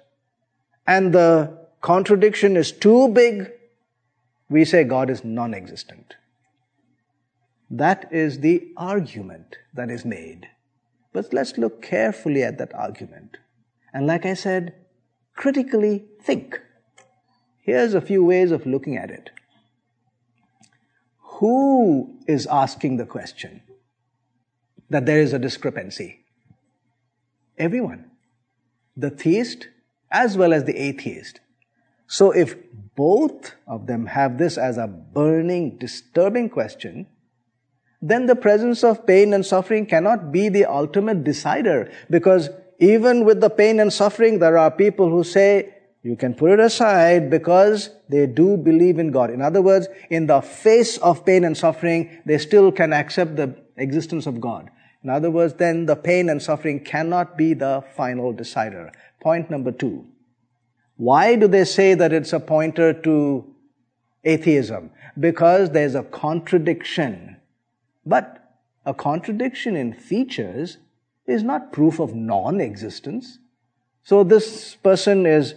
and 0.87 1.13
the 1.13 1.59
contradiction 1.81 2.57
is 2.57 2.73
too 2.73 3.09
big, 3.09 3.51
we 4.49 4.65
say 4.65 4.85
God 4.85 5.11
is 5.11 5.25
non 5.25 5.53
existent. 5.53 6.15
That 7.71 8.09
is 8.11 8.41
the 8.41 8.73
argument 8.77 9.57
that 9.75 9.91
is 9.91 10.05
made. 10.05 10.49
But 11.13 11.33
let's 11.33 11.59
look 11.59 11.83
carefully 11.83 12.43
at 12.43 12.59
that 12.59 12.75
argument. 12.75 13.39
And 13.93 14.07
like 14.07 14.27
I 14.27 14.35
said, 14.35 14.75
critically 15.35 16.07
think 16.23 16.61
Here's 17.69 17.93
a 17.93 18.01
few 18.01 18.25
ways 18.25 18.51
of 18.51 18.65
looking 18.65 18.97
at 18.97 19.11
it. 19.11 19.29
Who 21.37 22.17
is 22.27 22.47
asking 22.47 22.97
the 22.97 23.05
question 23.05 23.61
that 24.89 25.05
there 25.05 25.21
is 25.21 25.35
a 25.35 25.39
discrepancy? 25.39 26.21
Everyone. 27.59 28.11
The 28.97 29.11
theist 29.11 29.69
as 30.11 30.35
well 30.39 30.55
as 30.55 30.65
the 30.65 30.79
atheist. 30.83 31.41
So 32.07 32.31
if 32.31 32.57
both 32.97 33.53
of 33.67 33.87
them 33.87 34.07
have 34.07 34.39
this 34.39 34.57
as 34.57 34.79
a 34.79 34.87
burning, 34.87 35.77
disturbing 35.77 36.49
question, 36.49 37.07
then 38.01 38.27
the 38.27 38.37
presence 38.37 38.85
of 38.85 39.07
pain 39.07 39.35
and 39.35 39.45
suffering 39.45 39.87
cannot 39.87 40.31
be 40.31 40.49
the 40.49 40.65
ultimate 40.65 41.25
decider 41.25 41.91
because 42.11 42.49
even 42.79 43.25
with 43.25 43.41
the 43.41 43.51
pain 43.51 43.81
and 43.81 43.93
suffering, 43.93 44.39
there 44.39 44.57
are 44.57 44.71
people 44.71 45.11
who 45.11 45.25
say, 45.25 45.75
you 46.03 46.15
can 46.15 46.35
put 46.35 46.53
it 46.53 46.61
aside 46.61 47.29
because 47.29 47.91
they 48.09 48.27
do 48.27 48.57
believe 48.57 48.99
in 48.99 49.11
God. 49.11 49.31
In 49.31 49.43
other 49.43 49.61
words, 49.61 49.89
in 50.11 50.27
the 50.27 50.41
face 50.41 50.97
of 50.99 51.27
pain 51.27 51.45
and 51.45 51.57
suffering, 51.57 52.23
they 52.25 52.39
still 52.39 52.71
can 52.71 52.93
accept 52.93 53.37
the 53.37 53.57
existence 53.77 54.27
of 54.27 54.41
God. 54.41 54.71
In 55.03 55.11
other 55.11 55.31
words, 55.31 55.55
then 55.55 55.87
the 55.87 55.97
pain 55.97 56.29
and 56.29 56.41
suffering 56.41 56.85
cannot 56.85 57.37
be 57.37 57.53
the 57.55 57.85
final 57.97 58.33
decider. 58.33 58.93
Point 59.21 59.51
number 59.51 59.73
two. 59.73 60.07
Why 60.97 61.37
do 61.37 61.49
they 61.49 61.65
say 61.65 61.95
that 61.95 62.13
it's 62.13 62.33
a 62.33 62.41
pointer 62.41 62.93
to 62.93 63.55
atheism? 64.25 64.91
Because 65.19 65.71
there's 65.71 65.95
a 65.95 66.03
contradiction. 66.03 67.38
But 68.09 68.43
a 68.87 68.95
contradiction 68.95 69.77
in 69.77 69.93
features 69.93 70.79
is 71.27 71.43
not 71.43 71.73
proof 71.73 72.01
of 72.01 72.15
non 72.15 72.59
existence. 72.59 73.39
So 74.03 74.25
this 74.25 74.77
person 74.77 75.27
is 75.27 75.55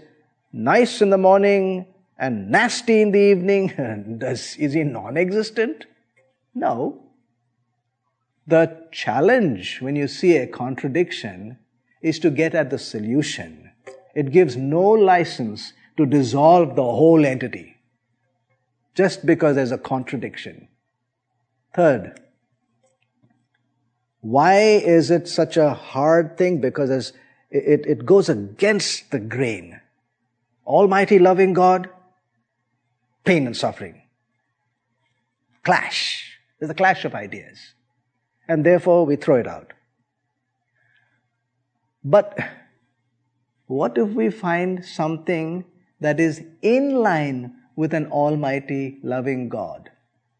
nice 0.52 1.02
in 1.02 1.12
the 1.12 1.18
morning 1.18 1.86
and 2.20 2.52
nasty 2.52 3.02
in 3.02 3.12
the 3.12 3.20
evening. 3.20 4.18
Does, 4.18 4.58
is 4.58 4.74
he 4.74 4.84
non 4.84 5.16
existent? 5.16 5.86
No. 6.54 7.02
The 8.46 8.86
challenge 8.92 9.80
when 9.80 9.96
you 9.96 10.10
see 10.10 10.36
a 10.36 10.46
contradiction 10.46 11.58
is 12.02 12.20
to 12.20 12.30
get 12.30 12.54
at 12.54 12.70
the 12.70 12.78
solution. 12.80 13.72
It 14.14 14.34
gives 14.34 14.58
no 14.58 14.82
license 14.82 15.72
to 15.96 16.06
dissolve 16.06 16.76
the 16.76 16.84
whole 16.84 17.26
entity 17.26 17.78
just 18.94 19.26
because 19.26 19.56
there's 19.56 19.72
a 19.72 19.78
contradiction. 19.78 20.68
Third, 21.74 22.20
why 24.22 24.60
is 24.60 25.10
it 25.12 25.28
such 25.28 25.58
a 25.58 25.74
hard 25.74 26.38
thing? 26.38 26.62
Because 26.62 27.12
it, 27.50 27.86
it 27.86 28.06
goes 28.06 28.30
against 28.30 29.12
the 29.12 29.20
grain. 29.20 29.82
Almighty 30.66 31.20
loving 31.20 31.54
God, 31.54 31.90
pain 33.26 33.48
and 33.48 33.58
suffering. 33.58 34.02
Clash. 35.64 36.38
There's 36.60 36.70
a 36.70 36.76
clash 36.76 37.04
of 37.04 37.16
ideas. 37.16 37.74
And 38.48 38.64
therefore 38.64 39.06
we 39.06 39.16
throw 39.16 39.36
it 39.36 39.48
out. 39.48 39.74
But 42.04 42.38
what 43.66 43.98
if 43.98 44.10
we 44.10 44.30
find 44.30 44.86
something 44.86 45.66
that 46.00 46.20
is 46.20 46.44
in 46.62 46.96
line 46.96 47.56
with 47.76 47.94
an 47.94 48.08
almighty 48.08 49.00
loving 49.04 49.50
God? 49.50 49.90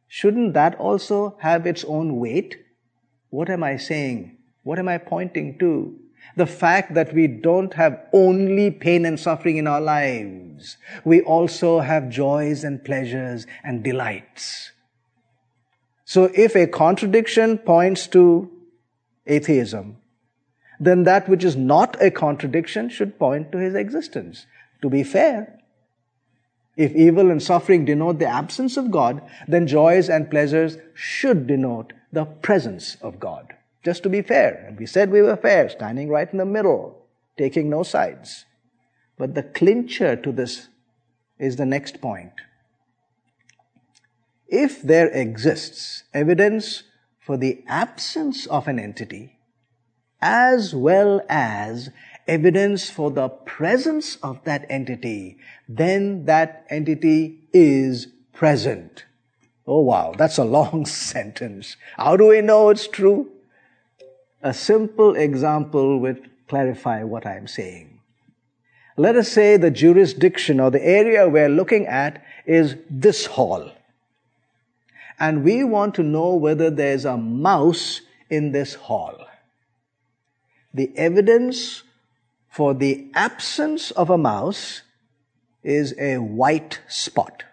Shouldn't 0.08 0.54
that 0.54 0.76
also 0.76 1.38
have 1.40 1.66
its 1.66 1.84
own 1.86 2.18
weight? 2.18 2.58
What 3.32 3.50
am 3.50 3.64
I 3.64 3.78
saying? 3.78 4.38
What 4.64 4.78
am 4.78 4.90
I 4.90 4.98
pointing 4.98 5.58
to? 5.60 5.98
The 6.36 6.46
fact 6.46 6.94
that 6.94 7.14
we 7.14 7.28
don't 7.28 7.74
have 7.74 8.00
only 8.14 8.70
pain 8.70 9.06
and 9.06 9.20
suffering 9.20 9.58
in 9.58 9.68
our 9.68 9.82
lives. 9.82 10.78
We 11.04 11.22
also 11.22 11.80
have 11.80 12.10
joys 12.10 12.64
and 12.64 12.84
pleasures 12.84 13.48
and 13.64 13.84
delights. 13.84 14.72
So 16.04 16.30
if 16.36 16.56
a 16.56 16.68
contradiction 16.68 17.58
points 17.58 18.06
to 18.08 18.52
atheism, 19.26 19.98
then 20.80 21.04
that 21.04 21.30
which 21.30 21.46
is 21.46 21.56
not 21.56 21.96
a 22.02 22.12
contradiction 22.12 22.90
should 22.90 23.18
point 23.18 23.52
to 23.54 23.60
his 23.60 23.76
existence. 23.76 24.46
To 24.82 24.90
be 24.90 25.04
fair, 25.04 25.58
if 26.76 26.94
evil 26.96 27.32
and 27.32 27.42
suffering 27.42 27.86
denote 27.86 28.20
the 28.20 28.26
absence 28.26 28.76
of 28.76 28.92
God, 28.92 29.22
then 29.48 29.68
joys 29.68 30.10
and 30.10 30.30
pleasures 30.30 30.78
should 30.94 31.48
denote 31.48 31.94
the 32.12 32.26
presence 32.26 32.98
of 33.02 33.20
God. 33.20 33.56
Just 33.84 34.04
to 34.04 34.10
be 34.10 34.22
fair. 34.22 34.66
And 34.68 34.78
we 34.78 34.86
said 34.86 35.10
we 35.10 35.22
were 35.22 35.36
fair, 35.36 35.70
standing 35.70 36.10
right 36.10 36.32
in 36.32 36.38
the 36.38 36.46
middle, 36.46 37.06
taking 37.38 37.70
no 37.70 37.84
sides. 37.84 38.46
But 39.18 39.34
the 39.36 39.44
clincher 39.44 40.16
to 40.16 40.32
this 40.32 40.68
is 41.40 41.56
the 41.56 41.66
next 41.66 42.02
point. 42.02 42.34
If 44.48 44.82
there 44.82 45.08
exists 45.08 46.04
evidence 46.14 46.84
for 47.20 47.38
the 47.38 47.64
absence 47.68 48.46
of 48.48 48.68
an 48.68 48.78
entity, 48.78 49.40
as 50.22 50.76
well 50.76 51.22
as 51.30 51.90
evidence 52.28 52.90
for 52.90 53.10
the 53.10 53.30
presence 53.30 54.18
of 54.18 54.44
that 54.44 54.66
entity, 54.70 55.38
then 55.68 56.26
that 56.26 56.66
entity 56.70 57.48
is 57.54 58.08
present. 58.34 59.06
Oh 59.74 59.80
wow, 59.80 60.14
that's 60.18 60.38
a 60.38 60.44
long 60.44 60.86
sentence. 61.14 61.78
How 61.96 62.18
do 62.18 62.28
we 62.28 62.42
know 62.42 62.72
it's 62.72 62.90
true? 62.90 63.32
A 64.42 64.54
simple 64.54 65.16
example 65.16 65.98
would 66.00 66.30
clarify 66.50 67.04
what 67.04 67.26
I'm 67.26 67.48
saying. 67.48 68.02
Let 68.98 69.16
us 69.16 69.32
say 69.32 69.56
the 69.56 69.72
jurisdiction 69.72 70.60
or 70.60 70.72
the 70.72 70.86
area 70.86 71.30
we're 71.30 71.48
looking 71.48 71.88
at 71.88 72.22
is 72.46 72.76
this 72.90 73.28
hall. 73.28 73.72
And 75.18 75.42
we 75.42 75.64
want 75.64 75.96
to 75.96 76.04
know 76.04 76.36
whether 76.36 76.70
there's 76.70 77.06
a 77.06 77.16
mouse 77.16 78.02
in 78.30 78.52
this 78.52 78.74
hall. 78.74 79.26
The 80.74 80.92
evidence 80.98 81.84
for 82.50 82.74
the 82.74 83.10
absence 83.14 83.92
of 83.92 84.10
a 84.10 84.18
mouse 84.18 84.82
is 85.64 85.96
a 85.98 86.18
white 86.18 86.82
spot. 86.90 87.46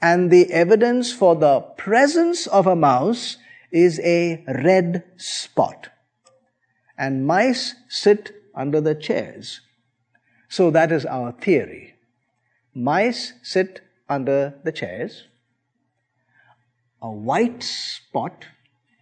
And 0.00 0.30
the 0.30 0.52
evidence 0.52 1.12
for 1.12 1.34
the 1.34 1.60
presence 1.60 2.46
of 2.46 2.66
a 2.66 2.76
mouse 2.76 3.38
is 3.70 4.00
a 4.00 4.44
red 4.46 5.04
spot. 5.16 5.88
And 6.98 7.26
mice 7.26 7.74
sit 7.88 8.34
under 8.54 8.80
the 8.80 8.94
chairs. 8.94 9.60
So 10.48 10.70
that 10.70 10.92
is 10.92 11.04
our 11.04 11.32
theory. 11.32 11.94
Mice 12.74 13.32
sit 13.42 13.80
under 14.08 14.54
the 14.64 14.72
chairs. 14.72 15.24
A 17.02 17.10
white 17.10 17.62
spot 17.62 18.46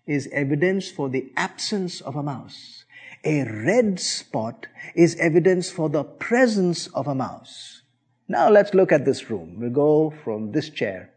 is 0.07 0.29
evidence 0.33 0.91
for 0.91 1.09
the 1.09 1.33
absence 1.37 2.01
of 2.01 2.17
a 2.17 2.23
mouse. 2.23 2.85
A 3.25 3.45
red 3.45 4.01
spot 4.01 4.67
is 4.95 5.17
evidence 5.17 5.71
for 5.71 5.89
the 5.89 6.05
presence 6.05 6.89
of 6.89 7.07
a 7.07 7.15
mouse. 7.15 7.83
Now 8.29 8.49
let's 8.49 8.73
look 8.73 8.93
at 8.93 9.05
this 9.05 9.29
room. 9.29 9.57
We'll 9.59 9.71
go 9.71 10.15
from 10.25 10.53
this 10.53 10.71
chair, 10.71 11.11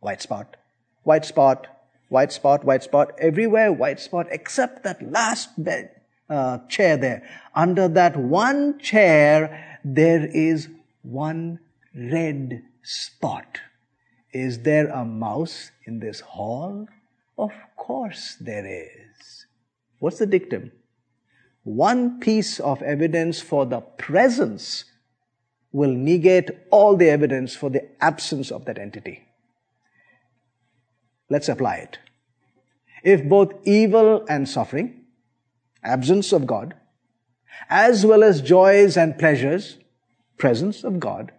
white 0.00 0.20
spot, 0.20 0.56
white 1.02 1.24
spot, 1.24 1.66
white 2.08 2.32
spot, 2.32 2.64
white 2.64 2.82
spot, 2.82 3.12
everywhere 3.18 3.72
white 3.72 3.98
spot 3.98 4.26
except 4.30 4.84
that 4.84 5.10
last 5.10 5.62
bed, 5.62 5.90
uh, 6.28 6.58
chair 6.68 6.96
there. 6.96 7.28
Under 7.54 7.88
that 7.88 8.16
one 8.16 8.78
chair, 8.78 9.78
there 9.84 10.26
is 10.26 10.68
one 11.02 11.60
red 11.94 12.62
spot. 12.82 13.60
Is 14.32 14.60
there 14.60 14.88
a 14.88 15.04
mouse 15.04 15.70
in 15.86 16.00
this 16.00 16.20
hall? 16.20 16.88
Of 17.38 17.52
course 17.76 18.36
there 18.40 18.66
is. 18.66 19.46
What's 19.98 20.18
the 20.18 20.26
dictum? 20.26 20.72
One 21.62 22.20
piece 22.20 22.60
of 22.60 22.82
evidence 22.82 23.40
for 23.40 23.64
the 23.64 23.80
presence 23.80 24.84
will 25.74 25.92
negate 25.92 26.50
all 26.70 26.96
the 26.96 27.10
evidence 27.10 27.56
for 27.56 27.68
the 27.68 27.84
absence 28.00 28.52
of 28.52 28.64
that 28.64 28.78
entity. 28.78 29.26
Let's 31.28 31.48
apply 31.48 31.74
it. 31.78 31.98
If 33.02 33.28
both 33.28 33.52
evil 33.64 34.24
and 34.28 34.48
suffering, 34.48 35.02
absence 35.82 36.32
of 36.32 36.46
God, 36.46 36.74
as 37.68 38.06
well 38.06 38.22
as 38.22 38.40
joys 38.40 38.96
and 38.96 39.18
pleasures, 39.18 39.78
presence 40.38 40.84
of 40.84 41.00
God, 41.00 41.32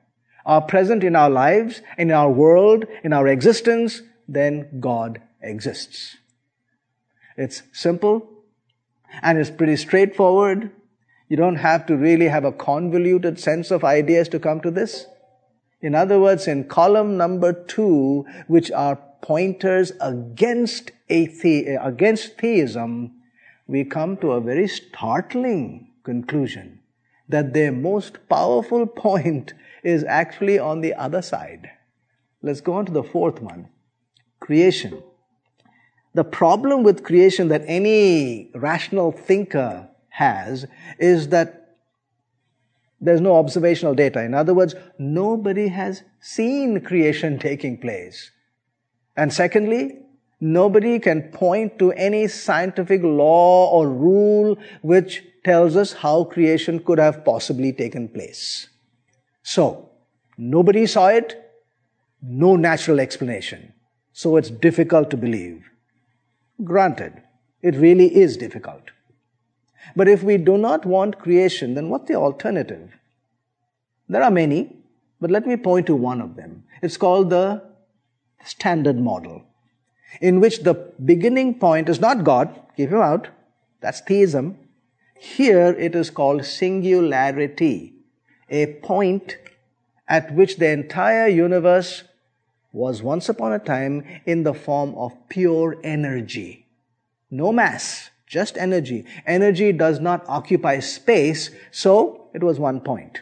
are 0.45 0.61
present 0.61 1.01
in 1.01 1.15
our 1.15 1.29
lives, 1.29 1.81
in 1.97 2.11
our 2.11 2.29
world, 2.29 2.83
in 3.05 3.13
our 3.13 3.29
existence, 3.29 4.01
then 4.27 4.81
God 4.81 5.21
exists. 5.41 6.17
It's 7.37 7.63
simple 7.71 8.29
and 9.21 9.37
it's 9.37 9.49
pretty 9.49 9.77
straightforward. 9.77 10.71
You 11.27 11.37
don't 11.37 11.55
have 11.57 11.85
to 11.87 11.97
really 11.97 12.27
have 12.27 12.45
a 12.45 12.51
convoluted 12.51 13.39
sense 13.39 13.71
of 13.71 13.83
ideas 13.83 14.29
to 14.29 14.39
come 14.39 14.61
to 14.61 14.71
this. 14.71 15.07
In 15.81 15.95
other 15.95 16.19
words, 16.19 16.47
in 16.47 16.65
column 16.65 17.17
number 17.17 17.51
two, 17.53 18.25
which 18.47 18.71
are 18.71 18.99
pointers 19.21 19.91
against 20.01 20.91
athe- 21.09 21.83
against 21.85 22.37
theism, 22.37 23.13
we 23.67 23.83
come 23.83 24.17
to 24.17 24.31
a 24.31 24.41
very 24.41 24.67
startling 24.67 25.91
conclusion. 26.03 26.79
that 27.27 27.53
their 27.53 27.71
most 27.71 28.19
powerful 28.29 28.85
point 29.05 29.53
is 29.83 30.03
actually 30.03 30.59
on 30.59 30.81
the 30.81 30.93
other 30.93 31.21
side. 31.21 31.69
Let's 32.41 32.61
go 32.61 32.73
on 32.73 32.85
to 32.85 32.91
the 32.91 33.03
fourth 33.03 33.41
one 33.41 33.69
creation. 34.39 35.01
The 36.13 36.23
problem 36.23 36.83
with 36.83 37.03
creation 37.03 37.47
that 37.47 37.63
any 37.65 38.51
rational 38.53 39.11
thinker 39.11 39.89
has 40.15 40.65
is 40.97 41.29
that 41.29 41.77
there's 43.01 43.21
no 43.21 43.35
observational 43.35 43.93
data. 43.93 44.23
In 44.23 44.33
other 44.33 44.53
words, 44.53 44.75
nobody 44.97 45.67
has 45.67 46.03
seen 46.21 46.81
creation 46.81 47.37
taking 47.37 47.77
place. 47.77 48.31
And 49.17 49.33
secondly, 49.33 49.99
nobody 50.39 50.99
can 50.99 51.23
point 51.33 51.77
to 51.79 51.91
any 51.93 52.27
scientific 52.27 53.01
law 53.03 53.69
or 53.71 53.89
rule 53.89 54.57
which 54.81 55.23
tells 55.43 55.75
us 55.75 55.93
how 55.93 56.23
creation 56.23 56.79
could 56.79 56.97
have 56.97 57.23
possibly 57.25 57.73
taken 57.73 58.07
place. 58.07 58.69
So, 59.43 59.89
nobody 60.37 60.85
saw 60.85 61.07
it, 61.07 61.41
no 62.21 62.55
natural 62.55 62.99
explanation. 62.99 63.73
So 64.13 64.37
it's 64.37 64.49
difficult 64.49 65.09
to 65.11 65.17
believe. 65.17 65.69
Granted, 66.63 67.21
it 67.61 67.75
really 67.75 68.15
is 68.15 68.37
difficult. 68.37 68.94
But 69.95 70.07
if 70.07 70.23
we 70.23 70.37
do 70.37 70.57
not 70.57 70.85
want 70.85 71.19
creation, 71.19 71.73
then 71.73 71.89
what's 71.89 72.07
the 72.07 72.15
alternative? 72.15 72.97
There 74.07 74.23
are 74.23 74.31
many, 74.31 74.75
but 75.19 75.31
let 75.31 75.47
me 75.47 75.57
point 75.57 75.87
to 75.87 75.95
one 75.95 76.21
of 76.21 76.35
them. 76.35 76.63
It's 76.81 76.97
called 76.97 77.29
the 77.29 77.63
standard 78.43 78.99
model, 78.99 79.43
in 80.21 80.39
which 80.39 80.59
the 80.59 80.73
beginning 81.03 81.55
point 81.55 81.89
is 81.89 81.99
not 81.99 82.23
God, 82.23 82.53
keep 82.77 82.89
him 82.89 83.01
out, 83.01 83.29
that's 83.81 84.01
theism. 84.01 84.57
Here 85.17 85.67
it 85.67 85.95
is 85.95 86.09
called 86.09 86.45
singularity, 86.45 87.93
a 88.49 88.67
point 88.67 89.37
at 90.07 90.33
which 90.33 90.57
the 90.57 90.69
entire 90.69 91.27
universe 91.27 92.03
was 92.71 93.01
once 93.01 93.29
upon 93.29 93.53
a 93.53 93.59
time 93.59 94.03
in 94.25 94.43
the 94.43 94.53
form 94.53 94.93
of 94.95 95.13
pure 95.29 95.77
energy. 95.83 96.67
No 97.31 97.51
mass, 97.51 98.11
just 98.27 98.57
energy. 98.57 99.05
Energy 99.25 99.71
does 99.71 99.99
not 99.99 100.23
occupy 100.27 100.79
space, 100.79 101.51
so 101.71 102.29
it 102.33 102.43
was 102.43 102.59
one 102.59 102.81
point. 102.81 103.21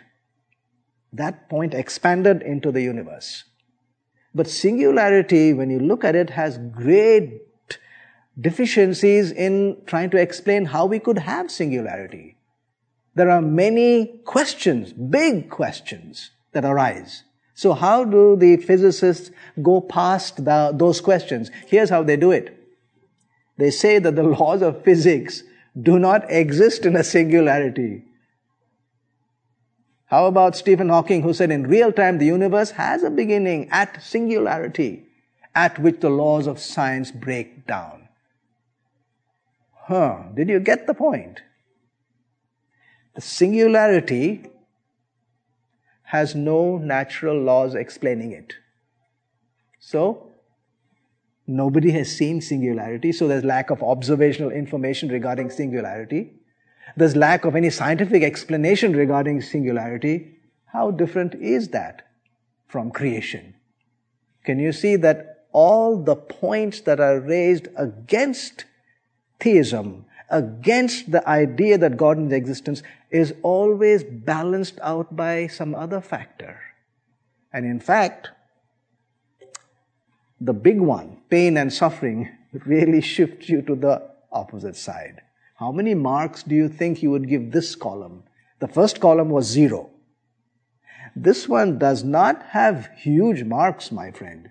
That 1.12 1.50
point 1.50 1.74
expanded 1.74 2.42
into 2.42 2.72
the 2.72 2.82
universe. 2.82 3.44
But 4.34 4.48
singularity, 4.48 5.54
when 5.54 5.70
you 5.70 5.80
look 5.80 6.04
at 6.04 6.16
it, 6.16 6.32
has 6.32 6.58
great 6.58 7.42
deficiencies 8.40 9.32
in 9.32 9.78
trying 9.86 10.10
to 10.10 10.18
explain 10.18 10.66
how 10.66 10.86
we 10.88 11.00
could 11.00 11.20
have 11.20 11.52
singularity. 11.52 12.38
There 13.16 13.30
are 13.30 13.42
many 13.42 14.22
questions, 14.26 14.92
big 14.92 15.50
questions 15.50 16.32
that 16.54 16.66
arise. 16.66 17.24
So 17.54 17.74
how 17.74 18.04
do 18.04 18.36
the 18.36 18.58
physicists 18.58 19.30
go 19.62 19.82
past 19.82 20.44
the, 20.46 20.72
those 20.74 21.00
questions? 21.00 21.52
Here's 21.68 21.92
how 21.92 22.02
they 22.02 22.18
do 22.18 22.32
it. 22.32 22.63
They 23.64 23.72
say 23.72 23.98
that 23.98 24.18
the 24.18 24.24
laws 24.24 24.62
of 24.62 24.84
physics 24.84 25.44
do 25.82 25.98
not 25.98 26.30
exist 26.30 26.86
in 26.86 26.98
a 26.98 27.04
singularity. 27.04 28.04
How 30.08 30.26
about 30.26 30.58
Stephen 30.58 30.90
Hawking 30.90 31.22
who 31.22 31.34
said 31.34 31.50
in 31.50 31.68
real 31.68 31.94
time 31.94 32.18
the 32.18 32.26
universe 32.26 32.72
has 32.72 33.04
a 33.04 33.10
beginning 33.10 33.70
at 33.72 34.04
singularity 34.04 35.06
at 35.56 35.80
which 35.80 36.02
the 36.02 36.10
laws 36.10 36.46
of 36.46 36.60
science 36.60 37.10
break 37.10 37.66
down? 37.66 38.10
Huh, 39.84 40.24
did 40.34 40.50
you 40.50 40.60
get 40.60 40.86
the 40.86 40.94
point? 40.94 41.40
The 43.16 43.22
singularity 43.22 44.44
has 46.02 46.36
no 46.36 46.78
natural 46.78 47.42
laws 47.42 47.76
explaining 47.76 48.34
it. 48.34 48.56
So, 49.80 50.33
nobody 51.48 51.92
has 51.92 52.16
seen 52.16 52.42
singularity, 52.42 53.12
so 53.12 53.28
there's 53.28 53.44
lack 53.44 53.70
of 53.70 53.84
observational 53.84 54.52
information 54.52 55.10
regarding 55.10 55.50
singularity. 55.50 56.34
There's 56.96 57.16
lack 57.16 57.46
of 57.46 57.56
any 57.56 57.70
scientific 57.70 58.24
explanation 58.24 58.96
regarding 58.96 59.42
singularity. 59.42 60.38
How 60.66 60.92
different 60.92 61.36
is 61.36 61.70
that 61.70 62.08
from 62.68 62.92
creation? 62.92 63.56
Can 64.44 64.60
you 64.60 64.72
see 64.72 64.96
that 64.98 65.34
all 65.54 66.04
the 66.04 66.16
points 66.16 66.82
that 66.82 67.00
are 67.00 67.20
raised 67.20 67.68
against 67.78 68.66
theism, 69.40 70.06
against 70.30 71.12
the 71.12 71.28
idea 71.30 71.78
that 71.78 71.96
God 71.96 72.20
is 72.20 72.32
existence, 72.32 72.82
is 73.12 73.34
always 73.44 74.04
balanced 74.04 74.80
out 74.82 75.16
by 75.16 75.48
some 75.48 75.76
other 75.76 76.02
factor. 76.02 76.60
And 77.54 77.66
in 77.66 77.80
fact, 77.80 78.32
the 80.40 80.54
big 80.54 80.80
one, 80.80 81.18
pain 81.30 81.58
and 81.58 81.72
suffering, 81.72 82.30
really 82.66 83.02
shifts 83.02 83.50
you 83.50 83.62
to 83.64 83.76
the 83.76 84.10
opposite 84.32 84.76
side. 84.76 85.22
How 85.56 85.72
many 85.72 85.94
marks 85.94 86.44
do 86.44 86.56
you 86.56 86.68
think 86.68 87.02
you 87.02 87.12
would 87.12 87.30
give 87.30 87.52
this 87.52 87.76
column? 87.76 88.24
The 88.60 88.68
first 88.68 89.00
column 89.00 89.30
was 89.30 89.46
zero. 89.46 89.90
This 91.16 91.48
one 91.48 91.78
does 91.78 92.04
not 92.04 92.44
have 92.50 92.90
huge 92.98 93.44
marks, 93.44 93.92
my 93.92 94.12
friend. 94.12 94.50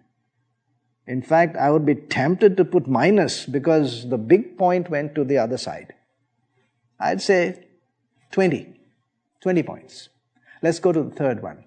In 1.07 1.21
fact, 1.21 1.57
I 1.57 1.71
would 1.71 1.85
be 1.85 1.97
tempted 1.97 2.57
to 2.57 2.65
put 2.65 2.87
minus 2.87 3.45
because 3.47 4.09
the 4.09 4.19
big 4.19 4.57
point 4.57 4.89
went 4.89 5.15
to 5.17 5.25
the 5.25 5.39
other 5.39 5.59
side. 5.59 5.95
I'd 7.01 7.21
say 7.21 7.67
20. 8.31 8.75
20 9.41 9.63
points. 9.65 10.09
Let's 10.63 10.79
go 10.79 10.93
to 10.93 11.03
the 11.03 11.11
third 11.11 11.43
one. 11.43 11.65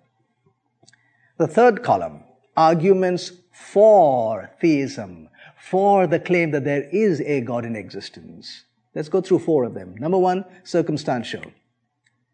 The 1.38 1.48
third 1.48 1.84
column, 1.84 2.24
arguments 2.56 3.32
for 3.56 4.52
theism, 4.60 5.30
for 5.58 6.08
the 6.08 6.20
claim 6.20 6.52
that 6.52 6.66
there 6.66 6.90
is 6.92 7.22
a 7.22 7.40
God 7.40 7.64
in 7.64 7.76
existence. 7.76 8.66
Let's 8.94 9.08
go 9.08 9.22
through 9.22 9.40
four 9.40 9.64
of 9.64 9.74
them. 9.74 9.96
Number 9.98 10.18
one, 10.18 10.44
circumstantial. 10.64 11.44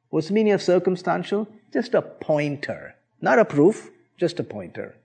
What's 0.09 0.27
the 0.27 0.33
meaning 0.33 0.53
of 0.53 0.61
circumstantial? 0.61 1.47
Just 1.71 1.93
a 1.93 2.01
pointer. 2.01 2.95
Not 3.21 3.37
a 3.37 3.45
proof, 3.45 3.91
just 4.17 4.39
a 4.39 4.43
pointer. 4.43 4.95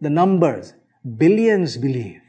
The 0.00 0.10
numbers, 0.10 0.74
billions 1.16 1.78
believe. 1.78 2.20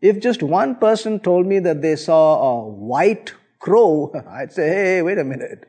If 0.00 0.20
just 0.20 0.42
one 0.42 0.76
person 0.76 1.18
told 1.18 1.46
me 1.46 1.58
that 1.58 1.82
they 1.82 1.96
saw 1.96 2.52
a 2.52 2.68
white 2.68 3.34
crow, 3.58 4.12
I'd 4.28 4.52
say, 4.52 4.68
hey, 4.68 5.02
wait 5.02 5.18
a 5.18 5.24
minute. 5.24 5.68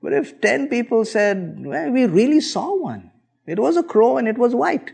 But 0.00 0.12
if 0.12 0.40
10 0.40 0.68
people 0.68 1.04
said, 1.04 1.56
well, 1.58 1.90
we 1.90 2.06
really 2.06 2.40
saw 2.40 2.74
one, 2.74 3.10
it 3.46 3.58
was 3.58 3.76
a 3.76 3.82
crow 3.82 4.16
and 4.16 4.28
it 4.28 4.38
was 4.38 4.54
white, 4.54 4.92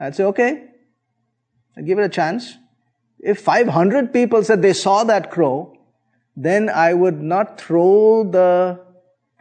I'd 0.00 0.14
say, 0.14 0.24
okay, 0.24 0.64
I'd 1.76 1.86
give 1.86 1.98
it 1.98 2.04
a 2.04 2.08
chance. 2.08 2.56
If 3.20 3.40
500 3.40 4.12
people 4.12 4.44
said 4.44 4.62
they 4.62 4.72
saw 4.72 5.04
that 5.04 5.30
crow, 5.30 5.76
then 6.36 6.68
I 6.68 6.94
would 6.94 7.20
not 7.20 7.60
throw 7.60 8.28
the 8.30 8.80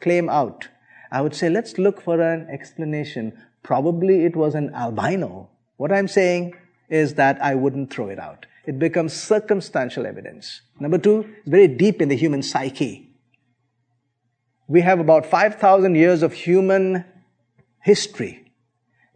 claim 0.01 0.30
out. 0.30 0.68
I 1.12 1.22
would 1.22 1.36
say, 1.36 1.49
let's 1.49 1.78
look 1.78 2.01
for 2.01 2.20
an 2.20 2.47
explanation. 2.49 3.38
Probably 3.64 4.26
it 4.26 4.36
was 4.36 4.55
an 4.55 4.74
albino. 4.74 5.49
What 5.78 5.91
I'm 5.91 6.08
saying 6.08 6.55
is 6.89 7.14
that 7.16 7.41
I 7.41 7.55
wouldn't 7.55 7.93
throw 7.93 8.10
it 8.10 8.20
out 8.20 8.47
it 8.68 8.78
becomes 8.78 9.14
circumstantial 9.14 10.05
evidence. 10.05 10.62
Number 10.80 10.97
two, 10.97 11.26
it's 11.39 11.49
very 11.49 11.70
deep 11.70 12.01
in 12.01 12.10
the 12.10 12.18
human 12.18 12.43
psyche. 12.43 13.10
We 14.68 14.82
have 14.82 14.99
about 14.99 15.26
5,000 15.26 15.95
years 15.95 16.22
of 16.22 16.34
human 16.34 17.05
history. 17.82 18.47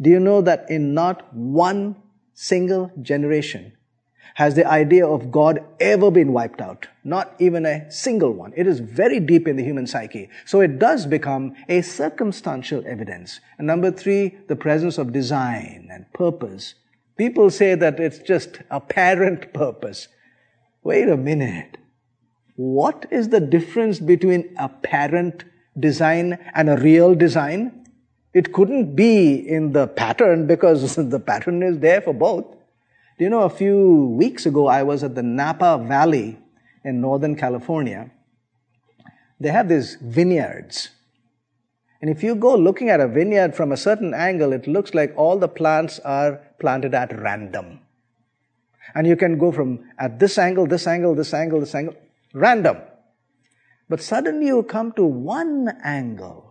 Do 0.02 0.10
you 0.10 0.20
know 0.20 0.42
that 0.42 0.70
in 0.70 0.94
not 0.94 1.34
one 1.34 1.96
single 2.34 2.92
generation 3.02 3.74
has 4.36 4.56
the 4.56 4.66
idea 4.66 5.06
of 5.06 5.32
God 5.32 5.64
ever 5.80 6.10
been 6.10 6.34
wiped 6.34 6.62
out? 6.62 6.88
Not 7.04 7.36
even 7.38 7.66
a 7.66 7.92
single 7.92 8.32
one. 8.32 8.54
It 8.56 8.66
is 8.66 8.80
very 8.80 9.20
deep 9.20 9.48
in 9.48 9.58
the 9.58 9.64
human 9.64 9.86
psyche. 9.86 10.30
So 10.46 10.62
it 10.62 10.80
does 10.80 11.06
become 11.06 11.56
a 11.70 11.82
circumstantial 11.82 12.84
evidence. 12.88 13.40
And 13.58 13.68
number 13.68 13.92
three, 13.92 14.38
the 14.48 14.56
presence 14.56 14.98
of 14.98 15.12
design 15.12 15.90
and 15.92 16.12
purpose 16.14 16.76
People 17.22 17.52
say 17.52 17.76
that 17.76 18.00
it's 18.00 18.18
just 18.18 18.62
apparent 18.72 19.54
purpose. 19.64 20.08
Wait 20.84 21.08
a 21.08 21.16
minute. 21.16 21.78
What 22.56 23.06
is 23.12 23.30
the 23.30 23.40
difference 23.40 24.00
between 24.00 24.56
apparent 24.58 25.44
design 25.80 26.40
and 26.56 26.68
a 26.68 26.78
real 26.78 27.14
design? 27.14 27.81
It 28.34 28.54
couldn't 28.54 28.96
be 28.96 29.34
in 29.36 29.74
the 29.74 29.88
pattern 29.88 30.48
because 30.48 30.96
the 31.10 31.20
pattern 31.20 31.64
is 31.64 31.80
there 31.80 32.02
for 32.02 32.14
both. 32.14 32.46
You 33.18 33.30
know, 33.30 33.42
a 33.42 33.50
few 33.50 34.16
weeks 34.18 34.46
ago, 34.46 34.68
I 34.68 34.84
was 34.84 35.04
at 35.04 35.16
the 35.16 35.24
Napa 35.24 35.84
Valley 35.88 36.40
in 36.84 37.02
Northern 37.02 37.36
California. 37.36 38.10
They 39.40 39.50
have 39.50 39.70
these 39.70 39.98
vineyards. 40.02 40.90
And 42.02 42.10
if 42.10 42.24
you 42.24 42.34
go 42.34 42.56
looking 42.56 42.90
at 42.90 43.00
a 43.00 43.08
vineyard 43.08 43.56
from 43.56 43.72
a 43.72 43.78
certain 43.78 44.14
angle, 44.14 44.54
it 44.54 44.66
looks 44.66 44.96
like 44.96 45.14
all 45.16 45.38
the 45.38 45.48
plants 45.48 46.00
are 46.00 46.42
planted 46.60 46.96
at 46.96 47.16
random. 47.20 47.80
And 48.96 49.06
you 49.06 49.16
can 49.16 49.38
go 49.38 49.52
from 49.52 49.84
at 50.00 50.20
this 50.20 50.38
angle, 50.38 50.66
this 50.66 50.88
angle, 50.88 51.14
this 51.14 51.34
angle, 51.34 51.60
this 51.60 51.76
angle, 51.76 51.96
random. 52.34 52.78
But 53.88 54.02
suddenly 54.02 54.48
you 54.48 54.64
come 54.64 54.94
to 54.94 55.04
one 55.04 55.70
angle 55.84 56.51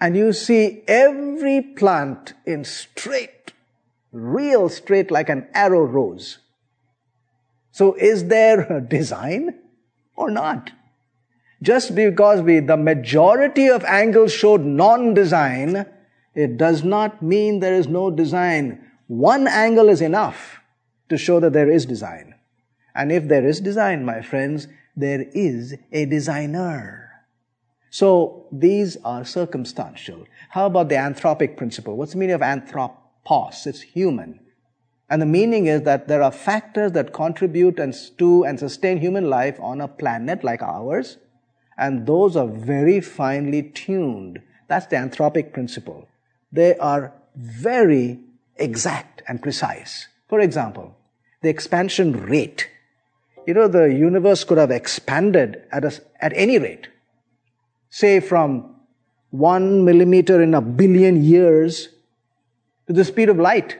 and 0.00 0.16
you 0.16 0.32
see 0.32 0.82
every 0.86 1.60
plant 1.60 2.34
in 2.46 2.64
straight, 2.64 3.52
real 4.12 4.68
straight 4.68 5.10
like 5.10 5.28
an 5.28 5.48
arrow 5.54 5.82
rose. 5.82 6.38
So 7.72 7.94
is 7.94 8.26
there 8.26 8.60
a 8.72 8.80
design 8.80 9.58
or 10.16 10.30
not? 10.30 10.70
Just 11.62 11.94
because 11.94 12.40
we, 12.40 12.60
the 12.60 12.76
majority 12.76 13.68
of 13.68 13.84
angles 13.84 14.32
showed 14.32 14.64
non-design, 14.64 15.86
it 16.34 16.56
does 16.56 16.84
not 16.84 17.20
mean 17.20 17.58
there 17.58 17.74
is 17.74 17.88
no 17.88 18.10
design. 18.10 18.84
One 19.08 19.48
angle 19.48 19.88
is 19.88 20.00
enough 20.00 20.60
to 21.08 21.18
show 21.18 21.40
that 21.40 21.52
there 21.52 21.70
is 21.70 21.86
design. 21.86 22.34
And 22.94 23.10
if 23.10 23.26
there 23.26 23.46
is 23.46 23.60
design, 23.60 24.04
my 24.04 24.22
friends, 24.22 24.68
there 24.96 25.26
is 25.32 25.74
a 25.90 26.04
designer. 26.04 27.07
So 27.90 28.46
these 28.52 28.96
are 29.04 29.24
circumstantial. 29.24 30.26
How 30.50 30.66
about 30.66 30.88
the 30.88 30.96
anthropic 30.96 31.56
principle? 31.56 31.96
What's 31.96 32.12
the 32.12 32.18
meaning 32.18 32.34
of 32.34 32.42
anthropos? 32.42 33.66
It's 33.66 33.80
human. 33.80 34.40
And 35.10 35.22
the 35.22 35.26
meaning 35.26 35.66
is 35.66 35.82
that 35.82 36.06
there 36.08 36.22
are 36.22 36.32
factors 36.32 36.92
that 36.92 37.12
contribute 37.12 37.78
and 37.78 37.94
to 38.18 38.44
and 38.44 38.58
sustain 38.58 38.98
human 38.98 39.30
life 39.30 39.58
on 39.60 39.80
a 39.80 39.88
planet 39.88 40.44
like 40.44 40.62
ours 40.62 41.16
and 41.78 42.06
those 42.06 42.36
are 42.36 42.48
very 42.48 43.00
finely 43.00 43.62
tuned. 43.62 44.40
That's 44.66 44.86
the 44.86 44.96
anthropic 44.96 45.52
principle. 45.52 46.08
They 46.50 46.76
are 46.76 47.14
very 47.36 48.18
exact 48.56 49.22
and 49.28 49.40
precise. 49.40 50.08
For 50.28 50.40
example, 50.40 50.96
the 51.40 51.48
expansion 51.48 52.12
rate. 52.26 52.68
You 53.46 53.54
know, 53.54 53.68
the 53.68 53.84
universe 53.84 54.44
could 54.44 54.58
have 54.58 54.72
expanded 54.72 55.62
at, 55.70 55.84
a, 55.84 56.02
at 56.20 56.32
any 56.34 56.58
rate. 56.58 56.88
Say 57.90 58.20
from 58.20 58.74
one 59.30 59.84
millimeter 59.84 60.42
in 60.42 60.54
a 60.54 60.60
billion 60.60 61.22
years 61.22 61.88
to 62.86 62.92
the 62.92 63.04
speed 63.04 63.28
of 63.28 63.38
light. 63.38 63.78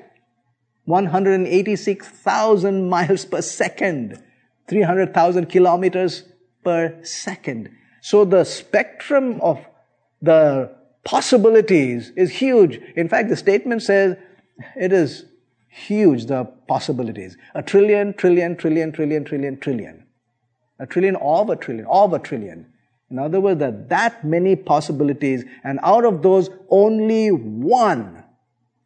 186,000 0.84 2.88
miles 2.88 3.24
per 3.24 3.42
second. 3.42 4.22
300,000 4.68 5.46
kilometers 5.46 6.24
per 6.64 7.02
second. 7.02 7.70
So 8.00 8.24
the 8.24 8.44
spectrum 8.44 9.40
of 9.40 9.58
the 10.22 10.74
possibilities 11.04 12.12
is 12.16 12.30
huge. 12.30 12.80
In 12.96 13.08
fact, 13.08 13.28
the 13.28 13.36
statement 13.36 13.82
says 13.82 14.16
it 14.76 14.92
is 14.92 15.24
huge, 15.68 16.26
the 16.26 16.44
possibilities. 16.66 17.36
A 17.54 17.62
trillion, 17.62 18.14
trillion, 18.14 18.56
trillion, 18.56 18.92
trillion, 18.92 19.24
trillion, 19.24 19.58
trillion. 19.58 20.04
A 20.78 20.86
trillion 20.86 21.16
of 21.16 21.50
a 21.50 21.56
trillion, 21.56 21.86
of 21.86 22.12
a 22.12 22.18
trillion. 22.18 22.72
In 23.10 23.18
other 23.18 23.40
words, 23.40 23.60
that 23.60 23.88
that 23.88 24.24
many 24.24 24.54
possibilities, 24.54 25.44
and 25.64 25.80
out 25.82 26.04
of 26.04 26.22
those, 26.22 26.50
only 26.68 27.30
one, 27.30 28.22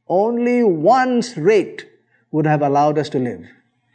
only 0.08 0.62
one's 0.62 1.36
rate 1.36 1.88
would 2.30 2.46
have 2.46 2.62
allowed 2.62 2.98
us 2.98 3.08
to 3.10 3.18
live. 3.18 3.44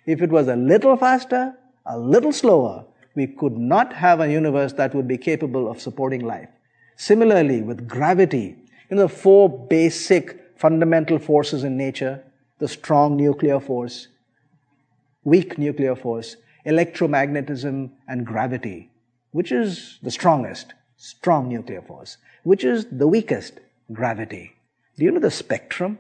If 0.06 0.22
it 0.22 0.30
was 0.30 0.48
a 0.48 0.56
little 0.56 0.98
faster, 0.98 1.56
a 1.86 1.98
little 1.98 2.34
slower, 2.34 2.86
we 3.16 3.28
could 3.28 3.58
not 3.58 3.94
have 3.94 4.20
a 4.20 4.32
universe 4.32 4.74
that 4.74 4.94
would 4.94 5.08
be 5.08 5.18
capable 5.18 5.70
of 5.70 5.82
supporting 5.82 6.26
life. 6.26 6.50
Similarly, 6.98 7.62
with 7.62 7.88
gravity, 7.88 8.56
you 8.90 8.98
know, 8.98 9.04
the 9.04 9.10
four 9.10 9.50
basic 9.68 10.54
fundamental 10.58 11.20
forces 11.20 11.64
in 11.64 11.78
nature, 11.78 12.24
the 12.60 12.68
strong 12.68 13.16
nuclear 13.16 13.60
force, 13.60 14.08
weak 15.24 15.58
nuclear 15.58 15.96
force, 15.96 16.36
electromagnetism, 16.66 17.92
and 18.08 18.26
gravity. 18.26 18.92
Which 19.32 19.52
is 19.52 20.00
the 20.02 20.12
strongest? 20.12 20.74
Strong 20.98 21.50
nuclear 21.50 21.82
force. 21.82 22.18
Which 22.44 22.64
is 22.64 22.86
the 22.92 23.08
weakest? 23.08 23.60
Gravity. 23.92 24.54
Do 24.98 25.06
you 25.06 25.12
know 25.12 25.20
the 25.20 25.32
spectrum? 25.32 26.00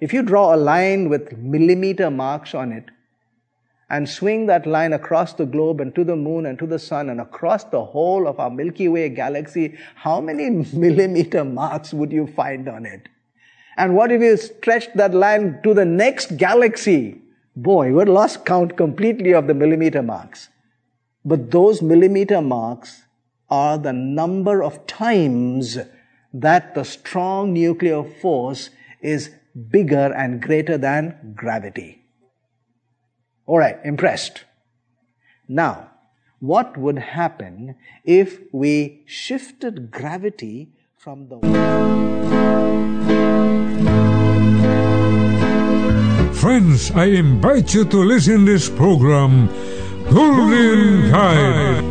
If 0.00 0.12
you 0.12 0.22
draw 0.22 0.54
a 0.54 0.56
line 0.56 1.08
with 1.08 1.36
millimeter 1.38 2.10
marks 2.10 2.54
on 2.54 2.72
it, 2.72 2.90
and 3.90 4.08
swing 4.08 4.46
that 4.46 4.66
line 4.66 4.92
across 4.92 5.34
the 5.34 5.44
globe 5.44 5.80
and 5.80 5.94
to 5.94 6.04
the 6.04 6.16
moon 6.16 6.46
and 6.46 6.58
to 6.58 6.66
the 6.66 6.78
sun 6.78 7.10
and 7.10 7.20
across 7.20 7.64
the 7.64 7.84
whole 7.84 8.26
of 8.26 8.40
our 8.40 8.50
Milky 8.50 8.88
Way 8.88 9.08
galaxy, 9.08 9.76
how 9.94 10.20
many 10.20 10.50
millimeter 10.72 11.44
marks 11.44 11.92
would 11.92 12.10
you 12.10 12.26
find 12.26 12.68
on 12.68 12.86
it? 12.86 13.08
And 13.76 13.94
what 13.94 14.12
if 14.12 14.22
you 14.22 14.36
stretched 14.36 14.96
that 14.96 15.14
line 15.14 15.60
to 15.64 15.74
the 15.74 15.84
next 15.84 16.36
galaxy? 16.36 17.20
Boy, 17.56 17.92
we'd 17.92 18.08
lost 18.08 18.44
count 18.44 18.76
completely 18.76 19.32
of 19.32 19.46
the 19.46 19.54
millimeter 19.54 20.02
marks. 20.02 20.48
But 21.24 21.50
those 21.50 21.80
millimeter 21.80 22.42
marks 22.42 23.02
are 23.48 23.78
the 23.78 23.92
number 23.92 24.62
of 24.62 24.86
times 24.86 25.78
that 26.32 26.74
the 26.74 26.84
strong 26.84 27.52
nuclear 27.52 28.02
force 28.02 28.70
is 29.00 29.30
bigger 29.70 30.12
and 30.12 30.42
greater 30.42 30.76
than 30.76 31.32
gravity. 31.34 32.02
All 33.46 33.58
right, 33.58 33.78
impressed. 33.84 34.44
Now, 35.48 35.90
what 36.40 36.76
would 36.76 36.98
happen 36.98 37.76
if 38.04 38.40
we 38.52 39.04
shifted 39.06 39.90
gravity 39.90 40.72
from 40.98 41.28
the 41.28 41.40
Friends, 46.34 46.90
I 46.90 47.06
invite 47.06 47.72
you 47.72 47.84
to 47.86 47.96
listen 47.96 48.44
this 48.44 48.68
program 48.68 49.48
Golden 50.10 51.10
Guide 51.10 51.84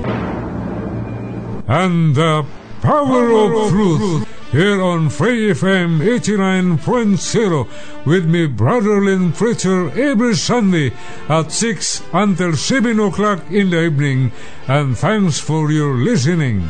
and 1.67 2.15
the 2.15 2.45
Power 2.81 3.31
of 3.31 3.71
Truth 3.71 4.51
here 4.51 4.81
on 4.81 5.09
Free 5.09 5.49
FM 5.49 5.99
89.0 5.99 8.05
with 8.05 8.25
me, 8.25 8.45
Brother 8.45 9.03
Lynn 9.03 9.31
Preacher, 9.31 9.89
every 9.99 10.35
Sunday 10.35 10.93
at 11.27 11.51
6 11.51 12.03
until 12.13 12.55
7 12.55 12.99
o'clock 12.99 13.39
in 13.49 13.71
the 13.71 13.85
evening. 13.85 14.31
And 14.67 14.97
thanks 14.97 15.39
for 15.39 15.71
your 15.71 15.95
listening. 15.95 16.69